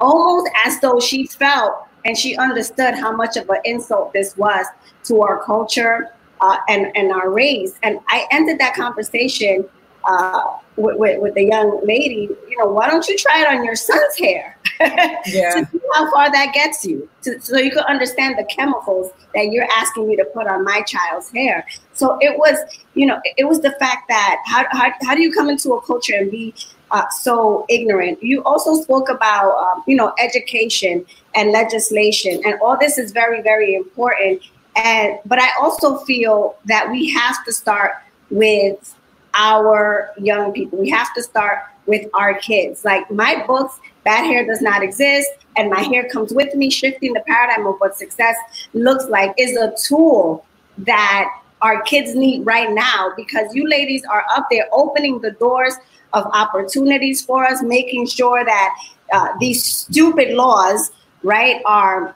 Almost 0.00 0.50
as 0.64 0.78
though 0.80 1.00
she 1.00 1.26
felt 1.26 1.88
and 2.04 2.16
she 2.16 2.36
understood 2.36 2.94
how 2.94 3.10
much 3.10 3.36
of 3.36 3.48
an 3.50 3.60
insult 3.64 4.12
this 4.12 4.36
was 4.36 4.66
to 5.04 5.20
our 5.22 5.42
culture 5.44 6.12
uh, 6.40 6.56
and 6.68 6.96
and 6.96 7.12
our 7.12 7.30
race. 7.30 7.74
And 7.82 7.98
I 8.08 8.26
ended 8.30 8.58
that 8.58 8.74
conversation 8.74 9.68
uh, 10.08 10.58
with, 10.76 10.96
with, 10.96 11.20
with 11.20 11.34
the 11.34 11.44
young 11.44 11.80
lady. 11.84 12.28
You 12.48 12.58
know, 12.58 12.66
why 12.66 12.88
don't 12.88 13.06
you 13.08 13.16
try 13.16 13.42
it 13.42 13.48
on 13.48 13.64
your 13.64 13.76
son's 13.76 14.18
hair? 14.18 14.58
yeah. 14.80 15.54
to 15.54 15.68
see 15.72 15.80
how 15.92 16.10
far 16.10 16.30
that 16.30 16.52
gets 16.54 16.84
you, 16.84 17.08
to, 17.22 17.40
so 17.40 17.58
you 17.58 17.70
can 17.70 17.84
understand 17.84 18.38
the 18.38 18.44
chemicals 18.44 19.10
that 19.34 19.50
you're 19.50 19.66
asking 19.76 20.08
me 20.08 20.14
to 20.16 20.24
put 20.26 20.46
on 20.46 20.64
my 20.64 20.82
child's 20.82 21.30
hair. 21.30 21.66
So 21.94 22.16
it 22.20 22.38
was, 22.38 22.56
you 22.94 23.06
know, 23.06 23.20
it 23.36 23.44
was 23.44 23.60
the 23.60 23.72
fact 23.72 24.08
that 24.08 24.40
how, 24.46 24.66
how, 24.70 24.92
how 25.02 25.14
do 25.16 25.22
you 25.22 25.32
come 25.32 25.48
into 25.48 25.72
a 25.72 25.82
culture 25.82 26.14
and 26.14 26.30
be 26.30 26.54
uh, 26.92 27.08
so 27.08 27.66
ignorant? 27.68 28.22
You 28.22 28.42
also 28.44 28.80
spoke 28.80 29.08
about, 29.08 29.56
um, 29.58 29.82
you 29.88 29.96
know, 29.96 30.12
education 30.20 31.04
and 31.34 31.50
legislation, 31.50 32.40
and 32.44 32.54
all 32.62 32.78
this 32.78 32.98
is 32.98 33.10
very, 33.10 33.42
very 33.42 33.74
important. 33.74 34.42
And 34.76 35.18
but 35.24 35.40
I 35.40 35.48
also 35.60 35.98
feel 35.98 36.56
that 36.66 36.90
we 36.90 37.10
have 37.10 37.44
to 37.44 37.52
start 37.52 37.92
with 38.30 38.94
our 39.34 40.12
young 40.18 40.52
people. 40.52 40.78
We 40.78 40.90
have 40.90 41.12
to 41.14 41.22
start 41.22 41.60
with 41.86 42.06
our 42.14 42.34
kids. 42.34 42.84
Like 42.84 43.10
my 43.10 43.44
books, 43.46 43.78
Bad 44.04 44.24
Hair 44.24 44.46
Does 44.46 44.60
Not 44.60 44.82
Exist, 44.82 45.28
and 45.56 45.70
My 45.70 45.80
Hair 45.80 46.08
Comes 46.10 46.32
With 46.32 46.54
Me, 46.54 46.70
Shifting 46.70 47.12
the 47.12 47.22
Paradigm 47.26 47.66
of 47.66 47.76
What 47.78 47.96
Success 47.96 48.36
Looks 48.74 49.06
Like, 49.06 49.34
is 49.36 49.56
a 49.56 49.74
tool 49.86 50.44
that 50.78 51.28
our 51.60 51.82
kids 51.82 52.14
need 52.14 52.46
right 52.46 52.70
now 52.72 53.12
because 53.16 53.52
you 53.54 53.68
ladies 53.68 54.04
are 54.04 54.24
up 54.30 54.46
there 54.50 54.68
opening 54.72 55.20
the 55.20 55.32
doors 55.32 55.74
of 56.12 56.24
opportunities 56.26 57.24
for 57.24 57.44
us, 57.44 57.62
making 57.62 58.06
sure 58.06 58.44
that 58.44 58.74
uh, 59.12 59.28
these 59.40 59.64
stupid 59.64 60.34
laws, 60.34 60.90
right, 61.22 61.60
are, 61.66 62.14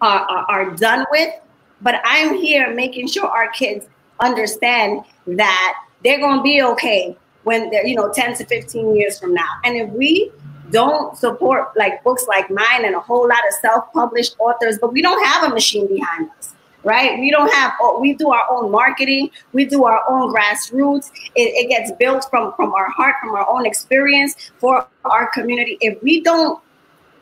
are, 0.00 0.46
are 0.48 0.70
done 0.76 1.04
with. 1.10 1.32
But 1.80 2.00
I'm 2.04 2.34
here 2.34 2.74
making 2.74 3.08
sure 3.08 3.26
our 3.26 3.50
kids 3.50 3.86
understand 4.20 5.02
that 5.26 5.74
they're 6.02 6.18
going 6.18 6.38
to 6.38 6.42
be 6.42 6.62
okay 6.62 7.16
when 7.44 7.70
they're, 7.70 7.86
you 7.86 7.94
know, 7.94 8.12
10 8.12 8.36
to 8.36 8.44
15 8.44 8.96
years 8.96 9.18
from 9.18 9.34
now. 9.34 9.48
And 9.64 9.76
if 9.76 9.88
we 9.90 10.32
don't 10.70 11.16
support 11.16 11.76
like 11.76 12.02
books 12.04 12.26
like 12.28 12.50
mine 12.50 12.84
and 12.84 12.94
a 12.94 13.00
whole 13.00 13.28
lot 13.28 13.38
of 13.46 13.54
self-published 13.62 14.36
authors, 14.38 14.78
but 14.78 14.92
we 14.92 15.00
don't 15.00 15.24
have 15.24 15.50
a 15.50 15.54
machine 15.54 15.86
behind 15.86 16.30
us 16.38 16.54
right? 16.84 17.18
We 17.18 17.30
don't 17.30 17.52
have, 17.52 17.72
oh, 17.80 18.00
we 18.00 18.14
do 18.14 18.30
our 18.30 18.44
own 18.50 18.70
marketing, 18.70 19.30
we 19.52 19.64
do 19.64 19.84
our 19.84 20.02
own 20.08 20.34
grassroots. 20.34 21.10
It, 21.34 21.54
it, 21.54 21.68
gets 21.68 21.92
built 21.92 22.26
from, 22.30 22.54
from 22.54 22.72
our 22.72 22.88
heart, 22.90 23.16
from 23.20 23.34
our 23.34 23.46
own 23.50 23.66
experience 23.66 24.52
for 24.58 24.86
our 25.04 25.30
community. 25.32 25.76
If 25.80 26.02
we 26.02 26.20
don't 26.22 26.62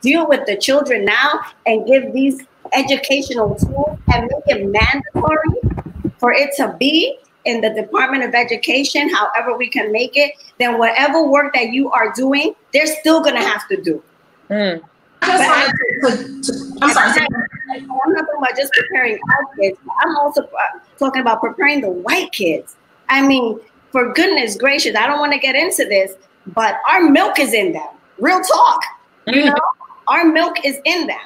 deal 0.02 0.28
with 0.28 0.46
the 0.46 0.56
children 0.56 1.04
now 1.04 1.40
and 1.64 1.86
give 1.86 2.12
these 2.12 2.42
educational 2.72 3.54
tools 3.54 3.98
and 4.14 4.30
make 4.30 4.58
it 4.58 4.66
mandatory 4.66 5.60
for 6.18 6.32
it 6.32 6.50
to 6.56 6.74
be, 6.78 7.18
in 7.46 7.60
the 7.60 7.70
Department 7.70 8.24
of 8.24 8.34
Education, 8.34 9.08
however 9.08 9.56
we 9.56 9.68
can 9.68 9.92
make 9.92 10.16
it, 10.16 10.32
then 10.58 10.78
whatever 10.78 11.26
work 11.26 11.54
that 11.54 11.72
you 11.72 11.90
are 11.92 12.12
doing, 12.12 12.54
they're 12.72 12.86
still 12.86 13.22
going 13.22 13.36
to 13.36 13.40
have 13.40 13.66
to 13.68 13.80
do. 13.80 14.02
Mm. 14.50 14.82
I 15.22 15.70
am 16.82 16.92
sorry. 16.92 17.26
I'm 17.72 18.12
not 18.12 18.20
talking 18.20 18.38
about 18.38 18.56
just 18.56 18.72
preparing 18.72 19.14
our 19.14 19.56
kids. 19.56 19.78
I'm 20.02 20.16
also 20.16 20.42
uh, 20.42 20.78
talking 20.98 21.22
about 21.22 21.40
preparing 21.40 21.80
the 21.80 21.90
white 21.90 22.32
kids. 22.32 22.76
I 23.08 23.26
mean, 23.26 23.60
for 23.92 24.12
goodness 24.12 24.56
gracious, 24.56 24.96
I 24.96 25.06
don't 25.06 25.20
want 25.20 25.32
to 25.32 25.38
get 25.38 25.54
into 25.54 25.84
this, 25.84 26.14
but 26.48 26.78
our 26.90 27.08
milk 27.08 27.38
is 27.38 27.54
in 27.54 27.72
them. 27.72 27.88
Real 28.18 28.40
talk. 28.40 28.80
You 29.26 29.42
mm. 29.42 29.46
know, 29.46 29.60
our 30.08 30.24
milk 30.24 30.64
is 30.64 30.78
in 30.84 31.06
them. 31.06 31.20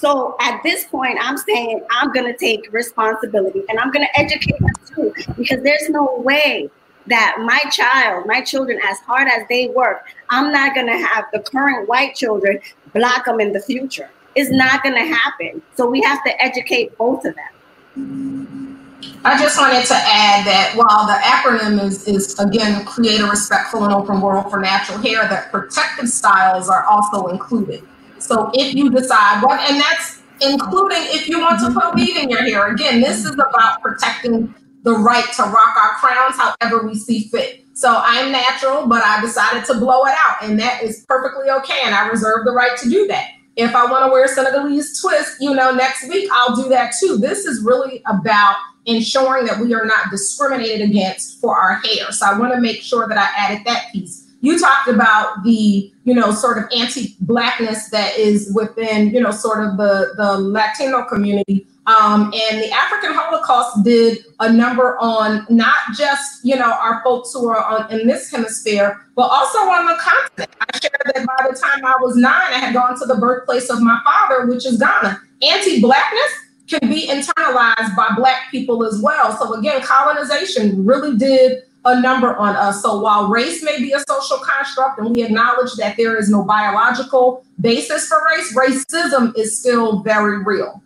So 0.00 0.34
at 0.40 0.62
this 0.62 0.84
point, 0.84 1.18
I'm 1.20 1.36
saying 1.36 1.84
I'm 1.90 2.10
going 2.10 2.24
to 2.24 2.38
take 2.38 2.72
responsibility 2.72 3.62
and 3.68 3.78
I'm 3.78 3.90
going 3.90 4.06
to 4.06 4.18
educate 4.18 4.58
them 4.58 4.74
too, 4.86 5.12
because 5.36 5.62
there's 5.62 5.90
no 5.90 6.20
way 6.24 6.70
that 7.06 7.36
my 7.40 7.58
child, 7.70 8.26
my 8.26 8.40
children, 8.40 8.80
as 8.82 8.98
hard 9.00 9.28
as 9.28 9.42
they 9.50 9.68
work, 9.68 10.06
I'm 10.30 10.52
not 10.52 10.74
going 10.74 10.86
to 10.86 10.96
have 10.96 11.26
the 11.34 11.40
current 11.40 11.86
white 11.86 12.14
children 12.14 12.60
block 12.94 13.26
them 13.26 13.40
in 13.40 13.52
the 13.52 13.60
future. 13.60 14.08
It's 14.34 14.50
not 14.50 14.82
going 14.82 14.94
to 14.94 15.04
happen. 15.04 15.60
So 15.76 15.86
we 15.86 16.00
have 16.00 16.24
to 16.24 16.42
educate 16.42 16.96
both 16.96 17.26
of 17.26 17.34
them. 17.34 18.78
I 19.22 19.38
just 19.38 19.58
wanted 19.58 19.84
to 19.84 19.94
add 19.94 20.46
that 20.46 20.72
while 20.76 21.06
the 21.06 21.18
acronym 21.24 21.82
is, 21.84 22.08
is 22.08 22.38
again 22.38 22.86
create 22.86 23.20
a 23.20 23.26
respectful 23.26 23.84
and 23.84 23.92
open 23.92 24.22
world 24.22 24.50
for 24.50 24.60
natural 24.60 24.96
hair, 24.98 25.28
that 25.28 25.50
protective 25.50 26.08
styles 26.08 26.70
are 26.70 26.84
also 26.84 27.26
included. 27.26 27.82
So 28.20 28.50
if 28.54 28.74
you 28.74 28.90
decide 28.90 29.42
what, 29.42 29.60
and 29.70 29.80
that's 29.80 30.20
including 30.40 30.98
if 31.10 31.28
you 31.28 31.40
want 31.40 31.58
to 31.60 31.66
mm-hmm. 31.66 31.78
put 31.78 31.92
a 31.92 31.94
weave 31.94 32.16
in 32.16 32.28
your 32.28 32.42
hair. 32.42 32.72
Again, 32.72 33.00
this 33.00 33.24
is 33.24 33.32
about 33.32 33.80
protecting 33.82 34.54
the 34.82 34.92
right 34.92 35.26
to 35.36 35.42
rock 35.42 35.76
our 35.76 35.90
crowns 35.96 36.36
however 36.36 36.86
we 36.86 36.94
see 36.94 37.28
fit. 37.28 37.64
So 37.74 37.94
I'm 38.02 38.32
natural, 38.32 38.86
but 38.86 39.02
I 39.04 39.20
decided 39.20 39.64
to 39.66 39.74
blow 39.74 40.04
it 40.04 40.14
out, 40.24 40.42
and 40.42 40.58
that 40.60 40.82
is 40.82 41.04
perfectly 41.08 41.50
okay. 41.50 41.80
And 41.84 41.94
I 41.94 42.08
reserve 42.08 42.44
the 42.44 42.52
right 42.52 42.76
to 42.78 42.90
do 42.90 43.06
that. 43.06 43.28
If 43.56 43.74
I 43.74 43.90
want 43.90 44.06
to 44.06 44.12
wear 44.12 44.26
Senegalese 44.28 45.00
twist, 45.00 45.36
you 45.40 45.54
know, 45.54 45.74
next 45.74 46.08
week, 46.08 46.28
I'll 46.32 46.56
do 46.56 46.68
that 46.68 46.94
too. 46.98 47.18
This 47.18 47.44
is 47.44 47.62
really 47.64 48.02
about 48.06 48.56
ensuring 48.86 49.44
that 49.46 49.60
we 49.60 49.74
are 49.74 49.84
not 49.84 50.10
discriminated 50.10 50.88
against 50.88 51.40
for 51.40 51.56
our 51.56 51.76
hair. 51.76 52.10
So 52.12 52.26
I 52.26 52.38
want 52.38 52.54
to 52.54 52.60
make 52.60 52.82
sure 52.82 53.06
that 53.08 53.18
I 53.18 53.28
added 53.36 53.66
that 53.66 53.92
piece 53.92 54.30
you 54.40 54.58
talked 54.58 54.88
about 54.88 55.42
the 55.44 55.92
you 56.10 56.16
know 56.16 56.32
sort 56.32 56.58
of 56.58 56.64
anti-blackness 56.76 57.90
that 57.90 58.18
is 58.18 58.52
within 58.52 59.10
you 59.10 59.20
know 59.20 59.30
sort 59.30 59.64
of 59.64 59.76
the 59.76 60.12
the 60.16 60.38
latino 60.38 61.04
community. 61.04 61.64
Um, 61.86 62.24
and 62.24 62.60
the 62.62 62.70
african 62.72 63.14
holocaust 63.14 63.84
did 63.84 64.18
a 64.40 64.52
number 64.52 64.98
on 64.98 65.46
not 65.48 65.78
just 65.96 66.44
you 66.44 66.56
know 66.56 66.72
our 66.72 67.00
folks 67.04 67.32
who 67.32 67.48
are 67.48 67.64
on, 67.64 67.90
in 67.92 68.06
this 68.08 68.30
hemisphere 68.30 69.00
but 69.14 69.22
also 69.22 69.58
on 69.58 69.86
the 69.86 69.94
continent. 69.94 70.50
I 70.60 70.78
shared 70.78 71.14
that 71.14 71.26
by 71.26 71.48
the 71.48 71.56
time 71.56 71.84
i 71.84 71.94
was 72.00 72.16
nine 72.16 72.52
i 72.52 72.58
had 72.58 72.74
gone 72.74 72.98
to 72.98 73.06
the 73.06 73.16
birthplace 73.16 73.70
of 73.70 73.80
my 73.80 74.00
father 74.04 74.46
which 74.46 74.66
is 74.66 74.78
ghana. 74.78 75.20
Anti-blackness 75.42 76.32
can 76.68 76.88
be 76.88 77.06
internalized 77.08 77.96
by 77.96 78.08
black 78.16 78.50
people 78.50 78.84
as 78.84 79.00
well. 79.00 79.36
So 79.38 79.54
again 79.54 79.80
colonization 79.82 80.84
really 80.84 81.16
did 81.16 81.62
a 81.84 82.00
number 82.00 82.36
on 82.36 82.56
us. 82.56 82.82
So 82.82 83.00
while 83.00 83.28
race 83.28 83.62
may 83.62 83.78
be 83.78 83.92
a 83.92 84.00
social 84.08 84.38
construct 84.38 84.98
and 84.98 85.14
we 85.14 85.22
acknowledge 85.22 85.74
that 85.74 85.96
there 85.96 86.18
is 86.18 86.28
no 86.28 86.44
biological 86.44 87.44
basis 87.60 88.06
for 88.06 88.18
race, 88.36 88.54
racism 88.54 89.36
is 89.36 89.58
still 89.58 90.00
very 90.00 90.42
real. 90.42 90.82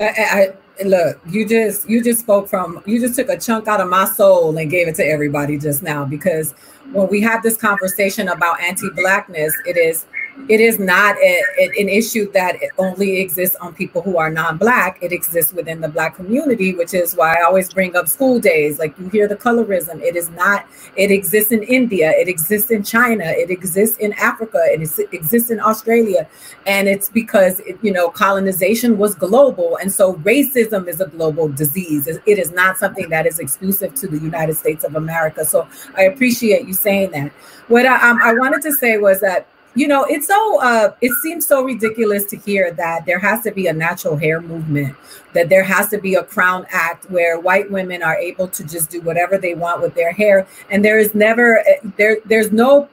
I, 0.00 0.52
I, 0.80 0.84
look, 0.84 1.20
you 1.28 1.46
just 1.46 1.88
you 1.88 2.02
just 2.02 2.20
spoke 2.20 2.48
from 2.48 2.82
you 2.86 3.00
just 3.00 3.14
took 3.14 3.28
a 3.28 3.38
chunk 3.38 3.68
out 3.68 3.80
of 3.80 3.88
my 3.88 4.04
soul 4.04 4.56
and 4.56 4.70
gave 4.70 4.88
it 4.88 4.96
to 4.96 5.04
everybody 5.04 5.58
just 5.58 5.82
now 5.82 6.04
because 6.04 6.52
when 6.92 7.08
we 7.08 7.20
have 7.20 7.42
this 7.42 7.56
conversation 7.56 8.28
about 8.28 8.60
anti-blackness, 8.60 9.54
it 9.66 9.76
is 9.76 10.06
it 10.48 10.60
is 10.60 10.78
not 10.78 11.16
a, 11.16 11.42
a, 11.60 11.80
an 11.80 11.88
issue 11.88 12.30
that 12.32 12.56
only 12.78 13.20
exists 13.20 13.56
on 13.56 13.74
people 13.74 14.02
who 14.02 14.16
are 14.16 14.30
non-black. 14.30 14.98
It 15.02 15.12
exists 15.12 15.52
within 15.52 15.80
the 15.80 15.88
black 15.88 16.16
community 16.16 16.74
which 16.74 16.94
is 16.94 17.14
why 17.14 17.34
i 17.34 17.42
always 17.42 17.72
bring 17.72 17.94
up 17.96 18.08
school 18.08 18.40
days. 18.40 18.78
Like 18.78 18.98
you 18.98 19.08
hear 19.08 19.28
the 19.28 19.36
colorism. 19.36 20.00
It 20.00 20.16
is 20.16 20.30
not 20.30 20.66
it 20.96 21.10
exists 21.10 21.52
in 21.52 21.62
india. 21.62 22.10
It 22.12 22.28
exists 22.28 22.70
in 22.70 22.82
china. 22.82 23.24
It 23.24 23.50
exists 23.50 23.98
in 23.98 24.12
africa. 24.14 24.58
It 24.64 24.80
exists 25.12 25.50
in 25.50 25.60
australia. 25.60 26.28
And 26.66 26.88
it's 26.88 27.08
because 27.08 27.60
it, 27.60 27.78
you 27.82 27.92
know 27.92 28.08
colonization 28.08 28.98
was 28.98 29.14
global. 29.14 29.76
And 29.76 29.92
so 29.92 30.14
racism 30.14 30.88
is 30.88 31.00
a 31.00 31.06
global 31.06 31.48
disease. 31.48 32.06
It 32.08 32.38
is 32.38 32.52
not 32.52 32.78
something 32.78 33.08
that 33.10 33.26
is 33.26 33.38
exclusive 33.38 33.94
to 33.96 34.08
the 34.08 34.18
united 34.18 34.56
states 34.56 34.84
of 34.84 34.96
america. 34.96 35.44
So 35.44 35.68
i 35.96 36.02
appreciate 36.02 36.66
you 36.66 36.74
saying 36.74 37.10
that. 37.12 37.32
What 37.68 37.86
i, 37.86 38.10
um, 38.10 38.18
I 38.22 38.32
wanted 38.34 38.62
to 38.62 38.72
say 38.72 38.98
was 38.98 39.20
that 39.20 39.46
you 39.74 39.88
know 39.88 40.04
it's 40.04 40.26
so 40.26 40.60
uh 40.60 40.94
it 41.00 41.12
seems 41.22 41.46
so 41.46 41.64
ridiculous 41.64 42.24
to 42.26 42.36
hear 42.36 42.72
that 42.72 43.06
there 43.06 43.18
has 43.18 43.42
to 43.42 43.50
be 43.50 43.68
a 43.68 43.72
natural 43.72 44.16
hair 44.16 44.40
movement 44.40 44.94
that 45.32 45.48
there 45.48 45.64
has 45.64 45.88
to 45.88 45.98
be 45.98 46.14
a 46.14 46.22
crown 46.22 46.66
act 46.70 47.10
where 47.10 47.38
white 47.40 47.70
women 47.70 48.02
are 48.02 48.16
able 48.16 48.48
to 48.48 48.64
just 48.64 48.90
do 48.90 49.00
whatever 49.00 49.38
they 49.38 49.54
want 49.54 49.80
with 49.80 49.94
their 49.94 50.12
hair. 50.12 50.46
And 50.70 50.84
there 50.84 50.98
is 50.98 51.14
never 51.14 51.58
eh, 51.58 51.78
there 51.96 52.18
there's 52.24 52.52
no 52.52 52.88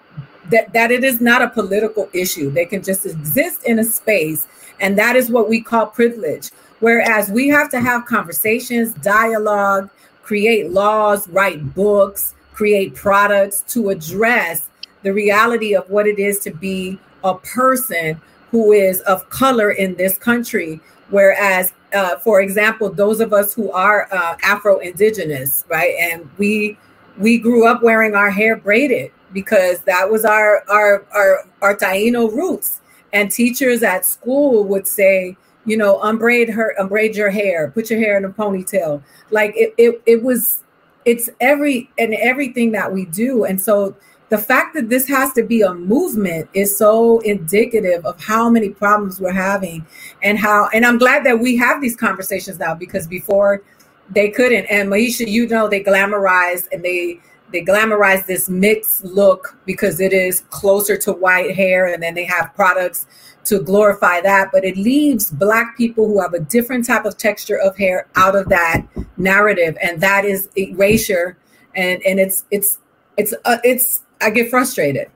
that 0.49 0.73
that 0.73 0.91
it 0.91 1.03
is 1.03 1.21
not 1.21 1.41
a 1.41 1.49
political 1.49 2.09
issue. 2.13 2.49
They 2.49 2.65
can 2.65 2.81
just 2.81 3.05
exist 3.05 3.63
in 3.63 3.79
a 3.79 3.83
space 3.83 4.47
and 4.79 4.97
that 4.97 5.15
is 5.15 5.29
what 5.29 5.49
we 5.49 5.61
call 5.61 5.87
privilege. 5.87 6.49
Whereas 6.79 7.29
we 7.29 7.49
have 7.49 7.69
to 7.71 7.81
have 7.81 8.05
conversations 8.05 8.93
dialogue 8.95 9.89
create 10.23 10.69
laws 10.69 11.27
write 11.29 11.73
books 11.73 12.35
create 12.53 12.93
products 12.93 13.61
to 13.61 13.89
address 13.89 14.68
the 15.03 15.13
reality 15.13 15.75
of 15.75 15.89
what 15.89 16.07
it 16.07 16.19
is 16.19 16.39
to 16.39 16.51
be 16.51 16.99
a 17.23 17.35
person 17.35 18.19
who 18.51 18.71
is 18.71 19.01
of 19.01 19.29
color 19.29 19.71
in 19.71 19.95
this 19.95 20.17
country. 20.17 20.79
Whereas, 21.09 21.73
uh, 21.93 22.17
for 22.17 22.41
example, 22.41 22.91
those 22.91 23.19
of 23.19 23.33
us 23.33 23.53
who 23.53 23.71
are 23.71 24.07
uh, 24.11 24.37
Afro 24.43 24.79
Indigenous, 24.79 25.65
right, 25.69 25.95
and 25.99 26.29
we 26.37 26.77
we 27.17 27.37
grew 27.37 27.67
up 27.67 27.83
wearing 27.83 28.15
our 28.15 28.29
hair 28.29 28.55
braided 28.55 29.11
because 29.33 29.81
that 29.81 30.09
was 30.09 30.25
our 30.25 30.63
our 30.69 31.05
our 31.13 31.45
our 31.61 31.75
Taino 31.75 32.31
roots. 32.31 32.79
And 33.11 33.31
teachers 33.31 33.81
at 33.81 34.05
school 34.05 34.63
would 34.65 34.87
say, 34.87 35.35
you 35.65 35.77
know, 35.77 35.99
unbraid 36.01 36.49
her, 36.49 36.75
unbraid 36.77 37.15
your 37.15 37.31
hair, 37.31 37.71
put 37.71 37.89
your 37.89 37.99
hair 37.99 38.17
in 38.17 38.25
a 38.25 38.29
ponytail. 38.29 39.01
Like 39.31 39.53
it, 39.55 39.73
it, 39.77 40.01
it 40.05 40.23
was, 40.23 40.63
it's 41.05 41.27
every 41.39 41.89
and 41.97 42.13
everything 42.13 42.71
that 42.73 42.93
we 42.93 43.05
do. 43.05 43.45
And 43.45 43.59
so 43.59 43.95
the 44.29 44.37
fact 44.37 44.75
that 44.75 44.89
this 44.89 45.07
has 45.07 45.33
to 45.33 45.43
be 45.43 45.61
a 45.61 45.73
movement 45.73 46.49
is 46.53 46.75
so 46.77 47.19
indicative 47.19 48.05
of 48.05 48.21
how 48.21 48.49
many 48.49 48.69
problems 48.69 49.19
we're 49.19 49.31
having 49.31 49.85
and 50.23 50.37
how 50.37 50.69
and 50.73 50.85
i'm 50.85 50.97
glad 50.97 51.25
that 51.25 51.39
we 51.39 51.57
have 51.57 51.81
these 51.81 51.95
conversations 51.95 52.59
now 52.59 52.73
because 52.73 53.07
before 53.07 53.63
they 54.11 54.29
couldn't. 54.29 54.65
And 54.65 54.89
Mahisha 54.89 55.27
you 55.27 55.47
know 55.47 55.67
they 55.67 55.83
glamorize 55.83 56.67
and 56.71 56.83
they 56.83 57.19
they 57.51 57.63
glamorize 57.63 58.25
this 58.27 58.47
mixed 58.47 59.03
look 59.03 59.57
because 59.65 59.99
it 59.99 60.13
is 60.13 60.41
closer 60.51 60.95
to 60.97 61.13
white 61.13 61.55
hair 61.55 61.87
and 61.87 62.01
then 62.01 62.13
they 62.13 62.25
have 62.25 62.53
products 62.53 63.07
to 63.45 63.59
glorify 63.59 64.21
that. 64.21 64.49
But 64.51 64.63
it 64.63 64.77
leaves 64.77 65.31
black 65.31 65.75
people 65.75 66.07
who 66.07 66.21
have 66.21 66.33
a 66.33 66.39
different 66.39 66.85
type 66.85 67.05
of 67.05 67.17
texture 67.17 67.57
of 67.57 67.75
hair 67.75 68.07
out 68.15 68.35
of 68.35 68.49
that 68.49 68.85
narrative. 69.17 69.77
And 69.81 69.99
that 70.01 70.25
is 70.25 70.49
erasure. 70.55 71.37
And 71.75 72.01
and 72.03 72.19
it's 72.19 72.45
it's 72.51 72.79
it's 73.17 73.33
uh, 73.45 73.57
it's 73.63 74.03
I 74.21 74.29
get 74.29 74.49
frustrated. 74.49 75.09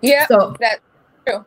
Yeah, 0.00 0.26
so 0.26 0.56
that's 0.58 0.80
true. 1.26 1.44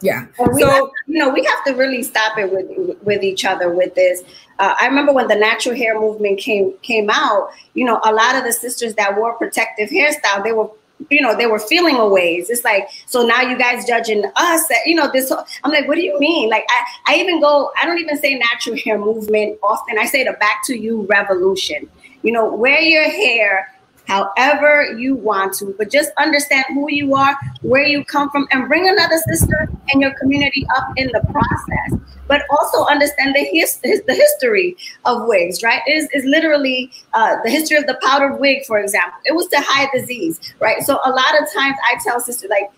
Yeah. 0.00 0.26
Well, 0.38 0.50
we 0.52 0.62
so 0.62 0.68
have, 0.68 0.84
you 1.06 1.18
know, 1.18 1.28
we 1.28 1.44
have 1.44 1.64
to 1.64 1.74
really 1.74 2.02
stop 2.02 2.36
it 2.38 2.52
with 2.52 2.98
with 3.02 3.22
each 3.22 3.44
other 3.44 3.70
with 3.70 3.94
this. 3.94 4.22
Uh, 4.58 4.74
I 4.80 4.86
remember 4.86 5.12
when 5.12 5.28
the 5.28 5.36
natural 5.36 5.74
hair 5.74 5.98
movement 5.98 6.38
came 6.38 6.74
came 6.82 7.08
out. 7.10 7.50
You 7.74 7.84
know, 7.84 8.00
a 8.04 8.12
lot 8.12 8.36
of 8.36 8.44
the 8.44 8.52
sisters 8.52 8.94
that 8.94 9.16
wore 9.16 9.34
protective 9.34 9.90
hairstyle, 9.90 10.42
they 10.44 10.52
were 10.52 10.70
you 11.10 11.20
know 11.20 11.36
they 11.36 11.46
were 11.46 11.58
feeling 11.58 11.96
a 11.96 12.06
ways 12.06 12.50
it's 12.50 12.64
like 12.64 12.88
so 13.06 13.24
now 13.26 13.40
you 13.40 13.58
guys 13.58 13.84
judging 13.84 14.24
us 14.36 14.66
that 14.68 14.80
you 14.86 14.94
know 14.94 15.10
this 15.10 15.32
i'm 15.64 15.72
like 15.72 15.88
what 15.88 15.96
do 15.96 16.02
you 16.02 16.18
mean 16.20 16.48
like 16.48 16.64
i 16.68 17.12
i 17.14 17.16
even 17.16 17.40
go 17.40 17.70
i 17.80 17.86
don't 17.86 17.98
even 17.98 18.16
say 18.16 18.38
natural 18.38 18.76
hair 18.84 18.98
movement 18.98 19.58
often 19.62 19.98
i 19.98 20.06
say 20.06 20.22
the 20.22 20.32
back 20.34 20.60
to 20.64 20.78
you 20.78 21.02
revolution 21.10 21.88
you 22.22 22.32
know 22.32 22.54
wear 22.54 22.80
your 22.80 23.04
hair 23.04 23.74
however 24.12 24.94
you 24.98 25.14
want 25.14 25.54
to, 25.54 25.74
but 25.78 25.90
just 25.90 26.10
understand 26.18 26.64
who 26.68 26.86
you 26.90 27.14
are, 27.14 27.36
where 27.62 27.84
you 27.84 28.04
come 28.04 28.30
from, 28.30 28.46
and 28.50 28.68
bring 28.68 28.88
another 28.88 29.16
sister 29.28 29.68
and 29.90 30.02
your 30.02 30.12
community 30.20 30.66
up 30.76 30.88
in 30.96 31.08
the 31.08 31.20
process. 31.30 32.00
But 32.28 32.42
also 32.50 32.84
understand 32.84 33.34
the, 33.34 33.44
his, 33.44 33.78
the 33.78 34.14
history 34.14 34.76
of 35.04 35.26
wigs, 35.26 35.62
right? 35.62 35.82
It 35.86 35.92
is, 35.92 36.08
is 36.12 36.24
literally 36.24 36.90
uh, 37.14 37.36
the 37.42 37.50
history 37.50 37.76
of 37.76 37.86
the 37.86 37.98
powdered 38.02 38.38
wig, 38.38 38.64
for 38.66 38.78
example. 38.78 39.18
It 39.24 39.34
was 39.34 39.48
to 39.48 39.60
hide 39.60 39.88
disease, 39.94 40.40
right? 40.60 40.82
So 40.82 41.00
a 41.04 41.10
lot 41.10 41.40
of 41.40 41.52
times 41.52 41.76
I 41.84 41.96
tell 42.04 42.20
sisters, 42.20 42.50
like, 42.50 42.70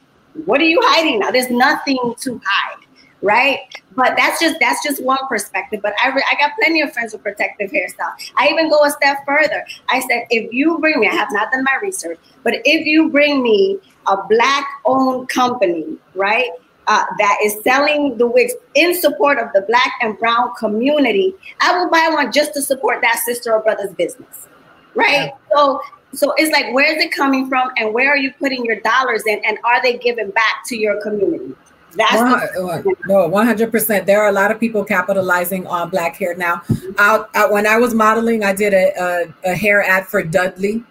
what 0.46 0.60
are 0.60 0.64
you 0.64 0.80
hiding 0.84 1.20
now? 1.20 1.30
There's 1.30 1.50
nothing 1.50 2.14
to 2.20 2.40
hide 2.44 2.84
right? 3.22 3.58
But 3.96 4.16
that's 4.16 4.40
just 4.40 4.56
that's 4.60 4.82
just 4.82 5.02
one 5.02 5.18
perspective. 5.28 5.80
But 5.82 5.94
I 6.02 6.08
re- 6.08 6.24
I 6.30 6.36
got 6.36 6.52
plenty 6.60 6.80
of 6.80 6.92
friends 6.92 7.12
with 7.12 7.22
protective 7.22 7.70
hairstyle. 7.70 8.12
I 8.36 8.48
even 8.48 8.68
go 8.68 8.84
a 8.84 8.90
step 8.90 9.18
further. 9.26 9.64
I 9.88 10.00
said, 10.00 10.26
if 10.30 10.52
you 10.52 10.78
bring 10.78 11.00
me, 11.00 11.08
I 11.08 11.14
have 11.14 11.32
not 11.32 11.50
done 11.52 11.64
my 11.64 11.78
research, 11.80 12.18
but 12.42 12.54
if 12.64 12.86
you 12.86 13.10
bring 13.10 13.42
me 13.42 13.78
a 14.06 14.16
black 14.28 14.66
owned 14.84 15.28
company, 15.28 15.96
right? 16.14 16.50
Uh, 16.86 17.02
that 17.16 17.38
is 17.42 17.62
selling 17.62 18.18
the 18.18 18.26
wigs 18.26 18.52
in 18.74 18.94
support 19.00 19.38
of 19.38 19.48
the 19.54 19.62
black 19.62 19.90
and 20.02 20.18
brown 20.18 20.52
community, 20.58 21.34
I 21.60 21.78
will 21.78 21.88
buy 21.88 22.10
one 22.12 22.30
just 22.30 22.52
to 22.54 22.60
support 22.60 23.00
that 23.00 23.22
sister 23.24 23.54
or 23.54 23.62
brother's 23.62 23.94
business, 23.94 24.48
right? 24.94 25.30
Yeah. 25.30 25.30
So, 25.50 25.80
so 26.12 26.34
it's 26.36 26.52
like, 26.52 26.74
where 26.74 26.94
is 26.94 27.02
it 27.02 27.10
coming 27.10 27.48
from, 27.48 27.70
and 27.78 27.94
where 27.94 28.10
are 28.10 28.18
you 28.18 28.34
putting 28.38 28.66
your 28.66 28.80
dollars 28.80 29.22
in, 29.26 29.40
and 29.46 29.56
are 29.64 29.80
they 29.80 29.96
giving 29.96 30.30
back 30.32 30.66
to 30.66 30.76
your 30.76 31.00
community? 31.00 31.54
That's 31.96 32.56
one, 32.56 32.94
no, 33.06 33.28
one 33.28 33.46
hundred 33.46 33.70
percent. 33.70 34.06
There 34.06 34.22
are 34.22 34.28
a 34.28 34.32
lot 34.32 34.50
of 34.50 34.60
people 34.60 34.84
capitalizing 34.84 35.66
on 35.66 35.90
black 35.90 36.16
hair 36.16 36.34
now. 36.36 36.62
Out, 36.98 37.30
out 37.34 37.52
when 37.52 37.66
I 37.66 37.78
was 37.78 37.94
modeling, 37.94 38.44
I 38.44 38.52
did 38.52 38.74
a, 38.74 38.92
a, 39.00 39.50
a, 39.52 39.54
hair 39.54 39.82
ad 39.82 40.06
for 40.06 40.22
Dudley, 40.22 40.82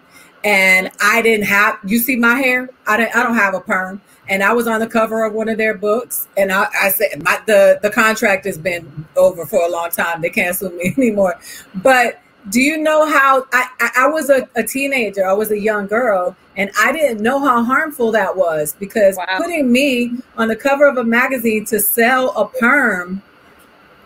and 0.44 0.90
I 1.00 1.22
didn't 1.22 1.46
have. 1.46 1.78
You 1.84 1.98
see 1.98 2.16
my 2.16 2.36
hair? 2.36 2.68
I 2.86 2.96
don't. 2.96 3.14
I 3.16 3.22
don't 3.22 3.36
have 3.36 3.54
a 3.54 3.60
perm, 3.60 4.00
and 4.28 4.42
I 4.42 4.52
was 4.52 4.66
on 4.66 4.80
the 4.80 4.86
cover 4.86 5.24
of 5.24 5.32
one 5.32 5.48
of 5.48 5.58
their 5.58 5.74
books, 5.74 6.28
and 6.36 6.50
I, 6.50 6.66
I 6.82 6.88
said 6.90 7.22
my 7.22 7.40
the 7.46 7.78
the 7.82 7.90
contract 7.90 8.44
has 8.46 8.58
been 8.58 9.06
over 9.16 9.46
for 9.46 9.64
a 9.64 9.68
long 9.68 9.90
time. 9.90 10.22
They 10.22 10.30
can't 10.30 10.56
sue 10.56 10.70
me 10.76 10.94
anymore, 10.96 11.38
but 11.76 12.20
do 12.50 12.60
you 12.60 12.76
know 12.78 13.06
how 13.06 13.46
I, 13.52 13.68
I, 13.80 13.90
I 14.00 14.06
was 14.08 14.30
a, 14.30 14.48
a, 14.54 14.62
teenager, 14.62 15.26
I 15.26 15.32
was 15.32 15.50
a 15.50 15.58
young 15.58 15.86
girl, 15.86 16.36
and 16.56 16.70
I 16.78 16.92
didn't 16.92 17.20
know 17.20 17.40
how 17.40 17.64
harmful 17.64 18.12
that 18.12 18.36
was 18.36 18.74
because 18.78 19.16
wow. 19.16 19.38
putting 19.38 19.72
me 19.72 20.12
on 20.36 20.48
the 20.48 20.56
cover 20.56 20.86
of 20.86 20.96
a 20.96 21.04
magazine 21.04 21.64
to 21.66 21.80
sell 21.80 22.30
a 22.30 22.46
perm 22.46 23.22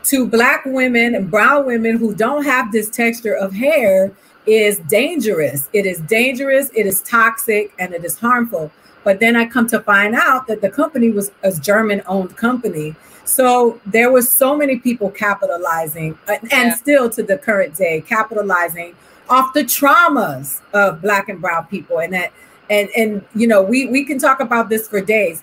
to 0.04 0.26
black 0.26 0.64
women 0.64 1.14
and 1.14 1.30
brown 1.30 1.66
women 1.66 1.98
who 1.98 2.14
don't 2.14 2.44
have 2.44 2.72
this 2.72 2.88
texture 2.88 3.34
of 3.34 3.52
hair 3.52 4.12
is 4.46 4.78
dangerous. 4.88 5.68
It 5.74 5.84
is 5.84 6.00
dangerous, 6.00 6.70
it 6.74 6.86
is 6.86 7.02
toxic, 7.02 7.74
and 7.78 7.92
it 7.92 8.04
is 8.04 8.18
harmful. 8.18 8.72
But 9.04 9.20
then 9.20 9.36
I 9.36 9.44
come 9.46 9.66
to 9.68 9.80
find 9.80 10.14
out 10.14 10.46
that 10.46 10.62
the 10.62 10.70
company 10.70 11.10
was 11.10 11.30
a 11.42 11.52
German 11.52 12.02
owned 12.06 12.36
company. 12.36 12.96
So 13.24 13.78
there 13.84 14.10
was 14.10 14.30
so 14.30 14.56
many 14.56 14.78
people 14.78 15.10
capitalizing, 15.10 16.18
uh, 16.26 16.36
and 16.40 16.50
yeah. 16.50 16.74
still 16.74 17.10
to 17.10 17.22
the 17.22 17.36
current 17.36 17.74
day, 17.74 18.00
capitalizing 18.00 18.94
off 19.30 19.52
the 19.52 19.64
traumas 19.64 20.60
of 20.72 21.02
Black 21.02 21.28
and 21.28 21.40
Brown 21.40 21.66
people, 21.66 22.00
and 22.00 22.12
that, 22.12 22.32
and 22.70 22.88
and 22.96 23.24
you 23.34 23.46
know, 23.46 23.62
we 23.62 23.86
we 23.88 24.04
can 24.04 24.18
talk 24.18 24.40
about 24.40 24.68
this 24.68 24.88
for 24.88 25.00
days, 25.00 25.42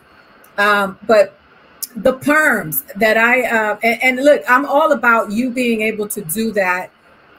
um, 0.58 0.98
but 1.08 1.38
the 1.96 2.14
perms 2.14 2.86
that 2.96 3.18
I 3.18 3.44
uh, 3.44 3.80
and, 3.84 4.04
and 4.04 4.26
look, 4.26 4.42
I'm 4.50 4.66
all 4.66 4.92
about 4.92 5.32
you 5.32 5.50
being 5.50 5.82
able 5.82 6.08
to 6.10 6.22
do 6.22 6.52
that, 6.54 6.92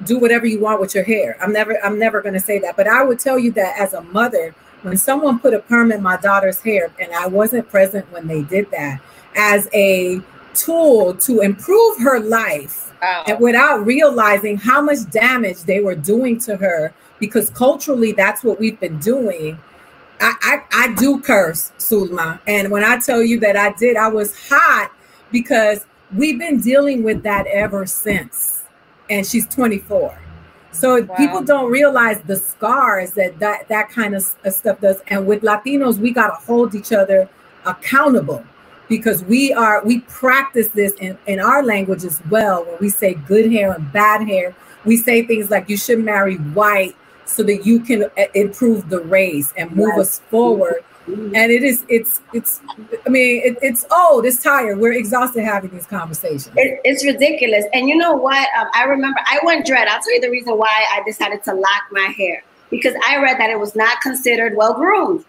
do 0.04 0.18
whatever 0.18 0.46
you 0.46 0.60
want 0.60 0.80
with 0.80 0.94
your 0.94 1.04
hair. 1.04 1.36
I'm 1.40 1.52
never 1.52 1.78
I'm 1.84 1.98
never 1.98 2.22
going 2.22 2.34
to 2.34 2.40
say 2.40 2.58
that, 2.60 2.76
but 2.76 2.86
I 2.86 3.02
would 3.04 3.18
tell 3.18 3.38
you 3.38 3.52
that 3.52 3.78
as 3.78 3.94
a 3.94 4.02
mother, 4.02 4.54
when 4.82 4.96
someone 4.96 5.38
put 5.38 5.54
a 5.54 5.58
perm 5.58 5.92
in 5.92 6.02
my 6.02 6.16
daughter's 6.16 6.60
hair, 6.60 6.90
and 7.00 7.12
I 7.12 7.26
wasn't 7.26 7.68
present 7.68 8.10
when 8.12 8.26
they 8.26 8.42
did 8.42 8.70
that, 8.70 9.00
as 9.36 9.68
a 9.74 10.20
tool 10.56 11.14
to 11.14 11.40
improve 11.40 11.98
her 12.00 12.20
life 12.20 12.92
wow. 13.02 13.24
and 13.26 13.40
without 13.40 13.84
realizing 13.84 14.56
how 14.56 14.80
much 14.80 15.08
damage 15.10 15.62
they 15.62 15.80
were 15.80 15.94
doing 15.94 16.38
to 16.40 16.56
her 16.56 16.94
because 17.18 17.50
culturally 17.50 18.12
that's 18.12 18.42
what 18.42 18.58
we've 18.58 18.78
been 18.80 18.98
doing. 18.98 19.58
I, 20.20 20.34
I, 20.42 20.62
I 20.72 20.94
do 20.94 21.20
curse 21.20 21.72
Zulma. 21.78 22.40
And 22.46 22.70
when 22.70 22.84
I 22.84 22.98
tell 22.98 23.22
you 23.22 23.38
that 23.40 23.56
I 23.56 23.72
did, 23.72 23.96
I 23.96 24.08
was 24.08 24.34
hot 24.48 24.90
because 25.30 25.86
we've 26.14 26.38
been 26.38 26.60
dealing 26.60 27.02
with 27.02 27.22
that 27.22 27.46
ever 27.46 27.86
since. 27.86 28.62
And 29.08 29.26
she's 29.26 29.46
24. 29.46 30.18
So 30.72 31.02
wow. 31.02 31.16
people 31.16 31.42
don't 31.42 31.70
realize 31.70 32.20
the 32.22 32.36
scars 32.36 33.12
that 33.12 33.38
that, 33.38 33.68
that 33.68 33.88
kind 33.88 34.14
of 34.14 34.34
uh, 34.44 34.50
stuff 34.50 34.80
does. 34.80 35.00
And 35.08 35.26
with 35.26 35.42
Latinos, 35.42 35.98
we 35.98 36.10
got 36.10 36.28
to 36.28 36.46
hold 36.46 36.74
each 36.74 36.92
other 36.92 37.28
accountable 37.64 38.44
because 38.88 39.24
we 39.24 39.52
are 39.52 39.84
we 39.84 40.00
practice 40.00 40.68
this 40.68 40.92
in, 40.94 41.18
in 41.26 41.40
our 41.40 41.62
language 41.62 42.04
as 42.04 42.20
well. 42.30 42.64
When 42.64 42.76
we 42.80 42.88
say 42.88 43.14
good 43.14 43.50
hair 43.50 43.72
and 43.72 43.92
bad 43.92 44.26
hair 44.26 44.54
we 44.86 44.96
say 44.96 45.26
things 45.26 45.50
like 45.50 45.68
you 45.68 45.76
should 45.76 46.02
marry 46.02 46.36
white 46.36 46.96
so 47.26 47.42
that 47.42 47.66
you 47.66 47.80
can 47.80 48.04
uh, 48.04 48.24
improve 48.34 48.88
the 48.88 49.00
race 49.00 49.52
and 49.58 49.70
move 49.72 49.90
yes. 49.96 50.06
us 50.06 50.18
forward. 50.30 50.84
And 51.08 51.36
it 51.36 51.62
is 51.62 51.84
it's 51.88 52.20
it's 52.32 52.60
i 53.06 53.08
mean 53.08 53.40
it, 53.44 53.58
it's 53.62 53.86
old 53.94 54.26
it's 54.26 54.42
tired. 54.42 54.78
We're 54.78 54.94
exhausted 54.94 55.44
having 55.44 55.70
these 55.70 55.86
conversations. 55.86 56.50
It, 56.56 56.80
it's 56.82 57.04
ridiculous. 57.04 57.64
And 57.72 57.88
you 57.88 57.96
know 57.96 58.14
what? 58.14 58.48
Um, 58.58 58.66
i 58.74 58.84
remember 58.84 59.20
i 59.24 59.38
went 59.44 59.66
dread. 59.66 59.86
I'll 59.86 60.02
tell 60.02 60.14
you 60.14 60.20
the 60.20 60.30
reason 60.30 60.58
why 60.58 60.84
i 60.92 61.02
decided 61.04 61.44
to 61.44 61.54
lock 61.54 61.82
my 61.92 62.12
hair 62.16 62.42
because 62.70 62.94
i 63.06 63.18
read 63.18 63.38
that 63.38 63.50
it 63.50 63.60
was 63.60 63.76
not 63.76 64.00
considered 64.00 64.56
well 64.56 64.74
groomed 64.74 65.24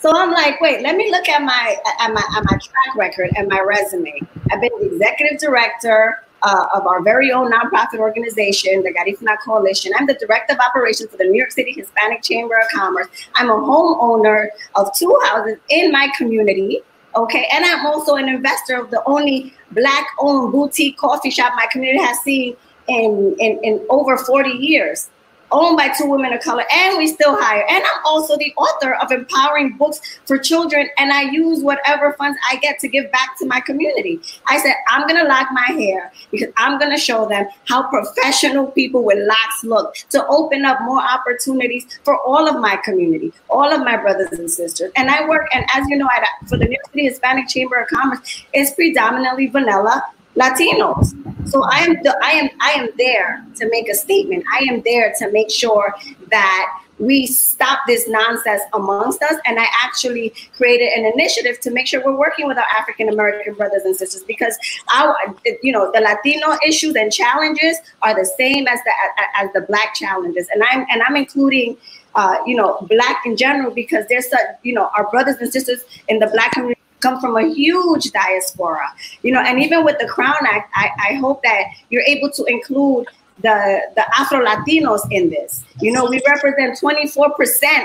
so 0.00 0.10
I'm 0.14 0.30
like, 0.30 0.60
wait, 0.60 0.82
let 0.82 0.96
me 0.96 1.10
look 1.10 1.28
at 1.28 1.42
my 1.42 1.76
at 2.00 2.12
my 2.12 2.22
at 2.36 2.44
my 2.44 2.58
track 2.58 2.96
record 2.96 3.30
and 3.36 3.48
my 3.48 3.60
resume. 3.60 4.18
I've 4.50 4.60
been 4.60 4.70
the 4.80 4.94
executive 4.94 5.38
director 5.38 6.24
uh, 6.42 6.66
of 6.74 6.86
our 6.86 7.02
very 7.02 7.32
own 7.32 7.52
nonprofit 7.52 7.98
organization, 7.98 8.82
the 8.82 8.94
Garifuna 8.94 9.36
Coalition. 9.44 9.92
I'm 9.98 10.06
the 10.06 10.14
director 10.14 10.54
of 10.54 10.60
operations 10.60 11.10
for 11.10 11.18
the 11.18 11.24
New 11.24 11.36
York 11.36 11.50
City 11.50 11.72
Hispanic 11.72 12.22
Chamber 12.22 12.54
of 12.54 12.66
Commerce. 12.74 13.08
I'm 13.34 13.50
a 13.50 13.54
homeowner 13.54 14.48
of 14.74 14.90
two 14.96 15.18
houses 15.24 15.58
in 15.68 15.92
my 15.92 16.08
community. 16.16 16.80
Okay, 17.14 17.46
and 17.52 17.64
I'm 17.64 17.84
also 17.84 18.14
an 18.14 18.28
investor 18.28 18.76
of 18.76 18.90
the 18.90 19.02
only 19.04 19.52
black-owned 19.72 20.52
boutique 20.52 20.96
coffee 20.96 21.30
shop 21.30 21.54
my 21.56 21.66
community 21.70 22.02
has 22.04 22.20
seen 22.20 22.56
in, 22.86 23.34
in, 23.38 23.58
in 23.64 23.86
over 23.90 24.16
40 24.16 24.50
years 24.50 25.10
owned 25.52 25.76
by 25.76 25.92
two 25.96 26.06
women 26.06 26.32
of 26.32 26.40
color, 26.40 26.64
and 26.72 26.98
we 26.98 27.06
still 27.06 27.36
hire. 27.40 27.64
And 27.68 27.82
I'm 27.82 28.04
also 28.04 28.36
the 28.36 28.52
author 28.56 28.94
of 28.94 29.10
empowering 29.10 29.76
books 29.76 30.00
for 30.26 30.38
children, 30.38 30.88
and 30.98 31.12
I 31.12 31.22
use 31.22 31.62
whatever 31.62 32.12
funds 32.14 32.38
I 32.50 32.56
get 32.56 32.78
to 32.80 32.88
give 32.88 33.10
back 33.12 33.38
to 33.38 33.46
my 33.46 33.60
community. 33.60 34.20
I 34.46 34.58
said, 34.58 34.74
I'm 34.88 35.06
gonna 35.06 35.28
lock 35.28 35.48
my 35.52 35.74
hair 35.74 36.12
because 36.30 36.48
I'm 36.56 36.78
gonna 36.78 36.98
show 36.98 37.28
them 37.28 37.46
how 37.66 37.88
professional 37.88 38.66
people 38.68 39.04
with 39.04 39.18
locks 39.26 39.64
look 39.64 39.94
to 40.10 40.26
open 40.26 40.64
up 40.64 40.80
more 40.82 41.02
opportunities 41.02 41.86
for 42.04 42.18
all 42.22 42.48
of 42.48 42.60
my 42.60 42.76
community, 42.76 43.32
all 43.48 43.72
of 43.72 43.80
my 43.80 43.96
brothers 43.96 44.38
and 44.38 44.50
sisters. 44.50 44.92
And 44.96 45.10
I 45.10 45.28
work, 45.28 45.48
and 45.54 45.64
as 45.74 45.86
you 45.88 45.96
know, 45.96 46.08
at, 46.14 46.48
for 46.48 46.56
the 46.56 46.64
New 46.64 46.72
York 46.72 46.86
City 46.86 47.04
Hispanic 47.04 47.48
Chamber 47.48 47.80
of 47.80 47.88
Commerce, 47.88 48.44
it's 48.52 48.72
predominantly 48.74 49.46
vanilla 49.46 50.02
Latinos. 50.40 51.14
So 51.50 51.62
I 51.64 51.78
am 51.80 51.94
the, 52.02 52.16
I 52.22 52.30
am 52.30 52.48
I 52.60 52.70
am 52.72 52.88
there 52.96 53.44
to 53.56 53.68
make 53.68 53.88
a 53.88 53.94
statement. 53.94 54.44
I 54.52 54.64
am 54.70 54.82
there 54.82 55.12
to 55.18 55.30
make 55.32 55.50
sure 55.50 55.94
that 56.30 56.82
we 56.98 57.26
stop 57.26 57.80
this 57.86 58.06
nonsense 58.08 58.62
amongst 58.74 59.22
us. 59.22 59.34
And 59.46 59.58
I 59.58 59.66
actually 59.82 60.34
created 60.54 60.92
an 60.92 61.10
initiative 61.14 61.58
to 61.60 61.70
make 61.70 61.86
sure 61.86 62.02
we're 62.04 62.16
working 62.16 62.46
with 62.46 62.58
our 62.58 62.66
African 62.78 63.08
American 63.08 63.54
brothers 63.54 63.82
and 63.82 63.96
sisters 63.96 64.22
because 64.24 64.56
our, 64.94 65.16
you 65.62 65.72
know, 65.72 65.90
the 65.92 66.00
Latino 66.00 66.56
issues 66.66 66.94
and 66.94 67.10
challenges 67.10 67.78
are 68.02 68.14
the 68.14 68.30
same 68.38 68.68
as 68.68 68.78
the 68.84 68.92
as 69.36 69.48
the 69.54 69.62
Black 69.62 69.94
challenges, 69.94 70.46
and 70.52 70.62
I'm 70.62 70.86
and 70.90 71.02
I'm 71.02 71.16
including. 71.16 71.76
Uh, 72.16 72.38
you 72.44 72.56
know, 72.56 72.84
black 72.90 73.18
in 73.24 73.36
general, 73.36 73.70
because 73.70 74.04
there's, 74.08 74.26
you 74.64 74.74
know, 74.74 74.90
our 74.98 75.08
brothers 75.12 75.36
and 75.36 75.52
sisters 75.52 75.84
in 76.08 76.18
the 76.18 76.26
black 76.26 76.50
community 76.50 76.79
come 77.00 77.20
from 77.20 77.36
a 77.36 77.48
huge 77.48 78.10
diaspora, 78.12 78.92
you 79.22 79.32
know, 79.32 79.40
and 79.40 79.60
even 79.60 79.84
with 79.84 79.98
the 79.98 80.06
Crown 80.06 80.46
Act, 80.46 80.70
I, 80.74 80.90
I 81.10 81.14
hope 81.14 81.42
that 81.42 81.64
you're 81.90 82.02
able 82.02 82.30
to 82.30 82.44
include 82.44 83.06
the, 83.42 83.80
the 83.96 84.04
Afro 84.18 84.44
Latinos 84.44 85.00
in 85.10 85.30
this. 85.30 85.64
You 85.80 85.92
know, 85.92 86.06
we 86.06 86.20
represent 86.26 86.78
24% 86.78 87.30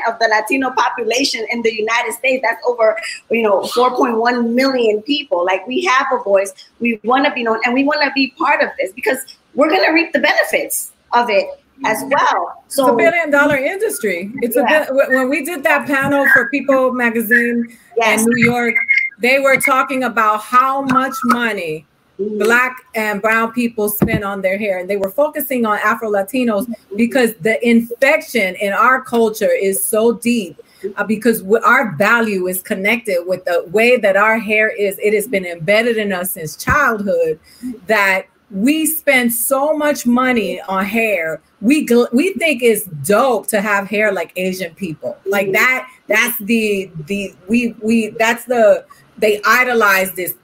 of 0.08 0.20
the 0.20 0.28
Latino 0.30 0.72
population 0.72 1.46
in 1.50 1.62
the 1.62 1.74
United 1.74 2.14
States. 2.14 2.46
That's 2.48 2.62
over, 2.68 2.98
you 3.32 3.44
know, 3.44 3.62
4.1 3.62 4.54
million 4.54 5.02
people. 5.04 5.46
Like 5.46 5.66
we 5.68 5.84
have 5.86 6.08
a 6.12 6.22
voice. 6.24 6.54
We 6.80 7.00
want 7.04 7.26
to 7.26 7.32
be 7.32 7.44
known 7.44 7.60
and 7.66 7.74
we 7.74 7.84
want 7.84 8.02
to 8.02 8.12
be 8.14 8.32
part 8.38 8.62
of 8.62 8.70
this 8.78 8.92
because 8.92 9.20
we're 9.54 9.70
going 9.70 9.86
to 9.86 9.92
reap 9.92 10.12
the 10.14 10.20
benefits 10.20 10.92
of 11.14 11.30
it 11.30 11.48
as 11.84 12.04
well. 12.10 12.64
So 12.68 12.86
it's 12.86 12.94
a 12.94 12.96
billion 12.96 13.32
dollar 13.32 13.58
industry. 13.58 14.32
It's 14.42 14.56
yeah. 14.56 14.88
a 14.90 14.94
when 14.94 15.30
we 15.30 15.44
did 15.44 15.64
that 15.64 15.88
panel 15.88 16.26
for 16.34 16.50
People 16.50 16.92
magazine 16.94 17.78
yes. 17.98 18.22
in 18.22 18.30
New 18.30 18.46
York, 18.46 18.76
they 19.20 19.40
were 19.40 19.58
talking 19.58 20.04
about 20.04 20.42
how 20.42 20.82
much 20.82 21.14
money 21.24 21.86
black 22.18 22.86
and 22.96 23.22
brown 23.22 23.52
people 23.52 23.90
spend 23.90 24.24
on 24.24 24.42
their 24.42 24.58
hair. 24.58 24.80
And 24.80 24.90
they 24.90 24.98
were 24.98 25.10
focusing 25.10 25.66
on 25.66 25.80
afro 25.80 26.10
latinos 26.10 26.72
because 26.96 27.36
the 27.42 27.66
infection 27.68 28.56
in 28.56 28.74
our 28.74 29.02
culture 29.02 29.52
is 29.52 29.84
so 29.84 30.14
deep 30.14 30.62
uh, 30.96 31.04
because 31.04 31.44
our 31.64 31.96
value 31.96 32.48
is 32.48 32.62
connected 32.62 33.24
with 33.26 33.44
the 33.46 33.66
way 33.72 33.98
that 33.98 34.16
our 34.16 34.38
hair 34.40 34.70
is. 34.70 34.98
It 35.00 35.14
has 35.14 35.28
been 35.28 35.46
embedded 35.46 35.98
in 35.98 36.14
us 36.14 36.32
since 36.32 36.56
childhood 36.56 37.40
that 37.88 38.28
we 38.52 38.86
spend 38.86 39.34
so 39.34 39.76
much 39.76 40.06
money 40.06 40.62
on 40.62 40.86
hair. 40.86 41.42
We 41.62 41.86
gl- 41.86 42.12
we 42.14 42.34
think 42.34 42.62
it's 42.62 42.86
dope 42.86 43.48
to 43.48 43.60
have 43.60 43.88
hair 43.88 44.12
like 44.12 44.32
asian 44.36 44.76
people. 44.76 45.18
Like 45.26 45.52
that 45.54 45.90
that's 46.08 46.38
the 46.40 46.92
the 47.08 47.34
we 47.48 47.76
we 47.82 48.10
that's 48.10 48.46
the 48.46 48.86
they 49.18 49.42
idolize 49.46 50.14
this 50.14 50.36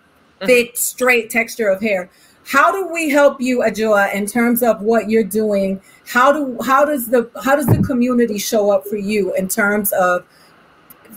thick, 0.45 0.78
straight 0.78 1.30
texture 1.30 1.69
of 1.69 1.82
hair. 1.82 2.09
How 2.45 2.72
do 2.72 2.91
we 2.91 3.09
help 3.09 3.39
you, 3.39 3.59
Adjoa, 3.59 4.13
in 4.13 4.26
terms 4.26 4.63
of 4.63 4.82
what 4.82 5.09
you're 5.09 5.24
doing? 5.24 5.82
How 6.07 6.32
do 6.32 6.57
how 6.63 6.86
does 6.86 7.07
the 7.07 7.30
how 7.43 7.55
does 7.55 7.67
the 7.67 7.82
community 7.84 8.38
show 8.38 8.72
up 8.72 8.86
for 8.88 8.97
you 8.97 9.34
in 9.36 9.47
terms 9.47 9.91
of 9.93 10.26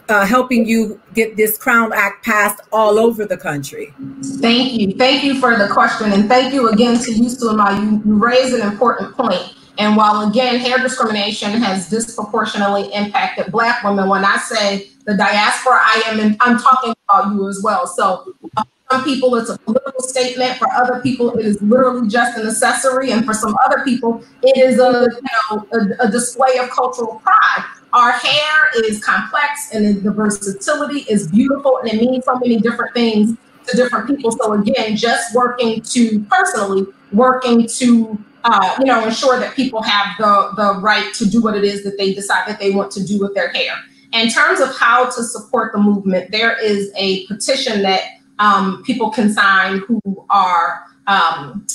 uh, 0.09 0.27
helping 0.27 0.67
you 0.67 1.01
get 1.15 1.37
this 1.37 1.57
Crown 1.57 1.93
Act 1.95 2.25
passed 2.25 2.61
all 2.73 2.99
over 2.99 3.25
the 3.25 3.37
country? 3.37 3.95
Thank 4.23 4.75
you. 4.75 4.93
Thank 4.93 5.25
you 5.25 5.41
for 5.41 5.57
the 5.57 5.69
question. 5.69 6.13
And 6.13 6.29
thank 6.29 6.53
you 6.53 6.69
again 6.69 6.99
to 6.99 7.13
you, 7.13 7.25
Sulema. 7.25 7.81
You, 7.83 8.03
you 8.05 8.23
raise 8.23 8.53
an 8.53 8.61
important 8.61 9.17
point. 9.17 9.55
And 9.79 9.97
while 9.97 10.29
again, 10.29 10.59
hair 10.59 10.79
discrimination 10.79 11.51
has 11.63 11.89
disproportionately 11.89 12.93
impacted 12.93 13.51
Black 13.51 13.83
women, 13.83 14.09
when 14.09 14.25
I 14.25 14.37
say 14.37 14.89
the 15.05 15.17
diaspora, 15.17 15.79
I 15.81 16.03
am 16.07 16.21
in, 16.21 16.37
I'm 16.41 16.59
talking 16.59 16.95
about 17.09 17.33
you 17.33 17.49
as 17.49 17.61
well. 17.63 17.87
So 17.87 18.35
uh, 18.57 18.65
some 18.91 19.05
people, 19.05 19.35
it's 19.35 19.51
a 19.51 19.59
political 19.59 20.01
statement. 20.01 20.59
For 20.59 20.71
other 20.73 21.01
people, 21.01 21.37
it 21.39 21.45
is 21.45 21.61
literally 21.61 22.09
just 22.09 22.39
an 22.39 22.47
accessory. 22.47 23.11
And 23.11 23.25
for 23.25 23.35
some 23.35 23.57
other 23.65 23.83
people, 23.85 24.23
it 24.43 24.57
is 24.57 24.79
a, 24.79 25.09
you 25.11 25.57
know, 25.57 25.67
a, 25.73 26.07
a 26.07 26.11
display 26.11 26.59
of 26.59 26.71
cultural 26.71 27.21
pride. 27.25 27.65
Our 27.93 28.13
hair 28.13 28.85
is 28.85 29.03
complex 29.05 29.71
and 29.73 30.03
the 30.03 30.11
versatility 30.11 31.01
is 31.09 31.29
beautiful 31.29 31.79
and 31.79 31.89
it 31.89 32.01
means 32.01 32.25
so 32.25 32.37
many 32.39 32.59
different 32.59 32.93
things 32.93 33.37
to 33.69 33.77
different 33.77 34.09
people. 34.09 34.33
So 34.33 34.55
again, 34.55 34.97
just 34.97 35.35
working 35.35 35.81
to 35.81 36.21
personally 36.25 36.87
working 37.13 37.67
to 37.67 38.19
uh, 38.45 38.77
you 38.79 38.85
know 38.85 39.05
ensure 39.05 39.39
that 39.41 39.55
people 39.57 39.83
have 39.83 40.17
the 40.19 40.53
the 40.57 40.81
right 40.81 41.13
to 41.15 41.29
do 41.29 41.41
what 41.41 41.57
it 41.57 41.65
is 41.65 41.83
that 41.85 41.99
they 41.99 42.15
decide 42.15 42.47
that 42.47 42.59
they 42.61 42.71
want 42.71 42.91
to 42.93 43.05
do 43.05 43.19
with 43.19 43.35
their 43.35 43.49
hair. 43.49 43.75
In 44.13 44.29
terms 44.29 44.61
of 44.61 44.75
how 44.77 45.07
to 45.07 45.23
support 45.25 45.73
the 45.73 45.79
movement, 45.79 46.31
there 46.31 46.57
is 46.63 46.93
a 46.97 47.27
petition 47.27 47.83
that 47.83 48.03
um, 48.39 48.83
people 48.85 49.11
can 49.11 49.33
sign 49.33 49.79
who 49.79 50.01
are 50.31 50.85
um, 51.07 51.67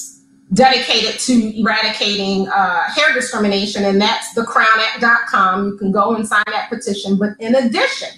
dedicated 0.54 1.20
to 1.20 1.60
eradicating 1.60 2.48
uh, 2.50 2.84
hair 2.84 3.14
discrimination, 3.14 3.86
and 3.86 4.02
that's 4.02 4.34
thecrownact.com. 4.36 5.68
You 5.68 5.78
can 5.78 5.92
go 5.92 6.16
and 6.16 6.28
sign 6.28 6.44
that 6.48 6.70
petition. 6.70 7.18
But 7.18 7.32
in 7.40 7.56
addition, 7.56 8.10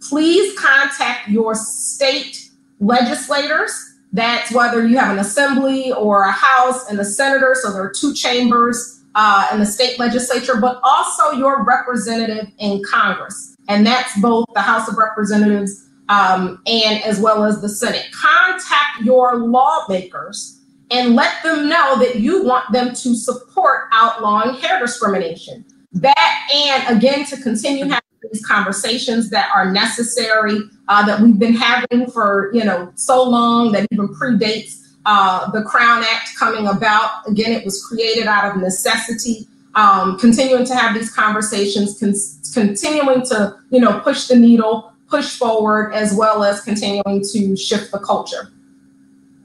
please 0.00 0.58
contact 0.58 1.28
your 1.28 1.54
state 1.54 2.50
legislators. 2.80 3.93
That's 4.14 4.52
whether 4.52 4.86
you 4.86 4.96
have 4.96 5.10
an 5.10 5.18
assembly 5.18 5.92
or 5.92 6.22
a 6.22 6.30
house 6.30 6.88
and 6.88 7.00
a 7.00 7.04
senator, 7.04 7.56
so 7.60 7.72
there 7.72 7.82
are 7.82 7.92
two 7.92 8.14
chambers 8.14 9.02
uh, 9.16 9.48
in 9.52 9.58
the 9.58 9.66
state 9.66 9.98
legislature, 9.98 10.60
but 10.60 10.80
also 10.84 11.32
your 11.32 11.64
representative 11.64 12.46
in 12.58 12.80
Congress. 12.88 13.56
And 13.68 13.84
that's 13.84 14.16
both 14.20 14.46
the 14.54 14.60
House 14.60 14.88
of 14.88 14.96
Representatives 14.96 15.88
um, 16.08 16.62
and 16.64 17.02
as 17.02 17.18
well 17.18 17.42
as 17.42 17.60
the 17.60 17.68
Senate. 17.68 18.06
Contact 18.12 19.00
your 19.02 19.36
lawmakers 19.36 20.60
and 20.92 21.16
let 21.16 21.42
them 21.42 21.68
know 21.68 21.98
that 21.98 22.20
you 22.20 22.44
want 22.44 22.70
them 22.72 22.94
to 22.94 23.16
support 23.16 23.88
outlawing 23.90 24.54
hair 24.60 24.78
discrimination. 24.78 25.64
That, 25.92 26.48
and 26.54 26.96
again, 26.96 27.24
to 27.26 27.36
continue 27.36 27.86
having 27.86 28.03
these 28.32 28.44
conversations 28.44 29.30
that 29.30 29.50
are 29.54 29.70
necessary, 29.70 30.58
uh, 30.88 31.04
that 31.06 31.20
we've 31.20 31.38
been 31.38 31.54
having 31.54 32.10
for 32.10 32.50
you 32.54 32.64
know 32.64 32.92
so 32.94 33.22
long, 33.28 33.72
that 33.72 33.86
even 33.90 34.08
predates 34.08 34.94
uh, 35.06 35.50
the 35.50 35.62
Crown 35.62 36.02
Act 36.02 36.30
coming 36.38 36.66
about. 36.66 37.26
Again, 37.26 37.52
it 37.52 37.64
was 37.64 37.84
created 37.84 38.26
out 38.26 38.50
of 38.50 38.60
necessity. 38.60 39.46
Um, 39.76 40.20
continuing 40.20 40.64
to 40.66 40.74
have 40.76 40.94
these 40.94 41.10
conversations, 41.12 41.98
con- 41.98 42.14
continuing 42.52 43.22
to 43.26 43.56
you 43.70 43.80
know 43.80 44.00
push 44.00 44.26
the 44.28 44.36
needle 44.36 44.92
push 45.08 45.36
forward 45.36 45.92
as 45.92 46.14
well 46.14 46.42
as 46.42 46.60
continuing 46.62 47.22
to 47.32 47.56
shift 47.56 47.92
the 47.92 47.98
culture. 47.98 48.52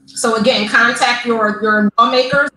So 0.06 0.36
again, 0.36 0.68
contact 0.68 1.24
your, 1.24 1.62
your 1.62 1.90
lawmakers 1.96 2.50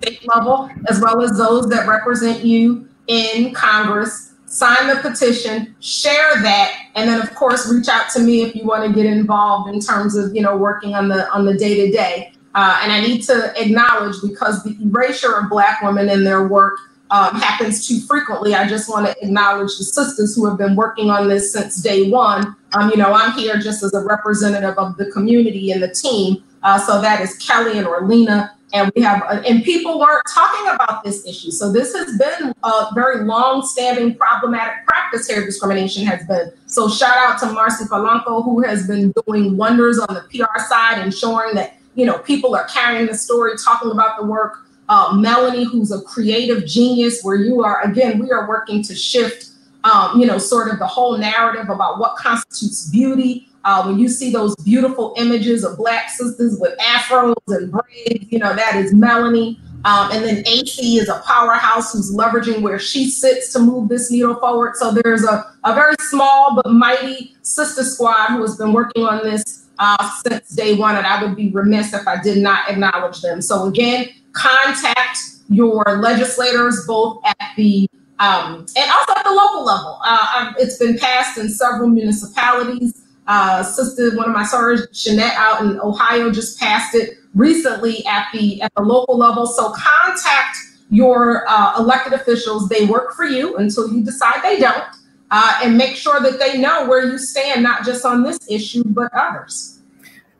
state 0.00 0.26
level 0.34 0.70
as 0.88 1.00
well 1.00 1.22
as 1.22 1.36
those 1.36 1.68
that 1.70 1.86
represent 1.88 2.44
you 2.44 2.88
in 3.06 3.52
Congress. 3.52 4.33
Sign 4.54 4.86
the 4.86 5.00
petition, 5.02 5.74
share 5.80 6.40
that, 6.42 6.72
and 6.94 7.08
then 7.08 7.20
of 7.20 7.34
course 7.34 7.68
reach 7.68 7.88
out 7.88 8.08
to 8.10 8.20
me 8.20 8.42
if 8.42 8.54
you 8.54 8.64
want 8.64 8.86
to 8.86 8.92
get 8.94 9.04
involved 9.04 9.74
in 9.74 9.80
terms 9.80 10.16
of 10.16 10.32
you 10.34 10.42
know 10.42 10.56
working 10.56 10.94
on 10.94 11.08
the 11.08 11.28
on 11.30 11.44
the 11.44 11.54
day 11.54 11.84
to 11.84 11.90
day. 11.90 12.32
And 12.54 12.92
I 12.92 13.00
need 13.00 13.22
to 13.22 13.52
acknowledge 13.60 14.14
because 14.22 14.62
the 14.62 14.76
erasure 14.80 15.34
of 15.34 15.50
Black 15.50 15.82
women 15.82 16.08
in 16.08 16.22
their 16.22 16.46
work 16.46 16.78
um, 17.10 17.34
happens 17.34 17.86
too 17.86 18.00
frequently. 18.00 18.54
I 18.54 18.66
just 18.68 18.88
want 18.88 19.06
to 19.06 19.24
acknowledge 19.24 19.76
the 19.76 19.84
sisters 19.84 20.34
who 20.34 20.46
have 20.46 20.56
been 20.56 20.76
working 20.76 21.10
on 21.10 21.28
this 21.28 21.52
since 21.52 21.76
day 21.76 22.08
one. 22.10 22.56
Um, 22.74 22.90
you 22.90 22.96
know, 22.96 23.12
I'm 23.12 23.32
here 23.32 23.58
just 23.58 23.82
as 23.82 23.92
a 23.92 24.04
representative 24.04 24.78
of 24.78 24.96
the 24.96 25.10
community 25.10 25.70
and 25.72 25.82
the 25.82 25.92
team. 25.92 26.42
Uh, 26.62 26.78
so 26.78 27.00
that 27.00 27.20
is 27.20 27.36
Kelly 27.38 27.78
and 27.78 27.86
Orlena. 27.86 28.50
And 28.74 28.92
we 28.94 29.02
have, 29.02 29.22
uh, 29.22 29.42
and 29.46 29.64
people 29.64 29.98
weren't 29.98 30.26
talking 30.28 30.74
about 30.74 31.02
this 31.04 31.26
issue. 31.26 31.50
So 31.50 31.72
this 31.72 31.94
has 31.94 32.18
been 32.18 32.52
a 32.62 32.88
very 32.94 33.24
long-standing 33.24 34.16
problematic 34.16 34.84
practice. 34.86 35.30
Hair 35.30 35.46
discrimination 35.46 36.04
has 36.04 36.26
been. 36.26 36.52
So 36.66 36.88
shout 36.88 37.16
out 37.16 37.38
to 37.40 37.52
Marcy 37.52 37.84
Polanco, 37.84 38.44
who 38.44 38.62
has 38.62 38.86
been 38.86 39.14
doing 39.26 39.56
wonders 39.56 39.98
on 39.98 40.12
the 40.12 40.22
PR 40.22 40.60
side, 40.68 41.02
ensuring 41.02 41.54
that 41.54 41.76
you 41.94 42.04
know 42.04 42.18
people 42.18 42.54
are 42.56 42.66
carrying 42.66 43.06
the 43.06 43.14
story, 43.14 43.52
talking 43.64 43.92
about 43.92 44.18
the 44.18 44.26
work 44.26 44.64
uh, 44.88 45.14
Melanie, 45.14 45.64
who's 45.64 45.90
a 45.92 46.00
creative 46.02 46.66
genius, 46.66 47.22
where 47.22 47.36
you 47.36 47.62
are, 47.62 47.82
again, 47.82 48.18
we 48.18 48.30
are 48.30 48.48
working 48.48 48.82
to 48.82 48.94
shift, 48.94 49.50
um, 49.84 50.20
you 50.20 50.26
know, 50.26 50.38
sort 50.38 50.70
of 50.72 50.78
the 50.78 50.86
whole 50.86 51.16
narrative 51.16 51.68
about 51.68 51.98
what 51.98 52.16
constitutes 52.16 52.90
beauty. 52.90 53.48
Uh, 53.64 53.84
when 53.84 53.98
you 53.98 54.08
see 54.08 54.30
those 54.30 54.54
beautiful 54.56 55.14
images 55.16 55.64
of 55.64 55.76
Black 55.76 56.10
sisters 56.10 56.58
with 56.60 56.78
afros 56.78 57.34
and 57.48 57.72
braids, 57.72 58.26
you 58.30 58.38
know, 58.38 58.54
that 58.54 58.76
is 58.76 58.92
Melanie. 58.92 59.58
Um, 59.84 60.10
and 60.12 60.24
then 60.24 60.42
AC 60.46 60.98
is 60.98 61.08
a 61.08 61.22
powerhouse 61.26 61.92
who's 61.92 62.14
leveraging 62.14 62.62
where 62.62 62.78
she 62.78 63.10
sits 63.10 63.52
to 63.52 63.58
move 63.58 63.90
this 63.90 64.10
needle 64.10 64.34
forward. 64.36 64.76
So 64.76 64.92
there's 64.92 65.24
a, 65.24 65.44
a 65.64 65.74
very 65.74 65.94
small 66.00 66.54
but 66.54 66.70
mighty 66.70 67.36
sister 67.42 67.84
squad 67.84 68.28
who 68.28 68.40
has 68.42 68.56
been 68.56 68.72
working 68.72 69.04
on 69.04 69.22
this 69.22 69.66
uh, 69.78 70.10
since 70.26 70.50
day 70.50 70.74
one, 70.74 70.96
and 70.96 71.06
I 71.06 71.22
would 71.22 71.36
be 71.36 71.50
remiss 71.50 71.92
if 71.92 72.06
I 72.06 72.22
did 72.22 72.38
not 72.38 72.70
acknowledge 72.70 73.20
them. 73.20 73.42
So 73.42 73.66
again, 73.66 74.08
contact 74.32 75.18
your 75.48 75.84
legislators 76.00 76.84
both 76.86 77.20
at 77.24 77.52
the 77.56 77.88
um, 78.20 78.66
and 78.76 78.90
also 78.90 79.12
at 79.16 79.24
the 79.24 79.32
local 79.32 79.64
level. 79.64 79.98
Uh, 80.04 80.26
um, 80.36 80.54
it's 80.58 80.78
been 80.78 80.96
passed 80.96 81.36
in 81.36 81.48
several 81.48 81.88
municipalities. 81.88 83.03
Uh, 83.26 83.62
sister, 83.62 84.16
one 84.16 84.26
of 84.26 84.34
my 84.34 84.42
sorors, 84.42 84.90
Jeanette 84.92 85.34
out 85.36 85.62
in 85.62 85.80
Ohio, 85.80 86.30
just 86.30 86.58
passed 86.58 86.94
it 86.94 87.18
recently 87.34 88.04
at 88.06 88.26
the 88.32 88.60
at 88.62 88.72
the 88.74 88.82
local 88.82 89.16
level. 89.16 89.46
So 89.46 89.72
contact 89.72 90.56
your 90.90 91.44
uh, 91.48 91.78
elected 91.78 92.12
officials. 92.12 92.68
They 92.68 92.84
work 92.84 93.14
for 93.14 93.24
you 93.24 93.56
until 93.56 93.90
you 93.92 94.04
decide 94.04 94.42
they 94.42 94.58
don't, 94.58 94.84
uh, 95.30 95.60
and 95.62 95.76
make 95.76 95.96
sure 95.96 96.20
that 96.20 96.38
they 96.38 96.58
know 96.58 96.86
where 96.86 97.06
you 97.06 97.18
stand, 97.18 97.62
not 97.62 97.84
just 97.84 98.04
on 98.04 98.22
this 98.22 98.38
issue 98.48 98.84
but 98.84 99.12
others. 99.14 99.80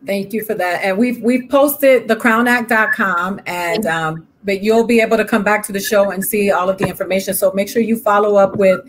Thank 0.07 0.35
you 0.35 0.45
for 0.45 0.55
that. 0.55 0.85
And 0.85 0.99
we've 0.99 1.23
we've 1.23 1.49
posted 1.49 2.09
thecrownact.com 2.09 3.41
and 3.47 3.87
um, 3.87 4.29
but 4.45 4.63
you'll 4.63 4.87
be 4.87 5.01
able 5.01 5.17
to 5.17 5.25
come 5.25 5.43
back 5.43 5.67
to 5.67 5.73
the 5.73 5.81
show 5.81 6.11
and 6.11 6.25
see 6.25 6.51
all 6.51 6.69
of 6.69 6.79
the 6.79 6.87
information. 6.87 7.35
So 7.35 7.51
make 7.53 7.69
sure 7.69 7.83
you 7.83 7.97
follow 7.97 8.37
up 8.37 8.57
with 8.57 8.81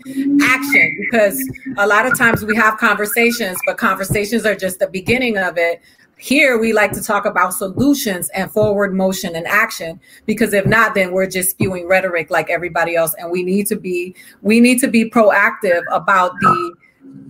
action 0.42 0.96
because 1.00 1.42
a 1.78 1.86
lot 1.86 2.06
of 2.06 2.16
times 2.16 2.44
we 2.44 2.54
have 2.56 2.76
conversations, 2.76 3.56
but 3.66 3.78
conversations 3.78 4.44
are 4.44 4.54
just 4.54 4.78
the 4.78 4.88
beginning 4.88 5.38
of 5.38 5.56
it. 5.56 5.80
Here 6.18 6.58
we 6.58 6.72
like 6.72 6.92
to 6.92 7.02
talk 7.02 7.26
about 7.26 7.52
solutions 7.52 8.30
and 8.30 8.50
forward 8.50 8.94
motion 8.94 9.36
and 9.36 9.46
action 9.46 10.00
because 10.24 10.54
if 10.54 10.64
not, 10.64 10.94
then 10.94 11.12
we're 11.12 11.28
just 11.28 11.50
spewing 11.50 11.86
rhetoric 11.86 12.30
like 12.30 12.48
everybody 12.48 12.96
else. 12.96 13.14
And 13.18 13.30
we 13.30 13.42
need 13.42 13.66
to 13.66 13.76
be 13.76 14.14
we 14.40 14.60
need 14.60 14.80
to 14.80 14.88
be 14.88 15.10
proactive 15.10 15.82
about 15.92 16.32
the 16.40 16.74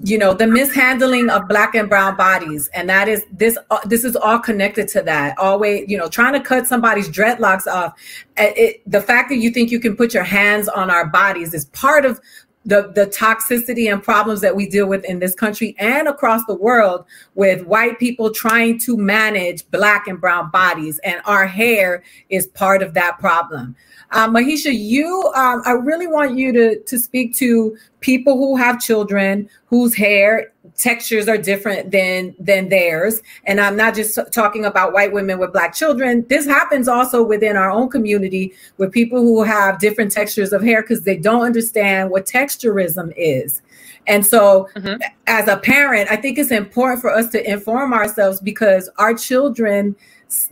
you 0.03 0.19
know 0.19 0.35
the 0.35 0.47
mishandling 0.47 1.31
of 1.31 1.49
black 1.49 1.75
and 1.75 1.89
brown 1.89 2.17
bodies. 2.17 2.69
And 2.75 2.89
that 2.89 3.09
is 3.09 3.25
this 3.33 3.59
uh, 3.71 3.79
this 3.87 4.05
is 4.05 4.17
all 4.17 4.39
connected 4.39 4.89
to 4.89 5.03
that. 5.03 5.39
Always 5.39 5.89
you 5.89 5.99
know 5.99 6.09
trying 6.09 6.35
to 6.35 6.41
cut 6.41 6.67
somebody's 6.67 7.09
dreadlocks 7.09 7.67
off. 7.67 7.95
It, 8.37 8.83
the 8.87 9.01
fact 9.01 9.31
that 9.31 9.37
you 9.37 9.51
think 9.51 9.71
you 9.71 9.81
can 9.81 9.97
put 9.97 10.15
your 10.15 10.25
hands 10.25 10.69
on 10.69 10.91
our 10.91 11.07
bodies 11.07 11.55
is 11.55 11.65
part 11.67 12.05
of 12.05 12.21
the, 12.67 12.91
the 12.95 13.07
toxicity 13.07 13.91
and 13.91 14.03
problems 14.03 14.41
that 14.41 14.55
we 14.55 14.69
deal 14.69 14.89
with 14.89 15.05
in 15.05 15.21
this 15.21 15.35
country 15.35 15.75
and 15.79 16.09
across 16.09 16.45
the 16.47 16.55
world 16.55 17.05
with 17.37 17.65
white 17.65 17.99
people 17.99 18.31
trying 18.31 18.79
to 18.81 18.97
manage 18.97 19.69
black 19.71 20.09
and 20.09 20.21
brown 20.21 20.51
bodies. 20.51 20.99
And 21.05 21.23
our 21.25 21.47
hair 21.47 22.03
is 22.29 22.49
part 22.49 22.83
of 22.83 22.93
that 22.95 23.19
problem. 23.21 23.77
Um, 24.11 24.35
Mahisha, 24.35 24.77
you, 24.77 25.33
um, 25.35 25.63
I 25.65 25.73
really 25.73 26.07
want 26.07 26.37
you 26.37 26.53
to 26.53 26.81
to 26.81 26.99
speak 26.99 27.35
to 27.37 27.77
people 28.01 28.37
who 28.37 28.57
have 28.57 28.81
children 28.81 29.49
whose 29.67 29.95
hair 29.95 30.53
textures 30.77 31.29
are 31.29 31.39
different 31.39 31.91
than 31.91 32.35
than 32.39 32.69
theirs. 32.69 33.23
And 33.45 33.61
I'm 33.61 33.77
not 33.77 33.95
just 33.95 34.19
talking 34.33 34.65
about 34.65 34.93
white 34.93 35.13
women 35.13 35.39
with 35.39 35.53
black 35.53 35.75
children. 35.75 36.27
This 36.29 36.47
happens 36.47 36.89
also 36.89 37.23
within 37.23 37.57
our 37.57 37.71
own 37.71 37.89
community 37.89 38.53
with 38.77 38.93
people 38.93 39.21
who 39.21 39.43
have 39.43 39.79
different 39.79 40.13
textures 40.13 40.53
of 40.53 40.63
hair 40.63 40.83
because 40.83 41.03
they 41.03 41.17
don't 41.17 41.43
understand 41.43 42.11
what 42.11 42.27
texturism 42.27 43.13
is. 43.17 43.63
And 44.07 44.25
so, 44.25 44.69
mm-hmm. 44.77 45.01
as 45.27 45.49
a 45.49 45.57
parent, 45.57 46.11
I 46.11 46.17
think 46.17 46.39
it's 46.39 46.53
important 46.53 47.01
for 47.01 47.11
us 47.11 47.31
to 47.31 47.51
inform 47.51 47.93
ourselves 47.93 48.41
because 48.41 48.89
our 48.99 49.15
children 49.15 49.97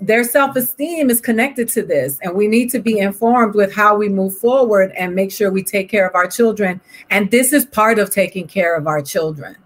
their 0.01 0.22
self-esteem 0.22 1.11
is 1.11 1.20
connected 1.20 1.68
to 1.68 1.83
this 1.83 2.20
and 2.22 2.33
we 2.33 2.47
need 2.47 2.70
to 2.70 2.79
be 2.79 2.99
informed 3.01 3.57
with 3.57 3.75
how 3.75 3.97
we 3.97 4.09
move 4.09 4.37
forward 4.39 4.93
and 4.97 5.16
make 5.16 5.33
sure 5.33 5.51
we 5.51 5.64
take 5.64 5.89
care 5.89 6.07
of 6.07 6.14
our 6.14 6.29
children 6.29 6.81
and 7.11 7.29
this 7.33 7.53
is 7.53 7.66
part 7.66 7.99
of 7.99 8.09
taking 8.09 8.47
care 8.47 8.77
of 8.77 8.87
our 8.87 9.03
children 9.03 9.57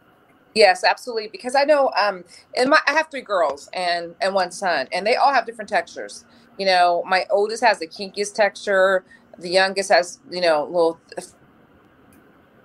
yes 0.55 0.84
absolutely 0.84 1.28
because 1.28 1.55
i 1.55 1.64
know 1.64 1.90
um 1.96 2.24
and 2.57 2.70
my 2.70 2.78
i 2.86 2.92
have 2.92 3.11
three 3.11 3.22
girls 3.22 3.68
and 3.72 4.14
and 4.20 4.34
one 4.34 4.51
son 4.51 4.88
and 4.92 5.07
they 5.07 5.16
all 5.16 5.32
have 5.32 5.46
different 5.46 5.68
textures 5.68 6.24
you 6.59 6.66
know 6.66 7.03
my 7.07 7.26
oldest 7.30 7.62
has 7.64 7.78
the 7.78 7.86
kinkiest 7.86 8.34
texture 8.34 9.05
the 9.38 9.51
youngest 9.51 9.90
has 9.90 10.20
you 10.30 10.40
know 10.40 10.64
a 10.64 10.66
little 10.66 11.01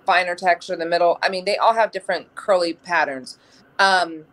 finer 0.05 0.35
texture 0.35 0.73
in 0.73 0.79
the 0.79 0.85
middle 0.85 1.17
i 1.23 1.29
mean 1.29 1.45
they 1.45 1.57
all 1.57 1.73
have 1.73 1.91
different 1.91 2.33
curly 2.35 2.73
patterns 2.73 3.37
um 3.79 4.25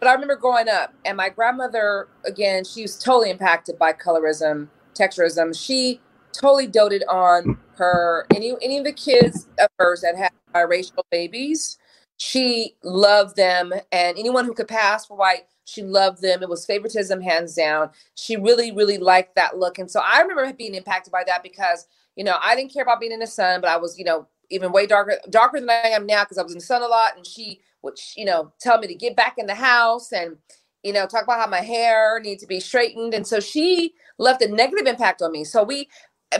but 0.00 0.08
I 0.08 0.12
remember 0.12 0.36
growing 0.36 0.68
up, 0.68 0.92
and 1.04 1.16
my 1.16 1.30
grandmother, 1.30 2.08
again, 2.26 2.64
she 2.64 2.82
was 2.82 2.98
totally 2.98 3.30
impacted 3.30 3.78
by 3.78 3.94
colorism, 3.94 4.68
texturism. 4.94 5.58
She 5.58 6.00
totally 6.32 6.66
doted 6.66 7.04
on 7.08 7.58
her 7.76 8.26
any 8.34 8.54
any 8.62 8.78
of 8.78 8.84
the 8.84 8.92
kids 8.92 9.48
of 9.58 9.68
hers 9.78 10.02
that 10.02 10.16
had 10.16 10.32
biracial 10.54 11.02
babies. 11.10 11.78
She 12.16 12.76
loved 12.82 13.36
them, 13.36 13.72
and 13.92 14.18
anyone 14.18 14.44
who 14.44 14.54
could 14.54 14.68
pass 14.68 15.06
for 15.06 15.16
white, 15.16 15.44
she 15.64 15.82
loved 15.82 16.22
them. 16.22 16.42
It 16.42 16.48
was 16.48 16.66
favoritism, 16.66 17.20
hands 17.20 17.54
down. 17.54 17.90
She 18.14 18.36
really, 18.36 18.72
really 18.72 18.98
liked 18.98 19.34
that 19.36 19.58
look, 19.58 19.78
and 19.78 19.90
so 19.90 20.00
I 20.00 20.20
remember 20.20 20.52
being 20.52 20.74
impacted 20.74 21.12
by 21.12 21.24
that 21.26 21.42
because 21.42 21.86
you 22.16 22.24
know 22.24 22.36
I 22.42 22.54
didn't 22.56 22.72
care 22.72 22.84
about 22.84 23.00
being 23.00 23.12
in 23.12 23.20
the 23.20 23.26
sun, 23.26 23.60
but 23.60 23.70
I 23.70 23.76
was 23.76 23.98
you 23.98 24.04
know 24.04 24.28
even 24.50 24.72
way 24.72 24.86
darker 24.86 25.18
darker 25.30 25.60
than 25.60 25.70
I 25.70 25.88
am 25.88 26.06
now 26.06 26.22
because 26.24 26.38
I 26.38 26.42
was 26.42 26.52
in 26.52 26.58
the 26.58 26.64
sun 26.64 26.82
a 26.82 26.86
lot, 26.86 27.16
and 27.16 27.26
she 27.26 27.60
would 27.82 27.98
you 28.16 28.24
know 28.24 28.52
tell 28.60 28.78
me 28.78 28.86
to 28.88 28.94
get 28.94 29.16
back 29.16 29.34
in 29.38 29.46
the 29.46 29.54
house 29.54 30.12
and 30.12 30.36
you 30.84 30.92
know 30.92 31.06
talk 31.06 31.24
about 31.24 31.40
how 31.40 31.46
my 31.48 31.60
hair 31.60 32.20
needs 32.20 32.42
to 32.42 32.48
be 32.48 32.60
straightened 32.60 33.14
and 33.14 33.26
so 33.26 33.40
she 33.40 33.94
left 34.18 34.42
a 34.42 34.48
negative 34.48 34.86
impact 34.86 35.22
on 35.22 35.32
me 35.32 35.44
so 35.44 35.62
we 35.64 35.88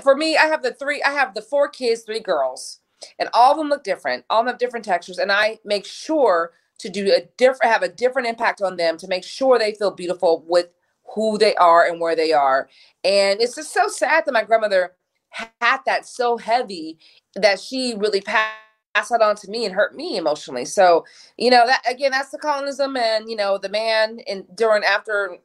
for 0.02 0.14
me 0.16 0.36
i 0.36 0.44
have 0.46 0.62
the 0.62 0.72
three 0.74 1.02
i 1.02 1.10
have 1.10 1.34
the 1.34 1.42
four 1.42 1.68
kids 1.68 2.02
three 2.02 2.20
girls 2.20 2.80
and 3.18 3.28
all 3.32 3.52
of 3.52 3.58
them 3.58 3.68
look 3.68 3.84
different. 3.84 4.24
All 4.30 4.40
of 4.40 4.46
them 4.46 4.52
have 4.52 4.58
different 4.58 4.84
textures. 4.84 5.18
And 5.18 5.32
i 5.32 5.58
make 5.64 5.86
sure 5.86 6.52
to 6.78 6.88
do 6.88 7.12
a 7.12 7.22
different 7.36 7.72
have 7.72 7.82
a 7.82 7.88
different 7.88 8.28
impact 8.28 8.60
on 8.60 8.76
them 8.76 8.98
to 8.98 9.08
make 9.08 9.24
sure 9.24 9.58
they 9.58 9.74
feel 9.74 9.90
beautiful 9.90 10.44
with 10.46 10.68
who 11.14 11.38
they 11.38 11.54
are 11.56 11.86
and 11.86 12.00
where 12.00 12.16
they 12.16 12.32
are. 12.32 12.68
And 13.04 13.40
it's 13.40 13.54
just 13.54 13.72
so 13.72 13.88
sad 13.88 14.24
that 14.26 14.32
my 14.32 14.44
grandmother 14.44 14.92
had 15.30 15.80
that 15.86 16.06
so 16.06 16.36
heavy 16.36 16.98
that 17.34 17.60
she 17.60 17.94
really 17.96 18.20
passed 18.20 18.54
pass 18.94 19.08
that 19.08 19.20
on 19.20 19.36
to 19.36 19.50
me 19.50 19.64
and 19.64 19.74
hurt 19.74 19.94
me 19.94 20.16
emotionally. 20.16 20.64
So, 20.64 21.04
you 21.36 21.50
know, 21.50 21.66
that 21.66 21.82
again, 21.88 22.12
that's 22.12 22.30
the 22.30 22.38
colonism 22.38 22.96
and, 22.96 23.28
you 23.28 23.36
know, 23.36 23.58
the 23.58 23.68
man 23.68 24.20
in 24.26 24.46
during, 24.54 24.84
after, 24.84 25.36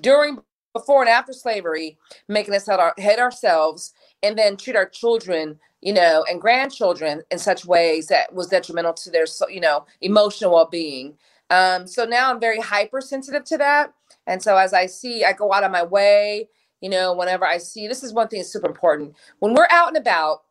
during, 0.00 0.38
before 0.72 1.00
and 1.00 1.08
after 1.08 1.32
slavery, 1.32 1.96
making 2.28 2.54
us 2.54 2.66
head, 2.66 2.80
our, 2.80 2.94
head 2.98 3.18
ourselves 3.18 3.94
and 4.22 4.36
then 4.36 4.56
treat 4.56 4.76
our 4.76 4.88
children, 4.88 5.58
you 5.80 5.92
know, 5.92 6.24
and 6.28 6.40
grandchildren 6.40 7.22
in 7.30 7.38
such 7.38 7.64
ways 7.64 8.08
that 8.08 8.34
was 8.34 8.48
detrimental 8.48 8.92
to 8.94 9.10
their, 9.10 9.26
you 9.48 9.60
know, 9.60 9.86
emotional 10.00 10.54
well 10.54 10.66
being. 10.66 11.16
Um, 11.50 11.86
so 11.86 12.04
now 12.04 12.30
I'm 12.30 12.40
very 12.40 12.60
hypersensitive 12.60 13.44
to 13.44 13.58
that. 13.58 13.92
And 14.26 14.42
so 14.42 14.56
as 14.56 14.72
I 14.74 14.86
see, 14.86 15.24
I 15.24 15.32
go 15.32 15.52
out 15.52 15.64
of 15.64 15.70
my 15.70 15.82
way, 15.82 16.48
you 16.80 16.90
know, 16.90 17.14
whenever 17.14 17.46
I 17.46 17.58
see, 17.58 17.88
this 17.88 18.02
is 18.02 18.12
one 18.12 18.28
thing 18.28 18.40
that's 18.40 18.52
super 18.52 18.66
important. 18.66 19.14
When 19.38 19.54
we're 19.54 19.68
out 19.70 19.88
and 19.88 19.96
about, 19.96 20.42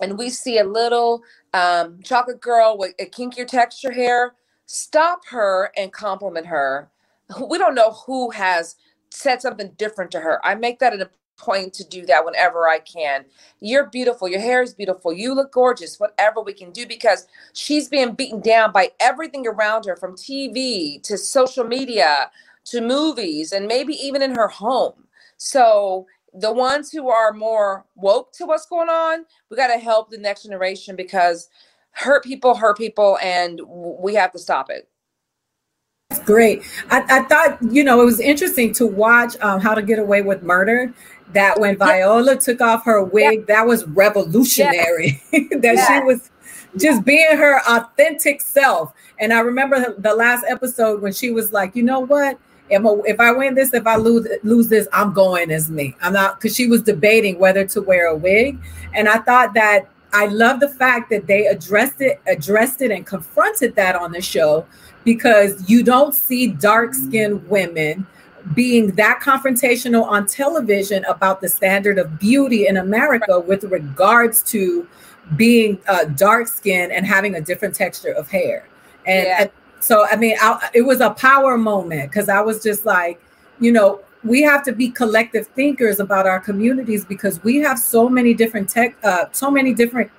and 0.00 0.16
we 0.16 0.30
see 0.30 0.58
a 0.58 0.64
little 0.64 1.22
um, 1.54 2.00
chocolate 2.04 2.40
girl 2.40 2.76
with 2.78 2.94
a 3.00 3.06
kinkier 3.06 3.46
texture 3.46 3.90
hair, 3.90 4.34
stop 4.66 5.26
her 5.26 5.72
and 5.76 5.92
compliment 5.92 6.46
her. 6.46 6.90
We 7.48 7.58
don't 7.58 7.74
know 7.74 7.90
who 7.90 8.30
has 8.30 8.76
said 9.10 9.42
something 9.42 9.72
different 9.76 10.10
to 10.12 10.20
her. 10.20 10.44
I 10.46 10.54
make 10.54 10.78
that 10.78 10.94
a 10.94 11.10
point 11.38 11.72
to 11.74 11.84
do 11.84 12.04
that 12.06 12.24
whenever 12.24 12.68
I 12.68 12.80
can. 12.80 13.24
You're 13.60 13.86
beautiful. 13.86 14.28
Your 14.28 14.40
hair 14.40 14.62
is 14.62 14.74
beautiful. 14.74 15.12
You 15.12 15.34
look 15.34 15.52
gorgeous. 15.52 15.98
Whatever 15.98 16.42
we 16.42 16.52
can 16.52 16.70
do 16.72 16.86
because 16.86 17.26
she's 17.54 17.88
being 17.88 18.12
beaten 18.12 18.40
down 18.40 18.72
by 18.72 18.90
everything 19.00 19.46
around 19.46 19.86
her 19.86 19.96
from 19.96 20.14
TV 20.14 21.02
to 21.04 21.16
social 21.16 21.64
media 21.64 22.30
to 22.66 22.80
movies 22.80 23.52
and 23.52 23.66
maybe 23.66 23.94
even 23.94 24.20
in 24.20 24.34
her 24.34 24.48
home. 24.48 25.04
So 25.38 26.06
the 26.34 26.52
ones 26.52 26.90
who 26.90 27.08
are 27.08 27.32
more 27.32 27.86
woke 27.96 28.32
to 28.34 28.44
what's 28.44 28.66
going 28.66 28.88
on, 28.88 29.24
we 29.50 29.56
got 29.56 29.68
to 29.68 29.78
help 29.78 30.10
the 30.10 30.18
next 30.18 30.42
generation 30.42 30.96
because 30.96 31.48
hurt 31.92 32.22
people 32.24 32.54
hurt 32.54 32.76
people 32.76 33.18
and 33.22 33.60
we 33.66 34.14
have 34.14 34.32
to 34.32 34.38
stop 34.38 34.70
it. 34.70 34.88
That's 36.10 36.22
great. 36.24 36.62
I, 36.90 37.04
I 37.08 37.22
thought, 37.24 37.58
you 37.70 37.84
know, 37.84 38.00
it 38.00 38.04
was 38.04 38.20
interesting 38.20 38.72
to 38.74 38.86
watch 38.86 39.36
um, 39.40 39.60
How 39.60 39.74
to 39.74 39.82
Get 39.82 39.98
Away 39.98 40.22
with 40.22 40.42
Murder. 40.42 40.94
That 41.34 41.60
when 41.60 41.76
Viola 41.76 42.32
yeah. 42.32 42.38
took 42.38 42.60
off 42.60 42.84
her 42.84 43.02
wig, 43.04 43.40
yeah. 43.40 43.54
that 43.54 43.66
was 43.66 43.86
revolutionary. 43.88 45.22
Yeah. 45.32 45.40
that 45.60 45.86
she 45.86 46.04
was 46.04 46.30
just 46.76 47.04
being 47.04 47.36
her 47.36 47.60
authentic 47.68 48.40
self. 48.40 48.94
And 49.20 49.32
I 49.32 49.40
remember 49.40 49.94
the 49.98 50.14
last 50.14 50.44
episode 50.48 51.02
when 51.02 51.12
she 51.12 51.30
was 51.30 51.52
like, 51.52 51.76
you 51.76 51.82
know 51.82 52.00
what? 52.00 52.38
if, 52.70 52.82
if 53.06 53.20
I 53.20 53.32
win 53.32 53.54
this, 53.54 53.72
if 53.72 53.86
I 53.86 53.96
lose 53.96 54.26
lose 54.42 54.68
this, 54.68 54.88
I'm 54.92 55.12
going 55.12 55.50
as 55.50 55.70
me. 55.70 55.96
I'm 56.02 56.12
not 56.12 56.40
because 56.40 56.54
she 56.54 56.66
was 56.66 56.82
debating 56.82 57.38
whether 57.38 57.66
to 57.68 57.82
wear 57.82 58.08
a 58.08 58.16
wig, 58.16 58.58
and 58.94 59.08
I 59.08 59.18
thought 59.18 59.54
that 59.54 59.88
I 60.12 60.26
love 60.26 60.60
the 60.60 60.68
fact 60.68 61.10
that 61.10 61.26
they 61.26 61.46
addressed 61.46 62.00
it, 62.00 62.20
addressed 62.26 62.82
it, 62.82 62.90
and 62.90 63.06
confronted 63.06 63.74
that 63.76 63.94
on 63.96 64.12
the 64.12 64.20
show 64.20 64.66
because 65.04 65.68
you 65.68 65.82
don't 65.82 66.14
see 66.14 66.48
dark 66.48 66.94
skinned 66.94 67.48
women 67.48 68.06
being 68.54 68.92
that 68.92 69.20
confrontational 69.22 70.04
on 70.04 70.26
television 70.26 71.04
about 71.04 71.40
the 71.40 71.48
standard 71.48 71.98
of 71.98 72.18
beauty 72.18 72.66
in 72.66 72.76
America 72.76 73.40
with 73.40 73.64
regards 73.64 74.42
to 74.42 74.86
being 75.36 75.78
uh, 75.88 76.04
dark 76.04 76.48
skinned 76.48 76.92
and 76.92 77.06
having 77.06 77.34
a 77.34 77.40
different 77.40 77.74
texture 77.74 78.12
of 78.12 78.28
hair. 78.28 78.66
And, 79.06 79.26
yeah. 79.26 79.42
and 79.42 79.50
so 79.80 80.06
I 80.10 80.16
mean, 80.16 80.36
I, 80.40 80.70
it 80.74 80.82
was 80.82 81.00
a 81.00 81.10
power 81.10 81.56
moment 81.56 82.10
because 82.10 82.28
I 82.28 82.40
was 82.40 82.62
just 82.62 82.86
like, 82.86 83.20
you 83.60 83.72
know, 83.72 84.00
we 84.24 84.42
have 84.42 84.64
to 84.64 84.72
be 84.72 84.88
collective 84.90 85.46
thinkers 85.48 86.00
about 86.00 86.26
our 86.26 86.40
communities 86.40 87.04
because 87.04 87.42
we 87.44 87.56
have 87.56 87.78
so 87.78 88.08
many 88.08 88.34
different 88.34 88.68
tech, 88.68 88.96
uh, 89.04 89.26
so 89.32 89.50
many 89.50 89.74
different 89.74 90.10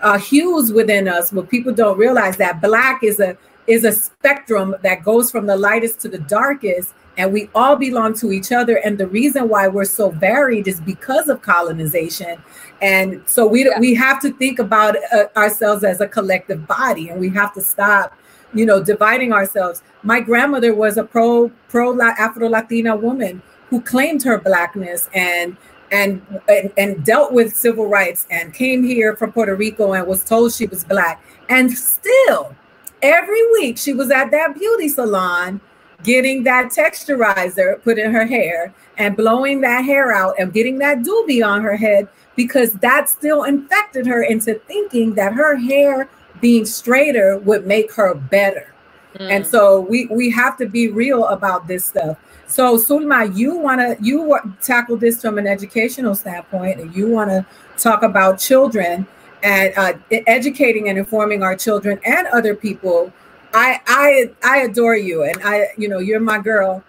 uh, 0.00 0.18
hues 0.18 0.72
within 0.72 1.08
us. 1.08 1.30
But 1.30 1.48
people 1.48 1.72
don't 1.72 1.98
realize 1.98 2.36
that 2.38 2.60
black 2.60 3.02
is 3.02 3.20
a 3.20 3.36
is 3.66 3.84
a 3.84 3.92
spectrum 3.92 4.74
that 4.82 5.04
goes 5.04 5.30
from 5.30 5.46
the 5.46 5.56
lightest 5.56 6.00
to 6.00 6.08
the 6.08 6.18
darkest, 6.18 6.94
and 7.22 7.32
we 7.32 7.48
all 7.54 7.76
belong 7.76 8.14
to 8.14 8.32
each 8.32 8.50
other. 8.50 8.78
And 8.84 8.98
the 8.98 9.06
reason 9.06 9.48
why 9.48 9.68
we're 9.68 9.84
so 9.84 10.10
varied 10.10 10.66
is 10.66 10.80
because 10.80 11.28
of 11.28 11.40
colonization. 11.40 12.42
And 12.80 13.22
so 13.26 13.46
we 13.46 13.64
yeah. 13.64 13.78
we 13.78 13.94
have 13.94 14.20
to 14.22 14.32
think 14.32 14.58
about 14.58 14.96
uh, 15.12 15.26
ourselves 15.36 15.84
as 15.84 16.00
a 16.00 16.08
collective 16.08 16.66
body, 16.66 17.10
and 17.10 17.20
we 17.20 17.30
have 17.30 17.54
to 17.54 17.60
stop, 17.60 18.18
you 18.52 18.66
know, 18.66 18.82
dividing 18.82 19.32
ourselves. 19.32 19.82
My 20.02 20.18
grandmother 20.18 20.74
was 20.74 20.96
a 20.96 21.04
pro 21.04 21.50
pro 21.68 22.00
Afro 22.00 22.48
Latina 22.48 22.96
woman 22.96 23.40
who 23.70 23.80
claimed 23.80 24.24
her 24.24 24.38
blackness 24.38 25.08
and 25.14 25.56
and, 25.92 26.22
and 26.48 26.72
and 26.76 27.04
dealt 27.04 27.32
with 27.32 27.54
civil 27.54 27.86
rights 27.86 28.26
and 28.30 28.52
came 28.52 28.82
here 28.82 29.14
from 29.14 29.30
Puerto 29.30 29.54
Rico 29.54 29.92
and 29.92 30.08
was 30.08 30.24
told 30.24 30.52
she 30.52 30.66
was 30.66 30.82
black 30.84 31.22
and 31.50 31.70
still 31.70 32.56
every 33.02 33.52
week 33.52 33.76
she 33.76 33.92
was 33.92 34.10
at 34.10 34.30
that 34.30 34.54
beauty 34.54 34.88
salon 34.88 35.60
getting 36.02 36.42
that 36.44 36.66
texturizer 36.66 37.82
put 37.82 37.98
in 37.98 38.12
her 38.12 38.26
hair 38.26 38.72
and 38.98 39.16
blowing 39.16 39.60
that 39.60 39.84
hair 39.84 40.12
out 40.12 40.34
and 40.38 40.52
getting 40.52 40.78
that 40.78 40.98
doobie 40.98 41.46
on 41.46 41.62
her 41.62 41.76
head 41.76 42.08
because 42.36 42.72
that 42.74 43.08
still 43.08 43.44
infected 43.44 44.06
her 44.06 44.22
into 44.22 44.54
thinking 44.66 45.14
that 45.14 45.32
her 45.32 45.56
hair 45.56 46.08
being 46.40 46.64
straighter 46.64 47.38
would 47.38 47.66
make 47.66 47.92
her 47.92 48.14
better. 48.14 48.72
Mm. 49.14 49.30
And 49.30 49.46
so 49.46 49.80
we 49.80 50.06
we 50.06 50.30
have 50.30 50.56
to 50.58 50.66
be 50.66 50.88
real 50.88 51.26
about 51.26 51.66
this 51.66 51.84
stuff. 51.84 52.18
So 52.46 52.76
Zulma, 52.76 53.34
you 53.36 53.56
want 53.56 53.80
to 53.80 53.96
you 54.04 54.38
tackle 54.60 54.96
this 54.96 55.20
from 55.20 55.38
an 55.38 55.46
educational 55.46 56.14
standpoint, 56.14 56.80
and 56.80 56.94
you 56.94 57.08
want 57.08 57.30
to 57.30 57.46
talk 57.76 58.02
about 58.02 58.38
children 58.38 59.06
and 59.42 59.72
uh, 59.76 59.94
educating 60.26 60.88
and 60.88 60.98
informing 60.98 61.42
our 61.42 61.56
children 61.56 61.98
and 62.04 62.26
other 62.28 62.54
people. 62.54 63.12
I 63.54 63.80
I 63.86 64.30
I 64.42 64.58
adore 64.58 64.96
you, 64.96 65.22
and 65.24 65.38
I 65.44 65.68
you 65.76 65.88
know 65.88 65.98
you're 65.98 66.20
my 66.20 66.38
girl. 66.38 66.82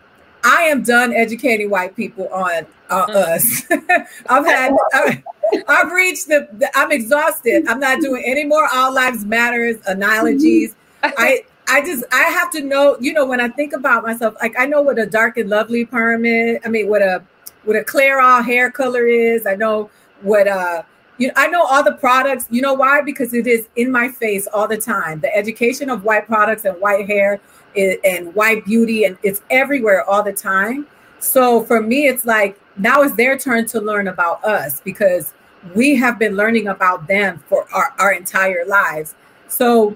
I 0.43 0.64
am 0.64 0.84
done 0.84 1.14
educating 1.14 1.70
white 1.70 1.95
people 1.95 2.28
on 2.28 2.66
uh, 2.89 3.07
mm. 3.07 3.16
us. 3.16 3.64
I've 4.30 4.45
had 4.45 4.74
I've, 4.93 5.24
I've 5.68 5.91
reached 5.91 6.28
the, 6.28 6.47
the, 6.53 6.70
I'm 6.78 6.91
exhausted. 6.91 7.66
I'm 7.68 7.80
not 7.80 8.01
doing 8.01 8.24
any 8.26 8.43
more 8.43 8.68
all 8.74 8.93
lives 8.93 9.24
matters 9.24 9.78
analogies. 9.88 10.76
I 11.01 11.45
I 11.68 11.82
just 11.82 12.03
I 12.11 12.24
have 12.24 12.51
to 12.51 12.61
know, 12.61 12.97
you 12.99 13.14
know, 13.14 13.26
when 13.26 13.39
I 13.39 13.47
think 13.47 13.74
about 13.74 14.03
myself, 14.03 14.36
like 14.41 14.53
I 14.57 14.66
know 14.66 14.82
what 14.82 14.99
a 14.99 15.05
dark 15.05 15.38
and 15.38 15.49
lovely 15.49 15.86
perm 15.86 16.26
is. 16.26 16.59
I 16.66 16.70
mean, 16.70 16.88
what 16.89 17.01
a 17.01 17.24
what 17.64 17.76
a 17.76 17.82
Clairol 17.82 18.43
hair 18.43 18.70
color 18.70 19.07
is. 19.07 19.45
I 19.45 19.55
know 19.55 19.89
what 20.22 20.47
uh 20.47 20.84
you 21.18 21.32
I 21.36 21.47
know 21.47 21.64
all 21.64 21.84
the 21.84 21.93
products. 21.93 22.47
You 22.49 22.61
know 22.61 22.74
why? 22.74 23.01
Because 23.01 23.34
it 23.34 23.47
is 23.47 23.68
in 23.76 23.91
my 23.91 24.07
face 24.07 24.47
all 24.53 24.68
the 24.68 24.78
time. 24.78 25.20
The 25.20 25.36
education 25.36 25.89
of 25.89 26.03
white 26.03 26.28
products 26.28 26.66
and 26.66 26.80
white 26.82 27.05
hair 27.07 27.39
is, 27.76 27.97
and 28.03 28.34
white 28.36 28.66
beauty, 28.66 29.05
and 29.05 29.18
it's 29.24 29.41
everywhere 29.49 30.03
all 30.03 30.24
the 30.24 30.34
time. 30.34 30.88
So 31.20 31.64
for 31.64 31.82
me, 31.82 32.07
it's 32.07 32.26
like 32.26 32.59
now 32.78 33.01
it's 33.01 33.16
their 33.16 33.38
turn 33.38 33.66
to 33.68 33.80
learn 33.80 34.07
about 34.07 34.43
us 34.43 34.82
because 34.82 35.34
we 35.74 35.95
have 35.95 36.20
been 36.20 36.36
learning 36.36 36.68
about 36.68 37.07
them 37.07 37.41
for 37.47 37.66
our, 37.74 37.93
our 37.99 38.11
entire 38.14 38.66
lives. 38.66 39.16
So 39.47 39.95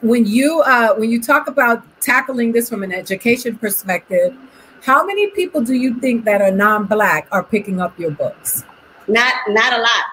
when 0.00 0.24
you 0.24 0.60
uh, 0.62 0.94
when 0.94 1.10
you 1.10 1.20
talk 1.20 1.48
about 1.48 1.82
tackling 2.00 2.52
this 2.52 2.68
from 2.68 2.82
an 2.82 2.92
education 2.92 3.58
perspective, 3.58 4.36
how 4.82 5.04
many 5.04 5.30
people 5.32 5.60
do 5.60 5.74
you 5.74 5.98
think 6.00 6.24
that 6.24 6.40
are 6.40 6.52
non-black 6.52 7.28
are 7.32 7.42
picking 7.42 7.80
up 7.80 7.98
your 7.98 8.12
books? 8.12 8.64
Not 9.08 9.34
not 9.48 9.72
a 9.72 9.82
lot, 9.82 10.04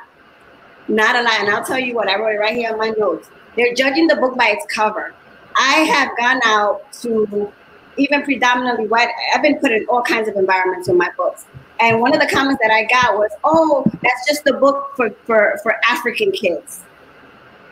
not 0.87 1.15
a 1.15 1.21
lot. 1.21 1.39
And 1.39 1.49
I'll 1.49 1.65
tell 1.65 1.79
you 1.79 1.95
what 1.95 2.07
I 2.07 2.19
wrote 2.19 2.35
it 2.35 2.39
right 2.39 2.55
here 2.55 2.71
on 2.71 2.77
my 2.77 2.89
notes. 2.97 3.29
They're 3.55 3.73
judging 3.73 4.07
the 4.07 4.15
book 4.15 4.37
by 4.37 4.49
its 4.49 4.65
cover. 4.73 5.13
I 5.57 5.79
have 5.79 6.09
gone 6.17 6.41
out 6.43 6.91
to 7.01 7.51
even 7.97 8.23
predominantly 8.23 8.87
white. 8.87 9.09
I've 9.33 9.41
been 9.41 9.57
put 9.59 9.71
in 9.71 9.85
all 9.87 10.01
kinds 10.01 10.27
of 10.27 10.35
environments 10.35 10.87
with 10.87 10.97
my 10.97 11.09
books. 11.15 11.45
And 11.79 12.01
one 12.01 12.13
of 12.13 12.19
the 12.19 12.27
comments 12.27 12.61
that 12.61 12.71
I 12.71 12.83
got 12.83 13.17
was, 13.17 13.31
"Oh, 13.43 13.85
that's 14.01 14.27
just 14.27 14.43
the 14.43 14.53
book 14.53 14.91
for 14.95 15.09
for 15.25 15.59
for 15.63 15.75
African 15.89 16.31
kids." 16.31 16.81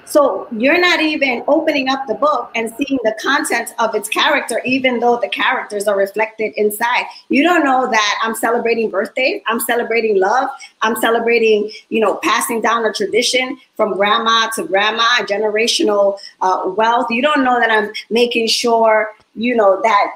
So 0.06 0.48
you're 0.52 0.80
not 0.80 1.02
even 1.02 1.44
opening 1.48 1.90
up 1.90 2.06
the 2.08 2.16
book 2.16 2.52
and 2.56 2.70
seeing 2.78 3.00
the 3.04 3.16
content 3.22 3.74
of 3.80 3.96
its 3.96 4.10
character, 4.10 4.62
even 4.66 5.00
though 5.00 5.18
the 5.20 5.30
characters 5.30 5.88
are 5.88 5.98
reflected 5.98 6.54
inside. 6.58 7.06
You 7.30 7.44
don't 7.44 7.64
know 7.64 7.90
that 7.90 8.20
I'm 8.22 8.36
celebrating 8.36 8.90
birthday. 8.90 9.42
I'm 9.48 9.60
celebrating 9.60 10.20
love. 10.20 10.50
I'm 10.82 10.96
celebrating, 10.98 11.72
you 11.90 12.00
know, 12.00 12.16
passing 12.18 12.62
down 12.62 12.86
a 12.86 12.94
tradition 12.94 13.58
from 13.76 13.94
grandma 13.94 14.50
to 14.56 14.66
grandma, 14.66 15.04
generational 15.22 16.18
uh, 16.42 16.64
wealth. 16.66 17.08
You 17.10 17.22
don't 17.22 17.44
know 17.44 17.60
that 17.60 17.72
I'm 17.72 17.92
making 18.10 18.48
sure, 18.48 19.14
you 19.36 19.56
know, 19.56 19.82
that 19.84 20.12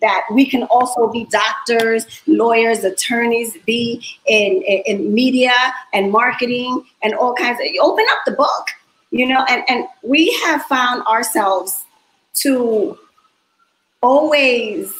that 0.00 0.24
we 0.32 0.44
can 0.44 0.64
also 0.64 1.10
be 1.10 1.24
doctors, 1.26 2.22
lawyers, 2.26 2.84
attorneys, 2.84 3.56
be 3.64 4.04
in, 4.26 4.62
in, 4.62 4.82
in 4.86 5.14
media 5.14 5.52
and 5.94 6.10
marketing 6.12 6.84
and 7.02 7.14
all 7.14 7.34
kinds 7.34 7.58
of. 7.60 7.66
Open 7.80 8.04
up 8.10 8.18
the 8.26 8.32
book 8.32 8.66
you 9.14 9.26
know 9.26 9.44
and 9.48 9.62
and 9.68 9.86
we 10.02 10.32
have 10.44 10.62
found 10.64 11.02
ourselves 11.06 11.84
to 12.34 12.98
always 14.02 14.92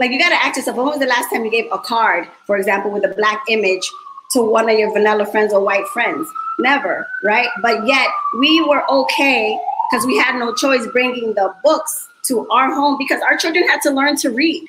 like 0.00 0.10
you 0.10 0.18
got 0.18 0.30
to 0.30 0.42
ask 0.42 0.56
yourself 0.56 0.76
when 0.78 0.86
was 0.86 0.98
the 0.98 1.06
last 1.06 1.28
time 1.30 1.44
you 1.44 1.50
gave 1.50 1.70
a 1.70 1.78
card 1.78 2.26
for 2.46 2.56
example 2.56 2.90
with 2.90 3.04
a 3.04 3.14
black 3.14 3.44
image 3.48 3.88
to 4.30 4.40
one 4.42 4.70
of 4.70 4.78
your 4.78 4.90
vanilla 4.94 5.26
friends 5.26 5.52
or 5.52 5.60
white 5.60 5.86
friends? 5.88 6.26
Never 6.58 7.06
right? 7.22 7.48
But 7.60 7.86
yet 7.86 8.08
we 8.40 8.62
were 8.62 8.90
okay 8.90 9.60
because 9.90 10.06
we 10.06 10.16
had 10.16 10.38
no 10.38 10.54
choice 10.54 10.86
bringing 10.86 11.34
the 11.34 11.54
books 11.62 12.08
to 12.28 12.48
our 12.48 12.72
home 12.72 12.96
because 12.98 13.20
our 13.20 13.36
children 13.36 13.68
had 13.68 13.82
to 13.82 13.90
learn 13.90 14.16
to 14.16 14.30
read. 14.30 14.66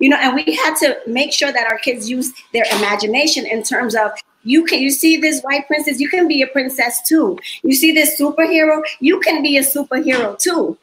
You 0.00 0.10
know 0.10 0.18
and 0.18 0.34
we 0.34 0.54
had 0.54 0.74
to 0.76 0.98
make 1.06 1.32
sure 1.32 1.50
that 1.50 1.66
our 1.72 1.78
kids 1.78 2.10
use 2.10 2.32
their 2.52 2.66
imagination 2.76 3.46
in 3.46 3.62
terms 3.62 3.94
of 3.94 4.12
you 4.44 4.64
can 4.64 4.80
you 4.80 4.90
see 4.90 5.16
this 5.16 5.42
white 5.42 5.66
princess 5.66 6.00
you 6.00 6.08
can 6.08 6.28
be 6.28 6.42
a 6.42 6.46
princess 6.46 7.00
too 7.06 7.38
you 7.62 7.74
see 7.74 7.92
this 7.92 8.18
superhero 8.20 8.82
you 9.00 9.20
can 9.20 9.42
be 9.42 9.56
a 9.56 9.62
superhero 9.62 10.38
too 10.38 10.76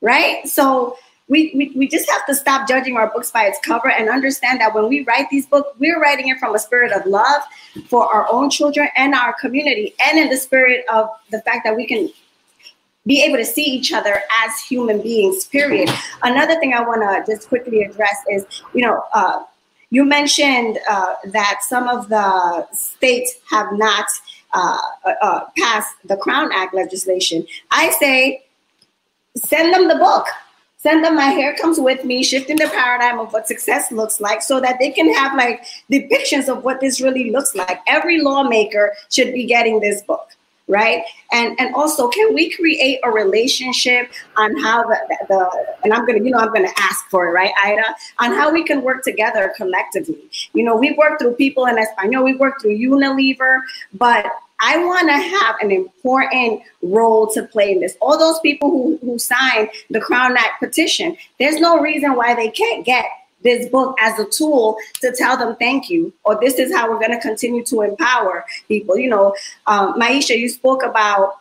right 0.00 0.46
so 0.46 0.96
we, 1.28 1.52
we, 1.54 1.72
we 1.76 1.86
just 1.86 2.08
have 2.10 2.24
to 2.26 2.34
stop 2.34 2.66
judging 2.66 2.96
our 2.96 3.10
books 3.10 3.30
by 3.30 3.44
its 3.44 3.58
cover 3.62 3.90
and 3.90 4.08
understand 4.08 4.60
that 4.60 4.74
when 4.74 4.88
we 4.88 5.04
write 5.04 5.28
these 5.30 5.46
books, 5.46 5.68
we're 5.78 6.00
writing 6.00 6.28
it 6.28 6.38
from 6.38 6.54
a 6.54 6.58
spirit 6.58 6.90
of 6.90 7.04
love 7.06 7.42
for 7.86 8.12
our 8.12 8.26
own 8.32 8.48
children 8.50 8.88
and 8.96 9.14
our 9.14 9.34
community, 9.34 9.94
and 10.00 10.18
in 10.18 10.30
the 10.30 10.36
spirit 10.36 10.84
of 10.90 11.10
the 11.30 11.40
fact 11.42 11.64
that 11.64 11.76
we 11.76 11.86
can 11.86 12.08
be 13.06 13.22
able 13.22 13.36
to 13.36 13.44
see 13.44 13.64
each 13.64 13.92
other 13.92 14.22
as 14.44 14.58
human 14.68 15.00
beings, 15.00 15.46
period. 15.46 15.88
Another 16.22 16.58
thing 16.60 16.74
I 16.74 16.80
want 16.80 17.02
to 17.02 17.32
just 17.32 17.48
quickly 17.48 17.82
address 17.82 18.16
is, 18.30 18.46
you 18.74 18.82
know, 18.82 19.02
uh, 19.14 19.44
you 19.90 20.04
mentioned 20.04 20.78
uh, 20.88 21.14
that 21.26 21.60
some 21.62 21.88
of 21.88 22.08
the 22.08 22.66
states 22.72 23.34
have 23.50 23.72
not 23.72 24.06
uh, 24.52 24.78
uh, 25.04 25.12
uh, 25.22 25.40
passed 25.56 25.94
the 26.04 26.16
Crown 26.16 26.50
Act 26.52 26.74
legislation. 26.74 27.46
I 27.70 27.90
say 27.98 28.44
send 29.36 29.74
them 29.74 29.88
the 29.88 29.96
book. 29.96 30.26
Send 30.80 31.04
them 31.04 31.16
my 31.16 31.24
hair 31.24 31.56
comes 31.56 31.80
with 31.80 32.04
me, 32.04 32.22
shifting 32.22 32.56
the 32.56 32.68
paradigm 32.68 33.18
of 33.18 33.32
what 33.32 33.48
success 33.48 33.90
looks 33.90 34.20
like 34.20 34.42
so 34.42 34.60
that 34.60 34.78
they 34.78 34.90
can 34.90 35.12
have 35.12 35.36
like 35.36 35.64
depictions 35.90 36.48
of 36.48 36.62
what 36.62 36.80
this 36.80 37.00
really 37.00 37.32
looks 37.32 37.56
like. 37.56 37.80
Every 37.88 38.20
lawmaker 38.20 38.94
should 39.10 39.34
be 39.34 39.44
getting 39.44 39.80
this 39.80 40.02
book 40.02 40.28
right? 40.68 41.02
And 41.32 41.58
and 41.58 41.74
also, 41.74 42.08
can 42.08 42.34
we 42.34 42.50
create 42.50 43.00
a 43.02 43.10
relationship 43.10 44.10
on 44.36 44.56
how 44.60 44.84
the, 44.84 44.98
the 45.28 45.66
and 45.82 45.92
I'm 45.92 46.06
gonna, 46.06 46.22
you 46.22 46.30
know, 46.30 46.38
I'm 46.38 46.52
gonna 46.52 46.72
ask 46.76 47.08
for 47.10 47.28
it, 47.28 47.32
right, 47.32 47.52
Aida, 47.64 47.94
on 48.18 48.32
how 48.34 48.52
we 48.52 48.62
can 48.62 48.82
work 48.82 49.02
together 49.02 49.52
collectively. 49.56 50.30
You 50.52 50.64
know, 50.64 50.76
we 50.76 50.92
work 50.92 51.18
through 51.18 51.34
people 51.34 51.66
in 51.66 51.78
Espanol, 51.78 52.24
we 52.24 52.36
work 52.36 52.60
through 52.60 52.78
Unilever, 52.78 53.58
but 53.94 54.26
I 54.60 54.78
want 54.84 55.08
to 55.08 55.16
have 55.16 55.56
an 55.60 55.70
important 55.70 56.62
role 56.82 57.28
to 57.28 57.44
play 57.44 57.72
in 57.72 57.80
this. 57.80 57.96
All 58.00 58.18
those 58.18 58.40
people 58.40 58.70
who, 58.70 58.98
who 59.02 59.18
signed 59.18 59.70
the 59.88 60.00
Crown 60.00 60.36
Act 60.36 60.58
petition, 60.58 61.16
there's 61.38 61.60
no 61.60 61.78
reason 61.78 62.16
why 62.16 62.34
they 62.34 62.50
can't 62.50 62.84
get 62.84 63.04
this 63.42 63.68
book 63.68 63.96
as 64.00 64.18
a 64.18 64.24
tool 64.26 64.76
to 65.00 65.14
tell 65.16 65.36
them 65.36 65.56
thank 65.56 65.88
you 65.88 66.12
or 66.24 66.38
this 66.40 66.54
is 66.54 66.74
how 66.74 66.90
we're 66.90 66.98
going 66.98 67.12
to 67.12 67.20
continue 67.20 67.64
to 67.64 67.82
empower 67.82 68.44
people. 68.66 68.98
You 68.98 69.10
know 69.10 69.34
um, 69.66 69.98
Mahisha 70.00 70.38
you 70.38 70.48
spoke 70.48 70.82
about 70.82 71.40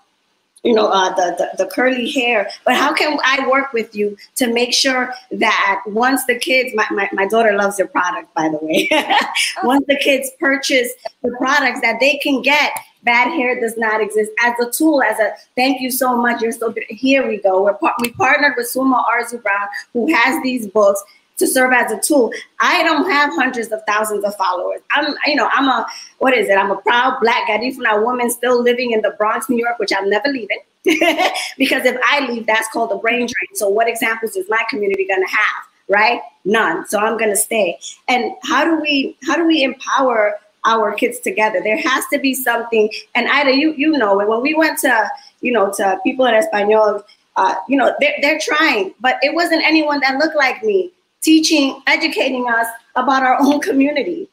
you 0.63 0.73
know 0.73 0.87
uh, 0.87 1.13
the, 1.15 1.35
the, 1.37 1.63
the 1.63 1.69
curly 1.69 2.09
hair 2.09 2.49
but 2.65 2.75
how 2.75 2.93
can 2.93 3.17
i 3.23 3.47
work 3.47 3.71
with 3.73 3.95
you 3.95 4.17
to 4.35 4.51
make 4.51 4.73
sure 4.73 5.13
that 5.31 5.81
once 5.85 6.25
the 6.25 6.37
kids 6.37 6.71
my, 6.75 6.85
my, 6.91 7.07
my 7.13 7.27
daughter 7.27 7.53
loves 7.53 7.77
your 7.77 7.87
product 7.87 8.33
by 8.33 8.49
the 8.49 8.57
way. 8.61 8.89
Once 9.63 9.85
the 9.87 9.97
kids 9.97 10.29
purchase 10.39 10.91
the 11.23 11.33
products 11.37 11.81
that 11.81 11.99
they 11.99 12.17
can 12.17 12.41
get 12.41 12.71
bad 13.03 13.29
hair 13.29 13.59
does 13.59 13.77
not 13.77 14.01
exist. 14.01 14.31
As 14.43 14.53
a 14.59 14.69
tool 14.69 15.01
as 15.01 15.17
a 15.19 15.31
thank 15.55 15.81
you 15.81 15.89
so 15.89 16.17
much 16.17 16.41
you're 16.41 16.51
so 16.51 16.71
good. 16.71 16.83
Here 16.89 17.27
we 17.27 17.37
go. 17.37 17.63
We're 17.63 17.77
we 18.01 18.11
partnered 18.11 18.53
with 18.57 18.67
Zulma 18.67 19.03
Arzu 19.05 19.41
Brown 19.41 19.67
who 19.93 20.13
has 20.13 20.41
these 20.43 20.67
books 20.67 21.03
to 21.37 21.47
serve 21.47 21.71
as 21.71 21.91
a 21.91 21.99
tool. 21.99 22.31
I 22.59 22.83
don't 22.83 23.09
have 23.09 23.31
hundreds 23.33 23.71
of 23.71 23.81
thousands 23.87 24.23
of 24.23 24.35
followers. 24.35 24.81
I'm, 24.91 25.15
you 25.25 25.35
know, 25.35 25.49
I'm 25.53 25.67
a, 25.67 25.85
what 26.19 26.35
is 26.35 26.49
it? 26.49 26.57
I'm 26.57 26.71
a 26.71 26.77
proud 26.77 27.19
black 27.21 27.47
Garifuna 27.47 28.03
woman 28.03 28.29
still 28.29 28.61
living 28.61 28.91
in 28.91 29.01
the 29.01 29.11
Bronx, 29.11 29.49
New 29.49 29.57
York, 29.57 29.79
which 29.79 29.91
I'm 29.95 30.09
never 30.09 30.29
leaving. 30.29 30.59
because 30.83 31.85
if 31.85 31.99
I 32.05 32.27
leave, 32.27 32.45
that's 32.47 32.67
called 32.69 32.91
a 32.91 32.97
brain 32.97 33.19
drain. 33.19 33.55
So 33.55 33.69
what 33.69 33.87
examples 33.87 34.35
is 34.35 34.47
my 34.49 34.63
community 34.69 35.05
going 35.07 35.25
to 35.25 35.31
have? 35.31 35.63
right? 35.87 36.21
None. 36.45 36.87
So 36.87 36.99
I'm 36.99 37.17
gonna 37.17 37.35
stay. 37.35 37.79
And 38.07 38.33
how 38.43 38.63
do 38.63 38.79
we 38.79 39.17
how 39.25 39.35
do 39.35 39.45
we 39.45 39.63
empower 39.63 40.39
our 40.65 40.93
kids 40.93 41.19
together? 41.19 41.61
There 41.61 41.77
has 41.77 42.05
to 42.11 42.19
be 42.19 42.33
something. 42.33 42.89
And 43.15 43.27
Aida, 43.27 43.55
you 43.55 43.73
you 43.73 43.91
know 43.91 44.17
when 44.17 44.41
we 44.41 44.53
went 44.53 44.79
to 44.79 45.09
you 45.41 45.51
know 45.51 45.71
to 45.77 45.99
people 46.03 46.25
in 46.25 46.33
Espanol, 46.33 47.03
uh, 47.35 47.55
you 47.67 47.77
know 47.77 47.93
they're 47.99 48.15
they're 48.21 48.39
trying, 48.39 48.93
but 48.99 49.17
it 49.21 49.33
wasn't 49.33 49.63
anyone 49.63 49.99
that 50.01 50.17
looked 50.17 50.35
like 50.35 50.63
me 50.63 50.91
teaching, 51.21 51.81
educating 51.87 52.47
us 52.49 52.67
about 52.95 53.23
our 53.23 53.37
own 53.41 53.59
community. 53.61 54.29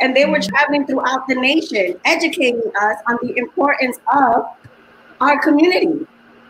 And 0.00 0.14
they 0.14 0.24
were 0.26 0.38
mm-hmm. 0.38 0.48
traveling 0.48 0.86
throughout 0.86 1.26
the 1.28 1.36
nation, 1.36 2.00
educating 2.04 2.70
us 2.80 2.96
on 3.08 3.18
the 3.22 3.36
importance 3.36 3.98
of 4.12 4.44
our 5.20 5.40
community. 5.40 6.06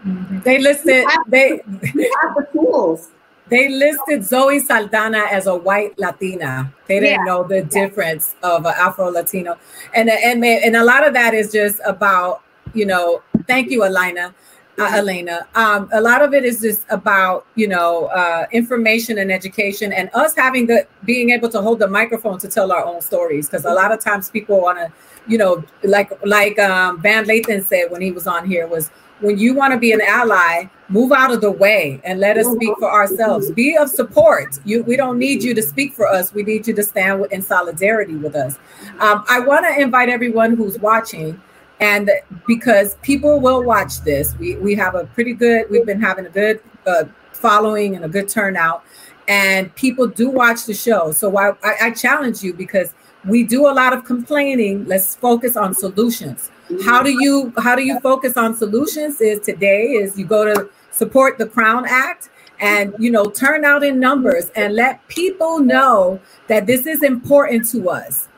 Mm-hmm. 0.07 0.41
They 0.41 0.59
listed 0.59 1.05
they 1.29 1.49
have 1.67 2.35
the 2.37 2.47
tools. 2.53 3.11
They 3.51 3.69
listed 3.69 4.25
Zoe 4.25 4.59
Saldana 4.59 5.27
as 5.31 5.47
a 5.47 5.55
white 5.55 5.99
Latina. 5.99 6.73
They 6.87 6.99
didn't 6.99 7.21
yeah. 7.21 7.25
know 7.25 7.45
the 7.45 7.63
difference 7.63 8.35
yeah. 8.43 8.53
of 8.53 8.65
an 8.65 8.73
Afro 8.75 9.11
Latino, 9.11 9.59
and 9.95 10.09
and 10.09 10.43
and 10.43 10.75
a 10.75 10.83
lot 10.83 11.07
of 11.07 11.13
that 11.13 11.35
is 11.35 11.53
just 11.53 11.79
about 11.85 12.43
you 12.73 12.87
know. 12.87 13.23
Thank 13.47 13.71
you, 13.71 13.85
Elena 13.85 14.35
uh, 14.79 14.91
Elena. 14.95 15.47
Um, 15.55 15.89
a 15.93 16.01
lot 16.01 16.23
of 16.23 16.35
it 16.35 16.45
is 16.45 16.61
just 16.61 16.85
about 16.91 17.47
you 17.55 17.69
know 17.69 18.07
uh, 18.07 18.47
information 18.53 19.19
and 19.19 19.31
education, 19.31 19.93
and 19.93 20.11
us 20.15 20.35
having 20.37 20.67
the 20.67 20.87
being 21.05 21.31
able 21.31 21.49
to 21.51 21.61
hold 21.61 21.79
the 21.79 21.89
microphone 21.89 22.39
to 22.39 22.49
tell 22.49 22.73
our 22.73 22.85
own 22.85 23.01
stories. 23.01 23.49
Because 23.49 23.65
a 23.65 23.73
lot 23.73 23.93
of 23.93 24.01
times 24.01 24.31
people 24.31 24.61
want 24.61 24.79
to, 24.79 24.93
you 25.27 25.39
know, 25.39 25.65
like 25.83 26.13
like 26.25 26.59
um, 26.59 27.01
Van 27.01 27.25
Lathan 27.25 27.65
said 27.65 27.91
when 27.91 28.01
he 28.01 28.13
was 28.13 28.27
on 28.27 28.47
here 28.47 28.67
was 28.67 28.91
when 29.21 29.39
you 29.39 29.55
want 29.55 29.73
to 29.73 29.79
be 29.79 29.93
an 29.93 30.01
ally, 30.01 30.65
move 30.89 31.13
out 31.13 31.33
of 31.33 31.41
the 31.41 31.51
way 31.51 32.01
and 32.05 32.21
let 32.21 32.37
us 32.37 32.47
speak 32.47 32.77
for 32.79 32.91
ourselves. 32.91 33.51
Be 33.53 33.77
of 33.77 33.89
support. 33.89 34.59
You, 34.65 34.83
we 34.83 34.97
don't 34.97 35.19
need 35.19 35.43
you 35.43 35.55
to 35.55 35.63
speak 35.63 35.95
for 35.95 36.07
us. 36.07 36.35
We 36.35 36.43
need 36.43 36.67
you 36.67 36.75
to 36.75 36.83
stand 36.83 37.25
in 37.31 37.41
solidarity 37.41 38.17
with 38.17 38.35
us. 38.35 38.59
Um, 38.99 39.25
I 39.29 39.41
want 39.41 39.65
to 39.67 39.81
invite 39.81 40.09
everyone 40.09 40.57
who's 40.57 40.79
watching 40.79 41.41
and 41.81 42.11
because 42.47 42.97
people 43.03 43.41
will 43.41 43.63
watch 43.63 44.01
this 44.03 44.37
we 44.39 44.57
we 44.57 44.75
have 44.75 44.95
a 44.95 45.05
pretty 45.07 45.33
good 45.33 45.69
we've 45.71 45.87
been 45.87 46.01
having 46.01 46.27
a 46.27 46.31
good 46.31 46.61
uh, 46.87 47.05
following 47.45 47.95
and 47.95 48.07
a 48.07 48.09
good 48.09 48.27
turnout. 48.27 48.83
And 49.29 49.75
people 49.75 50.07
do 50.07 50.31
watch 50.31 50.65
the 50.65 50.73
show. 50.73 51.13
So 51.13 51.37
I, 51.37 51.51
I, 51.63 51.75
I 51.83 51.91
challenge 51.91 52.43
you 52.43 52.55
because 52.55 52.95
we 53.27 53.45
do 53.45 53.67
a 53.69 53.75
lot 53.81 53.93
of 53.93 54.05
complaining. 54.05 54.87
Let's 54.87 55.17
focus 55.17 55.55
on 55.57 55.75
solutions. 55.75 56.51
How 56.85 57.03
do 57.03 57.11
you 57.11 57.53
how 57.59 57.77
do 57.77 57.83
you 57.83 58.01
focus 58.01 58.39
on 58.39 58.57
solutions 58.57 59.21
is 59.21 59.41
today 59.41 59.83
is 60.03 60.19
you 60.19 60.25
go 60.25 60.43
to 60.47 60.71
support 60.91 61.37
the 61.37 61.47
crown 61.47 61.85
act 61.87 62.31
and 62.61 62.95
you 62.99 63.11
know 63.11 63.27
turn 63.27 63.67
out 63.67 63.83
in 63.85 64.01
numbers 64.01 64.51
and 64.57 64.75
let 64.75 65.07
people 65.09 65.59
know 65.59 66.19
that 66.49 66.67
this 66.67 66.87
is 66.87 67.03
important 67.03 67.69
to 67.73 67.91
us 67.91 68.29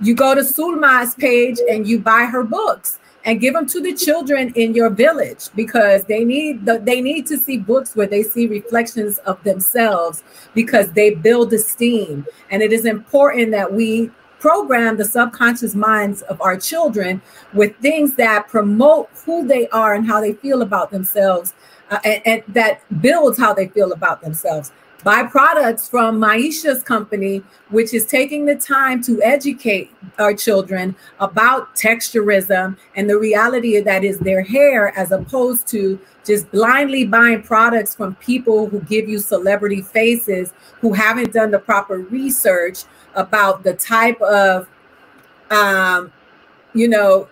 you 0.00 0.14
go 0.14 0.34
to 0.34 0.42
Zulma's 0.42 1.14
page 1.14 1.58
and 1.70 1.86
you 1.86 1.98
buy 1.98 2.24
her 2.24 2.42
books 2.42 2.98
and 3.24 3.40
give 3.40 3.54
them 3.54 3.66
to 3.66 3.80
the 3.80 3.92
children 3.92 4.52
in 4.54 4.72
your 4.72 4.88
village 4.88 5.48
because 5.56 6.04
they 6.04 6.24
need 6.24 6.64
the, 6.64 6.78
they 6.78 7.00
need 7.00 7.26
to 7.26 7.36
see 7.36 7.58
books 7.58 7.96
where 7.96 8.06
they 8.06 8.22
see 8.22 8.46
reflections 8.46 9.18
of 9.18 9.42
themselves 9.42 10.22
because 10.54 10.92
they 10.92 11.10
build 11.10 11.52
esteem. 11.52 12.24
And 12.50 12.62
it 12.62 12.72
is 12.72 12.84
important 12.84 13.50
that 13.50 13.72
we 13.72 14.12
program 14.38 14.96
the 14.96 15.04
subconscious 15.04 15.74
minds 15.74 16.22
of 16.22 16.40
our 16.40 16.56
children 16.56 17.20
with 17.52 17.74
things 17.78 18.14
that 18.14 18.46
promote 18.48 19.08
who 19.24 19.46
they 19.46 19.66
are 19.68 19.94
and 19.94 20.06
how 20.06 20.20
they 20.20 20.34
feel 20.34 20.62
about 20.62 20.90
themselves 20.90 21.52
uh, 21.90 21.98
and, 22.04 22.22
and 22.26 22.42
that 22.48 22.82
builds 23.00 23.38
how 23.38 23.54
they 23.54 23.68
feel 23.68 23.92
about 23.92 24.20
themselves 24.20 24.72
buy 25.06 25.22
products 25.22 25.88
from 25.88 26.18
Mahisha's 26.20 26.82
company, 26.82 27.40
which 27.70 27.94
is 27.94 28.06
taking 28.06 28.44
the 28.44 28.56
time 28.56 29.00
to 29.00 29.22
educate 29.22 29.88
our 30.18 30.34
children 30.34 30.96
about 31.20 31.72
texturism 31.76 32.76
and 32.96 33.08
the 33.08 33.16
reality 33.16 33.78
that 33.78 34.02
is 34.02 34.18
their 34.18 34.42
hair, 34.42 34.92
as 34.98 35.12
opposed 35.12 35.68
to 35.68 36.00
just 36.24 36.50
blindly 36.50 37.06
buying 37.06 37.40
products 37.40 37.94
from 37.94 38.16
people 38.16 38.68
who 38.68 38.80
give 38.80 39.08
you 39.08 39.20
celebrity 39.20 39.80
faces 39.80 40.52
who 40.80 40.92
haven't 40.92 41.32
done 41.32 41.52
the 41.52 41.60
proper 41.60 41.98
research 41.98 42.82
about 43.14 43.62
the 43.62 43.74
type 43.74 44.20
of 44.22 44.68
um, 45.52 46.12
you 46.74 46.88
know 46.88 47.28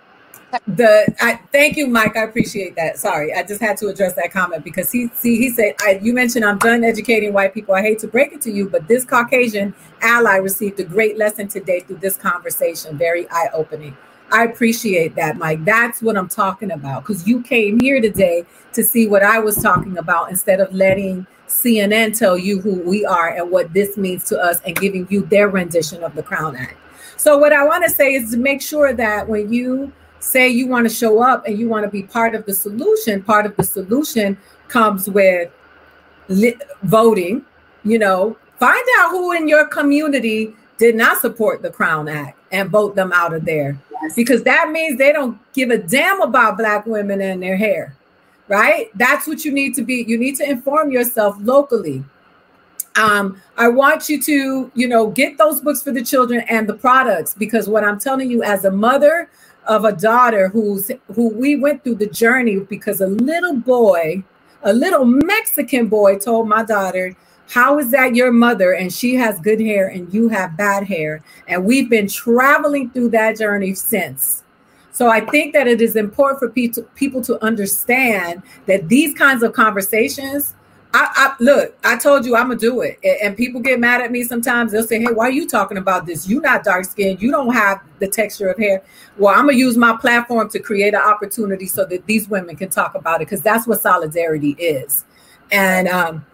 the 0.66 1.14
I 1.20 1.40
thank 1.52 1.76
you, 1.76 1.86
Mike. 1.86 2.16
I 2.16 2.24
appreciate 2.24 2.76
that. 2.76 2.98
Sorry, 2.98 3.34
I 3.34 3.42
just 3.42 3.60
had 3.60 3.76
to 3.78 3.88
address 3.88 4.14
that 4.14 4.32
comment 4.32 4.64
because 4.64 4.90
he 4.90 5.08
see 5.14 5.36
he 5.36 5.50
said 5.50 5.74
I, 5.80 5.98
you 6.02 6.12
mentioned 6.12 6.44
I'm 6.44 6.58
done 6.58 6.84
educating 6.84 7.32
white 7.32 7.54
people. 7.54 7.74
I 7.74 7.82
hate 7.82 7.98
to 8.00 8.08
break 8.08 8.32
it 8.32 8.40
to 8.42 8.50
you, 8.50 8.68
but 8.68 8.88
this 8.88 9.04
Caucasian 9.04 9.74
ally 10.00 10.36
received 10.36 10.80
a 10.80 10.84
great 10.84 11.16
lesson 11.18 11.48
today 11.48 11.80
through 11.80 11.98
this 11.98 12.16
conversation. 12.16 12.96
Very 12.96 13.28
eye 13.30 13.48
opening. 13.52 13.96
I 14.30 14.44
appreciate 14.44 15.14
that, 15.16 15.36
Mike. 15.36 15.64
That's 15.64 16.02
what 16.02 16.16
I'm 16.16 16.28
talking 16.28 16.72
about 16.72 17.04
because 17.04 17.26
you 17.26 17.42
came 17.42 17.78
here 17.80 18.00
today 18.00 18.44
to 18.72 18.82
see 18.82 19.06
what 19.06 19.22
I 19.22 19.38
was 19.38 19.56
talking 19.56 19.98
about 19.98 20.30
instead 20.30 20.60
of 20.60 20.72
letting 20.72 21.26
CNN 21.46 22.18
tell 22.18 22.36
you 22.36 22.60
who 22.60 22.80
we 22.80 23.04
are 23.04 23.28
and 23.28 23.50
what 23.50 23.72
this 23.72 23.96
means 23.96 24.24
to 24.24 24.38
us 24.38 24.60
and 24.66 24.74
giving 24.74 25.06
you 25.10 25.26
their 25.26 25.48
rendition 25.48 26.02
of 26.02 26.14
the 26.14 26.22
Crown 26.22 26.56
Act. 26.56 26.76
So, 27.16 27.38
what 27.38 27.52
I 27.52 27.64
want 27.64 27.84
to 27.84 27.90
say 27.90 28.14
is 28.14 28.30
to 28.32 28.36
make 28.36 28.60
sure 28.60 28.92
that 28.92 29.28
when 29.28 29.52
you 29.52 29.92
say 30.24 30.48
you 30.48 30.66
want 30.66 30.88
to 30.88 30.94
show 30.94 31.22
up 31.22 31.46
and 31.46 31.58
you 31.58 31.68
want 31.68 31.84
to 31.84 31.90
be 31.90 32.02
part 32.02 32.34
of 32.34 32.46
the 32.46 32.54
solution, 32.54 33.22
part 33.22 33.46
of 33.46 33.54
the 33.56 33.62
solution 33.62 34.36
comes 34.68 35.08
with 35.08 35.50
li- 36.28 36.56
voting. 36.82 37.44
You 37.84 37.98
know, 37.98 38.36
find 38.58 38.84
out 38.98 39.10
who 39.10 39.32
in 39.32 39.46
your 39.46 39.66
community 39.66 40.56
did 40.78 40.96
not 40.96 41.20
support 41.20 41.62
the 41.62 41.70
Crown 41.70 42.08
Act 42.08 42.38
and 42.50 42.70
vote 42.70 42.96
them 42.96 43.12
out 43.12 43.34
of 43.34 43.44
there. 43.44 43.78
Yes. 44.02 44.14
Because 44.16 44.42
that 44.44 44.70
means 44.70 44.98
they 44.98 45.12
don't 45.12 45.38
give 45.52 45.70
a 45.70 45.78
damn 45.78 46.20
about 46.22 46.56
Black 46.56 46.86
women 46.86 47.20
and 47.20 47.42
their 47.42 47.56
hair, 47.56 47.94
right? 48.48 48.90
That's 48.94 49.26
what 49.26 49.44
you 49.44 49.52
need 49.52 49.74
to 49.74 49.82
be. 49.82 50.04
You 50.08 50.18
need 50.18 50.36
to 50.36 50.48
inform 50.48 50.90
yourself 50.90 51.36
locally. 51.40 52.02
Um, 52.96 53.40
I 53.56 53.68
want 53.68 54.08
you 54.08 54.22
to, 54.22 54.70
you 54.74 54.88
know, 54.88 55.10
get 55.10 55.36
those 55.36 55.60
books 55.60 55.82
for 55.82 55.90
the 55.90 56.02
children 56.02 56.44
and 56.48 56.68
the 56.68 56.74
products 56.74 57.34
because 57.34 57.68
what 57.68 57.82
I'm 57.82 57.98
telling 57.98 58.30
you 58.30 58.42
as 58.42 58.64
a 58.64 58.70
mother, 58.70 59.28
of 59.66 59.84
a 59.84 59.92
daughter 59.92 60.48
who's 60.48 60.90
who 61.14 61.28
we 61.28 61.56
went 61.56 61.82
through 61.84 61.96
the 61.96 62.06
journey 62.06 62.58
because 62.58 63.00
a 63.00 63.06
little 63.06 63.54
boy, 63.54 64.22
a 64.62 64.72
little 64.72 65.04
Mexican 65.04 65.88
boy 65.88 66.18
told 66.18 66.48
my 66.48 66.64
daughter, 66.64 67.16
how 67.48 67.78
is 67.78 67.90
that 67.90 68.14
your 68.14 68.32
mother 68.32 68.72
and 68.72 68.92
she 68.92 69.14
has 69.14 69.38
good 69.40 69.60
hair 69.60 69.88
and 69.88 70.12
you 70.12 70.28
have 70.28 70.56
bad 70.56 70.84
hair? 70.84 71.22
And 71.46 71.64
we've 71.64 71.90
been 71.90 72.08
traveling 72.08 72.90
through 72.90 73.10
that 73.10 73.38
journey 73.38 73.74
since. 73.74 74.42
So 74.92 75.08
I 75.08 75.20
think 75.20 75.54
that 75.54 75.66
it 75.66 75.80
is 75.80 75.96
important 75.96 76.38
for 76.38 76.48
people 76.50 76.84
people 76.94 77.22
to 77.22 77.42
understand 77.44 78.42
that 78.66 78.88
these 78.88 79.14
kinds 79.14 79.42
of 79.42 79.52
conversations 79.52 80.54
I, 80.96 81.08
I, 81.12 81.34
look, 81.40 81.76
I 81.82 81.96
told 81.96 82.24
you 82.24 82.36
I'm 82.36 82.46
gonna 82.48 82.58
do 82.58 82.82
it. 82.82 83.00
And 83.02 83.36
people 83.36 83.60
get 83.60 83.80
mad 83.80 84.00
at 84.00 84.12
me 84.12 84.22
sometimes. 84.22 84.70
They'll 84.70 84.86
say, 84.86 85.00
Hey, 85.00 85.12
why 85.12 85.26
are 85.26 85.32
you 85.32 85.48
talking 85.48 85.76
about 85.76 86.06
this? 86.06 86.28
You're 86.28 86.40
not 86.40 86.62
dark 86.62 86.84
skinned, 86.84 87.20
you 87.20 87.32
don't 87.32 87.52
have 87.52 87.80
the 87.98 88.06
texture 88.06 88.48
of 88.48 88.58
hair. 88.58 88.80
Well, 89.18 89.34
I'm 89.34 89.46
gonna 89.46 89.58
use 89.58 89.76
my 89.76 89.96
platform 89.96 90.48
to 90.50 90.60
create 90.60 90.94
an 90.94 91.00
opportunity 91.00 91.66
so 91.66 91.84
that 91.86 92.06
these 92.06 92.28
women 92.28 92.54
can 92.54 92.70
talk 92.70 92.94
about 92.94 93.20
it 93.20 93.26
because 93.26 93.42
that's 93.42 93.66
what 93.66 93.80
solidarity 93.80 94.50
is. 94.52 95.04
And 95.50 95.88
um, 95.88 96.24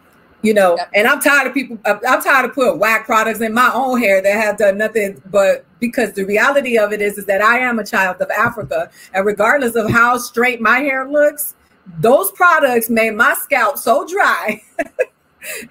you 0.42 0.52
know, 0.52 0.78
and 0.94 1.08
I'm 1.08 1.20
tired 1.20 1.46
of 1.46 1.54
people, 1.54 1.78
I'm 1.86 2.22
tired 2.22 2.44
of 2.44 2.54
putting 2.54 2.78
whack 2.78 3.06
products 3.06 3.40
in 3.40 3.54
my 3.54 3.70
own 3.72 3.98
hair 3.98 4.20
that 4.20 4.32
have 4.32 4.58
done 4.58 4.76
nothing 4.76 5.22
but 5.30 5.64
because 5.80 6.12
the 6.12 6.24
reality 6.24 6.78
of 6.78 6.92
it 6.92 7.00
is, 7.00 7.16
is 7.16 7.24
that 7.26 7.40
I 7.40 7.60
am 7.60 7.78
a 7.78 7.84
child 7.84 8.20
of 8.20 8.30
Africa. 8.30 8.90
And 9.14 9.24
regardless 9.24 9.74
of 9.74 9.90
how 9.90 10.18
straight 10.18 10.60
my 10.60 10.80
hair 10.80 11.08
looks, 11.08 11.54
those 11.98 12.30
products 12.32 12.90
made 12.90 13.14
my 13.14 13.34
scalp 13.34 13.78
so 13.78 14.06
dry. 14.06 14.62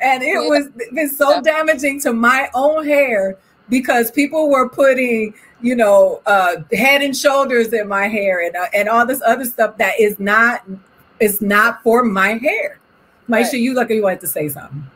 And 0.01 0.23
it 0.23 0.35
was 0.35 0.67
been 0.91 1.09
so 1.09 1.43
damaging 1.43 2.01
to 2.01 2.11
my 2.11 2.49
own 2.55 2.85
hair 2.85 3.37
because 3.69 4.09
people 4.09 4.49
were 4.49 4.67
putting 4.67 5.35
you 5.61 5.75
know 5.75 6.23
uh, 6.25 6.55
head 6.73 7.03
and 7.03 7.15
shoulders 7.15 7.71
in 7.71 7.87
my 7.87 8.07
hair 8.07 8.43
and 8.43 8.55
uh, 8.55 8.65
and 8.73 8.89
all 8.89 9.05
this 9.05 9.21
other 9.23 9.45
stuff 9.45 9.77
that 9.77 9.99
is 9.99 10.19
not 10.19 10.63
is 11.19 11.39
not 11.39 11.83
for 11.83 12.03
my 12.03 12.29
hair. 12.29 12.79
Mahisha, 13.29 13.43
right. 13.43 13.53
you 13.53 13.75
look 13.75 13.89
like 13.89 13.95
you 13.95 14.01
wanted 14.01 14.21
to 14.21 14.27
say 14.27 14.49
something. 14.49 14.89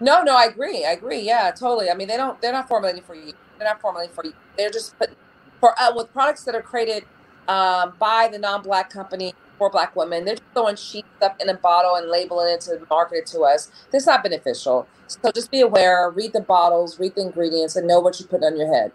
No 0.00 0.22
no 0.22 0.36
i 0.36 0.46
agree 0.46 0.84
i 0.84 0.90
agree 0.90 1.20
yeah 1.20 1.52
totally. 1.52 1.88
I 1.88 1.94
mean 1.94 2.08
they 2.08 2.16
don't 2.16 2.40
they're 2.42 2.52
not 2.52 2.66
formulating 2.68 3.04
for 3.04 3.14
you 3.14 3.34
they're 3.58 3.68
not 3.68 3.80
formulating 3.80 4.14
for 4.14 4.24
you. 4.24 4.32
They're 4.56 4.70
just 4.70 4.98
putting 4.98 5.16
for 5.60 5.80
uh, 5.80 5.92
with 5.94 6.12
products 6.12 6.44
that 6.44 6.54
are 6.54 6.62
created 6.62 7.04
um, 7.48 7.94
by 7.98 8.28
the 8.30 8.38
non-black 8.38 8.90
company 8.90 9.34
for 9.58 9.70
black 9.70 9.94
women. 9.96 10.24
They're 10.24 10.36
throwing 10.54 10.76
sheets 10.76 11.08
up 11.22 11.40
in 11.40 11.48
a 11.48 11.54
bottle 11.54 11.96
and 11.96 12.10
labeling 12.10 12.52
it 12.52 12.60
to 12.62 12.80
market 12.90 13.18
it 13.18 13.26
to 13.28 13.40
us. 13.40 13.70
That's 13.90 14.06
not 14.06 14.22
beneficial. 14.22 14.86
So 15.06 15.30
just 15.32 15.50
be 15.50 15.60
aware, 15.60 16.10
read 16.10 16.32
the 16.32 16.40
bottles, 16.40 16.98
read 16.98 17.14
the 17.14 17.22
ingredients, 17.22 17.76
and 17.76 17.86
know 17.86 18.00
what 18.00 18.18
you 18.20 18.26
put 18.26 18.42
on 18.42 18.56
your 18.56 18.72
head. 18.72 18.92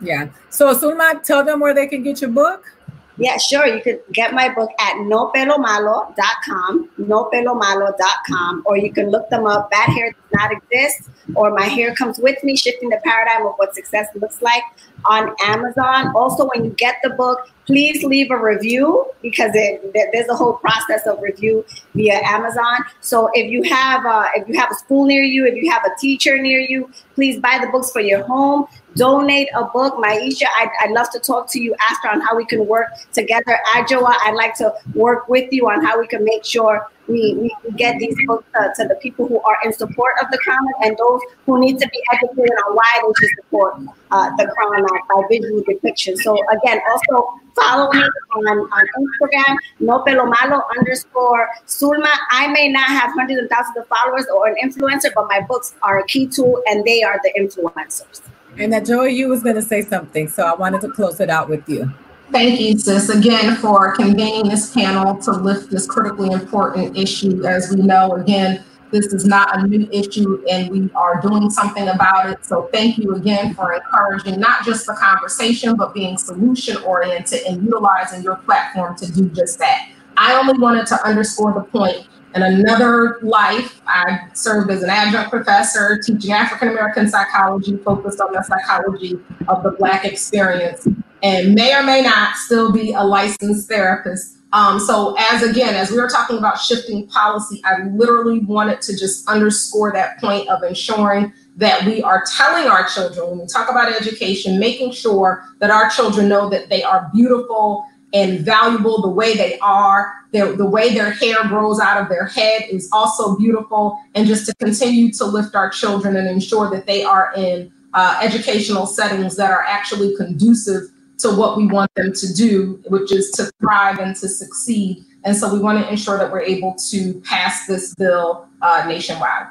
Yeah. 0.00 0.28
So 0.50 0.74
Zulma, 0.74 1.22
tell 1.22 1.44
them 1.44 1.60
where 1.60 1.74
they 1.74 1.86
can 1.86 2.02
get 2.02 2.20
your 2.20 2.30
book. 2.30 2.73
Yeah, 3.16 3.36
sure. 3.38 3.66
You 3.66 3.80
could 3.80 4.00
get 4.12 4.34
my 4.34 4.52
book 4.52 4.70
at 4.80 4.94
nopelomalo.com, 4.96 6.90
nopelomalo.com, 6.98 8.62
or 8.66 8.76
you 8.76 8.92
can 8.92 9.10
look 9.10 9.30
them 9.30 9.46
up. 9.46 9.70
Bad 9.70 9.90
hair 9.90 10.10
does 10.10 10.32
not 10.32 10.50
exist, 10.52 11.10
or 11.36 11.52
my 11.52 11.64
hair 11.64 11.94
comes 11.94 12.18
with 12.18 12.42
me, 12.42 12.56
shifting 12.56 12.88
the 12.88 13.00
paradigm 13.04 13.46
of 13.46 13.54
what 13.56 13.74
success 13.74 14.08
looks 14.16 14.42
like 14.42 14.62
on 15.04 15.34
Amazon. 15.44 16.12
Also, 16.16 16.48
when 16.54 16.64
you 16.64 16.70
get 16.72 16.96
the 17.04 17.10
book, 17.10 17.48
please 17.66 18.02
leave 18.02 18.30
a 18.30 18.36
review 18.36 19.06
because 19.22 19.52
it, 19.54 19.92
there's 20.12 20.28
a 20.28 20.34
whole 20.34 20.54
process 20.54 21.06
of 21.06 21.20
review 21.22 21.64
via 21.94 22.20
Amazon. 22.24 22.84
So 23.00 23.30
if 23.32 23.50
you 23.50 23.62
have 23.62 24.04
a, 24.04 24.30
if 24.34 24.48
you 24.48 24.58
have 24.58 24.70
a 24.72 24.74
school 24.74 25.06
near 25.06 25.22
you, 25.22 25.46
if 25.46 25.54
you 25.54 25.70
have 25.70 25.84
a 25.84 25.98
teacher 26.00 26.36
near 26.40 26.60
you, 26.60 26.90
please 27.14 27.38
buy 27.40 27.58
the 27.60 27.68
books 27.68 27.90
for 27.90 28.00
your 28.00 28.24
home. 28.24 28.66
Donate 28.96 29.48
a 29.56 29.64
book, 29.64 29.94
Mahisha. 29.96 30.46
I'd, 30.58 30.70
I'd 30.80 30.92
love 30.92 31.10
to 31.10 31.18
talk 31.18 31.50
to 31.52 31.60
you 31.60 31.74
after 31.90 32.08
on 32.08 32.20
how 32.20 32.36
we 32.36 32.44
can 32.44 32.66
work 32.66 32.88
together. 33.12 33.58
Adjoa, 33.74 34.14
I'd 34.22 34.34
like 34.34 34.54
to 34.56 34.72
work 34.94 35.28
with 35.28 35.52
you 35.52 35.68
on 35.68 35.84
how 35.84 35.98
we 35.98 36.06
can 36.06 36.24
make 36.24 36.44
sure 36.44 36.86
we, 37.08 37.34
we 37.34 37.72
get 37.72 37.98
these 37.98 38.16
books 38.26 38.46
to, 38.54 38.72
to, 38.76 38.88
the 38.88 38.94
people 38.96 39.28
who 39.28 39.40
are 39.40 39.58
in 39.64 39.72
support 39.72 40.14
of 40.22 40.30
the 40.30 40.38
Crown 40.38 40.64
and 40.82 40.96
those 40.96 41.20
who 41.44 41.60
need 41.60 41.78
to 41.78 41.88
be 41.88 42.00
educated 42.12 42.56
on 42.66 42.74
why 42.74 43.02
they 43.02 43.12
should 43.18 43.36
support 43.36 43.74
uh, 44.10 44.30
the 44.36 44.46
Crown 44.46 44.82
by 44.82 45.22
visual 45.28 45.62
depiction. 45.66 46.16
So 46.16 46.38
again, 46.50 46.80
also 46.90 47.40
follow 47.56 47.92
me 47.92 48.00
on, 48.00 48.58
on 48.58 48.86
Instagram, 48.98 49.56
no 49.80 50.02
pelo 50.02 50.24
malo 50.24 50.62
underscore 50.78 51.48
Zulma. 51.66 52.12
I 52.30 52.48
may 52.48 52.68
not 52.68 52.88
have 52.88 53.10
hundreds 53.12 53.42
of 53.42 53.50
thousands 53.50 53.76
of 53.76 53.86
followers 53.88 54.26
or 54.34 54.48
an 54.48 54.56
influencer, 54.64 55.12
but 55.14 55.26
my 55.28 55.40
books 55.40 55.74
are 55.82 55.98
a 55.98 56.06
key 56.06 56.26
tool 56.26 56.62
and 56.66 56.84
they 56.84 57.02
are 57.02 57.20
the 57.22 57.32
influencers. 57.38 58.22
And 58.56 58.72
Adjoa, 58.72 59.12
you 59.12 59.28
was 59.28 59.42
going 59.42 59.56
to 59.56 59.62
say 59.62 59.82
something, 59.82 60.28
so 60.28 60.44
I 60.44 60.54
wanted 60.54 60.80
to 60.82 60.88
close 60.88 61.18
it 61.20 61.28
out 61.28 61.48
with 61.48 61.68
you. 61.68 61.92
Thank 62.30 62.60
you, 62.60 62.78
sis, 62.78 63.10
again 63.10 63.56
for 63.56 63.92
convening 63.92 64.48
this 64.48 64.72
panel 64.72 65.16
to 65.22 65.32
lift 65.32 65.70
this 65.70 65.86
critically 65.86 66.30
important 66.30 66.96
issue. 66.96 67.44
As 67.44 67.70
we 67.70 67.82
know, 67.82 68.14
again, 68.14 68.64
this 68.90 69.06
is 69.06 69.24
not 69.24 69.58
a 69.58 69.66
new 69.66 69.88
issue 69.90 70.44
and 70.48 70.70
we 70.70 70.88
are 70.94 71.20
doing 71.20 71.50
something 71.50 71.88
about 71.88 72.30
it. 72.30 72.44
So 72.44 72.68
thank 72.72 72.96
you 72.96 73.14
again 73.16 73.54
for 73.54 73.72
encouraging 73.72 74.38
not 74.38 74.64
just 74.64 74.86
the 74.86 74.94
conversation, 74.94 75.74
but 75.76 75.92
being 75.92 76.16
solution 76.16 76.76
oriented 76.84 77.42
and 77.42 77.62
utilizing 77.62 78.22
your 78.22 78.36
platform 78.36 78.96
to 78.98 79.12
do 79.12 79.28
just 79.30 79.58
that. 79.58 79.90
I 80.16 80.34
only 80.34 80.56
wanted 80.58 80.86
to 80.88 81.06
underscore 81.06 81.52
the 81.52 81.62
point 81.62 82.06
in 82.34 82.42
another 82.42 83.18
life, 83.22 83.80
I 83.86 84.28
served 84.32 84.70
as 84.70 84.82
an 84.82 84.90
adjunct 84.90 85.30
professor 85.30 85.98
teaching 85.98 86.32
African 86.32 86.68
American 86.68 87.08
psychology, 87.08 87.76
focused 87.78 88.20
on 88.20 88.32
the 88.32 88.42
psychology 88.42 89.18
of 89.48 89.62
the 89.62 89.70
Black 89.72 90.04
experience 90.04 90.86
and 91.24 91.54
may 91.54 91.74
or 91.74 91.82
may 91.82 92.02
not 92.02 92.36
still 92.36 92.70
be 92.70 92.92
a 92.92 93.02
licensed 93.02 93.66
therapist. 93.68 94.36
Um, 94.52 94.78
so, 94.78 95.16
as 95.18 95.42
again, 95.42 95.74
as 95.74 95.90
we 95.90 95.96
were 95.96 96.08
talking 96.08 96.38
about 96.38 96.60
shifting 96.60 97.08
policy, 97.08 97.60
I 97.64 97.84
literally 97.84 98.40
wanted 98.40 98.82
to 98.82 98.96
just 98.96 99.26
underscore 99.26 99.90
that 99.92 100.20
point 100.20 100.48
of 100.48 100.62
ensuring 100.62 101.32
that 101.56 101.84
we 101.86 102.02
are 102.02 102.24
telling 102.36 102.68
our 102.68 102.86
children 102.86 103.30
when 103.30 103.38
we 103.40 103.46
talk 103.46 103.70
about 103.70 103.90
education, 103.90 104.60
making 104.60 104.92
sure 104.92 105.44
that 105.60 105.70
our 105.70 105.88
children 105.88 106.28
know 106.28 106.48
that 106.50 106.68
they 106.68 106.82
are 106.82 107.10
beautiful 107.12 107.84
and 108.14 108.40
valuable 108.40 109.02
the 109.02 109.10
way 109.10 109.36
they 109.36 109.58
are. 109.58 110.14
Their, 110.32 110.52
the 110.52 110.64
way 110.66 110.94
their 110.94 111.10
hair 111.10 111.46
grows 111.48 111.80
out 111.80 112.00
of 112.00 112.08
their 112.08 112.26
head 112.26 112.62
is 112.70 112.88
also 112.92 113.36
beautiful. 113.36 113.98
And 114.14 114.26
just 114.26 114.46
to 114.46 114.54
continue 114.54 115.12
to 115.14 115.24
lift 115.24 115.54
our 115.54 115.68
children 115.68 116.16
and 116.16 116.28
ensure 116.28 116.70
that 116.70 116.86
they 116.86 117.04
are 117.04 117.32
in 117.36 117.72
uh, 117.92 118.20
educational 118.22 118.86
settings 118.86 119.36
that 119.36 119.50
are 119.50 119.64
actually 119.64 120.16
conducive 120.16 120.82
to 121.18 121.30
what 121.30 121.56
we 121.56 121.66
want 121.66 121.92
them 121.94 122.12
to 122.12 122.32
do, 122.32 122.80
which 122.86 123.12
is 123.12 123.30
to 123.32 123.50
thrive 123.60 123.98
and 123.98 124.16
to 124.16 124.28
succeed. 124.28 125.04
And 125.24 125.36
so 125.36 125.52
we 125.52 125.58
want 125.58 125.82
to 125.82 125.90
ensure 125.90 126.18
that 126.18 126.30
we're 126.30 126.42
able 126.42 126.74
to 126.90 127.20
pass 127.20 127.66
this 127.66 127.94
bill 127.94 128.48
uh, 128.62 128.84
nationwide. 128.86 129.46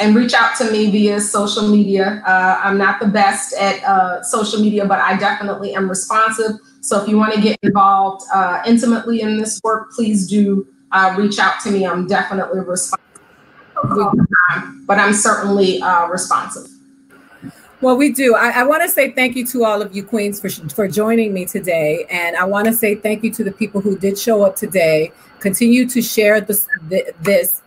And 0.00 0.16
reach 0.16 0.32
out 0.32 0.56
to 0.56 0.70
me 0.72 0.90
via 0.90 1.20
social 1.20 1.68
media. 1.68 2.22
Uh, 2.26 2.58
I'm 2.64 2.78
not 2.78 3.00
the 3.00 3.06
best 3.06 3.52
at 3.54 3.84
uh, 3.84 4.22
social 4.22 4.60
media, 4.60 4.86
but 4.86 4.98
I 4.98 5.16
definitely 5.16 5.74
am 5.74 5.90
responsive. 5.90 6.52
So 6.80 7.02
if 7.02 7.06
you 7.06 7.18
want 7.18 7.34
to 7.34 7.40
get 7.40 7.58
involved 7.62 8.24
uh, 8.32 8.62
intimately 8.66 9.20
in 9.20 9.36
this 9.36 9.60
work, 9.62 9.92
please 9.92 10.26
do 10.26 10.66
uh, 10.92 11.14
reach 11.18 11.38
out 11.38 11.60
to 11.60 11.70
me. 11.70 11.86
I'm 11.86 12.06
definitely 12.06 12.60
responsive, 12.60 12.98
but 14.86 14.98
I'm 14.98 15.12
certainly 15.12 15.82
uh, 15.82 16.08
responsive. 16.08 16.66
Well, 17.82 17.96
we 17.96 18.12
do. 18.12 18.34
I, 18.34 18.50
I 18.50 18.62
want 18.64 18.82
to 18.82 18.88
say 18.88 19.10
thank 19.10 19.36
you 19.36 19.46
to 19.48 19.64
all 19.64 19.80
of 19.80 19.94
you 19.94 20.02
queens 20.02 20.40
for 20.40 20.50
for 20.70 20.88
joining 20.88 21.32
me 21.32 21.46
today, 21.46 22.06
and 22.10 22.36
I 22.36 22.44
want 22.44 22.66
to 22.66 22.72
say 22.72 22.94
thank 22.94 23.22
you 23.22 23.30
to 23.32 23.44
the 23.44 23.52
people 23.52 23.80
who 23.80 23.98
did 23.98 24.18
show 24.18 24.42
up 24.42 24.56
today. 24.56 25.12
Continue 25.40 25.88
to 25.88 26.02
share 26.02 26.40
this. 26.40 26.66
This, 27.22 27.62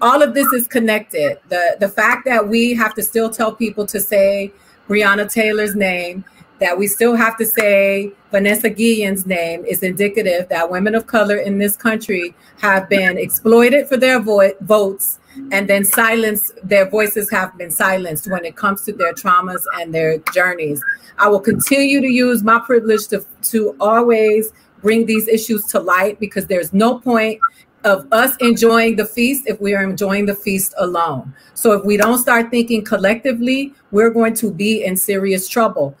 all 0.00 0.22
of 0.22 0.34
this 0.34 0.52
is 0.52 0.66
connected. 0.66 1.38
the 1.48 1.76
The 1.80 1.88
fact 1.88 2.24
that 2.26 2.48
we 2.48 2.74
have 2.74 2.94
to 2.94 3.02
still 3.02 3.30
tell 3.30 3.52
people 3.52 3.86
to 3.86 4.00
say 4.00 4.52
Breonna 4.88 5.30
Taylor's 5.30 5.74
name, 5.74 6.24
that 6.60 6.76
we 6.76 6.86
still 6.86 7.14
have 7.14 7.36
to 7.38 7.46
say 7.46 8.12
Vanessa 8.30 8.70
Guillen's 8.70 9.26
name, 9.26 9.64
is 9.64 9.82
indicative 9.82 10.48
that 10.48 10.70
women 10.70 10.94
of 10.94 11.06
color 11.06 11.36
in 11.36 11.58
this 11.58 11.76
country 11.76 12.34
have 12.60 12.88
been 12.88 13.18
exploited 13.18 13.88
for 13.88 13.96
their 13.96 14.20
vo- 14.20 14.54
votes 14.62 15.18
and 15.52 15.68
then 15.68 15.84
silence 15.84 16.52
their 16.62 16.88
voices 16.88 17.30
have 17.30 17.56
been 17.56 17.70
silenced 17.70 18.30
when 18.30 18.44
it 18.44 18.56
comes 18.56 18.82
to 18.82 18.92
their 18.92 19.12
traumas 19.12 19.62
and 19.76 19.94
their 19.94 20.18
journeys 20.34 20.82
i 21.18 21.28
will 21.28 21.40
continue 21.40 22.00
to 22.00 22.08
use 22.08 22.42
my 22.42 22.58
privilege 22.58 23.06
to 23.06 23.24
to 23.42 23.76
always 23.78 24.52
bring 24.80 25.06
these 25.06 25.28
issues 25.28 25.64
to 25.66 25.78
light 25.78 26.18
because 26.20 26.46
there's 26.46 26.72
no 26.72 26.98
point 26.98 27.40
of 27.84 28.06
us 28.12 28.36
enjoying 28.40 28.96
the 28.96 29.04
feast 29.04 29.46
if 29.46 29.60
we 29.60 29.74
are 29.74 29.82
enjoying 29.82 30.26
the 30.26 30.34
feast 30.34 30.74
alone. 30.78 31.34
So 31.54 31.72
if 31.72 31.84
we 31.84 31.96
don't 31.96 32.18
start 32.18 32.50
thinking 32.50 32.84
collectively 32.84 33.74
we're 33.90 34.10
going 34.10 34.34
to 34.34 34.50
be 34.50 34.84
in 34.84 34.96
serious 34.96 35.48
trouble. 35.48 35.96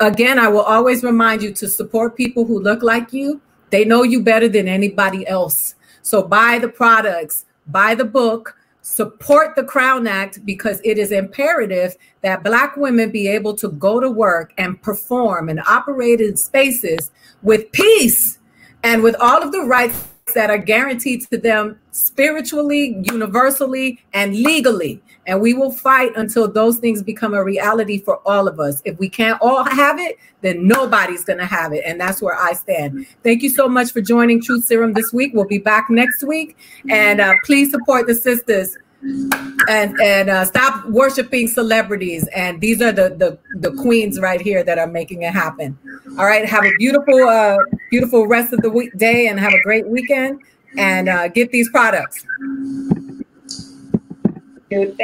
Again 0.00 0.38
i 0.38 0.48
will 0.48 0.62
always 0.62 1.02
remind 1.02 1.42
you 1.42 1.52
to 1.52 1.68
support 1.68 2.16
people 2.16 2.44
who 2.44 2.60
look 2.60 2.82
like 2.82 3.12
you. 3.12 3.40
They 3.70 3.84
know 3.84 4.02
you 4.02 4.22
better 4.22 4.48
than 4.48 4.68
anybody 4.68 5.26
else. 5.26 5.76
So 6.02 6.22
buy 6.22 6.58
the 6.58 6.68
products 6.68 7.46
buy 7.66 7.94
the 7.94 8.04
book, 8.04 8.56
support 8.82 9.54
the 9.54 9.64
Crown 9.64 10.06
Act 10.06 10.44
because 10.44 10.80
it 10.84 10.98
is 10.98 11.12
imperative 11.12 11.96
that 12.22 12.42
Black 12.42 12.76
women 12.76 13.10
be 13.10 13.28
able 13.28 13.54
to 13.54 13.68
go 13.70 14.00
to 14.00 14.10
work 14.10 14.52
and 14.58 14.80
perform 14.82 15.48
and 15.48 15.60
operate 15.60 16.20
in 16.20 16.36
spaces 16.36 17.10
with 17.42 17.70
peace 17.72 18.38
and 18.82 19.02
with 19.02 19.14
all 19.20 19.42
of 19.42 19.52
the 19.52 19.62
rights 19.62 20.08
that 20.32 20.50
are 20.50 20.58
guaranteed 20.58 21.22
to 21.30 21.38
them 21.38 21.78
spiritually, 21.90 23.00
universally, 23.10 24.02
and 24.12 24.34
legally. 24.34 25.02
And 25.26 25.40
we 25.40 25.54
will 25.54 25.70
fight 25.70 26.12
until 26.16 26.50
those 26.50 26.78
things 26.78 27.02
become 27.02 27.34
a 27.34 27.44
reality 27.44 27.98
for 27.98 28.16
all 28.26 28.48
of 28.48 28.58
us. 28.58 28.82
If 28.84 28.98
we 28.98 29.08
can't 29.08 29.40
all 29.40 29.64
have 29.64 29.98
it, 29.98 30.18
then 30.40 30.66
nobody's 30.66 31.24
going 31.24 31.38
to 31.38 31.46
have 31.46 31.72
it. 31.72 31.82
And 31.86 32.00
that's 32.00 32.20
where 32.20 32.36
I 32.36 32.54
stand. 32.54 33.06
Thank 33.22 33.42
you 33.42 33.50
so 33.50 33.68
much 33.68 33.92
for 33.92 34.00
joining 34.00 34.42
Truth 34.42 34.64
Serum 34.64 34.92
this 34.92 35.12
week. 35.12 35.32
We'll 35.34 35.46
be 35.46 35.58
back 35.58 35.90
next 35.90 36.24
week. 36.24 36.56
And 36.88 37.20
uh, 37.20 37.34
please 37.44 37.70
support 37.70 38.06
the 38.06 38.14
sisters 38.14 38.76
and 39.68 40.00
and 40.00 40.30
uh, 40.30 40.44
stop 40.44 40.86
worshiping 40.86 41.48
celebrities. 41.48 42.28
And 42.34 42.60
these 42.60 42.80
are 42.80 42.92
the, 42.92 43.10
the 43.10 43.38
the 43.58 43.72
queens 43.82 44.20
right 44.20 44.40
here 44.40 44.62
that 44.62 44.78
are 44.78 44.86
making 44.86 45.22
it 45.22 45.32
happen. 45.32 45.78
All 46.18 46.26
right, 46.26 46.44
have 46.44 46.64
a 46.64 46.72
beautiful 46.78 47.28
uh, 47.28 47.56
beautiful 47.90 48.26
rest 48.26 48.52
of 48.52 48.60
the 48.60 48.70
week 48.70 48.96
day, 48.96 49.26
and 49.28 49.38
have 49.40 49.52
a 49.52 49.62
great 49.62 49.86
weekend. 49.88 50.40
And 50.78 51.10
uh, 51.10 51.28
get 51.28 51.52
these 51.52 51.68
products. 51.68 52.24
Thank 54.70 54.96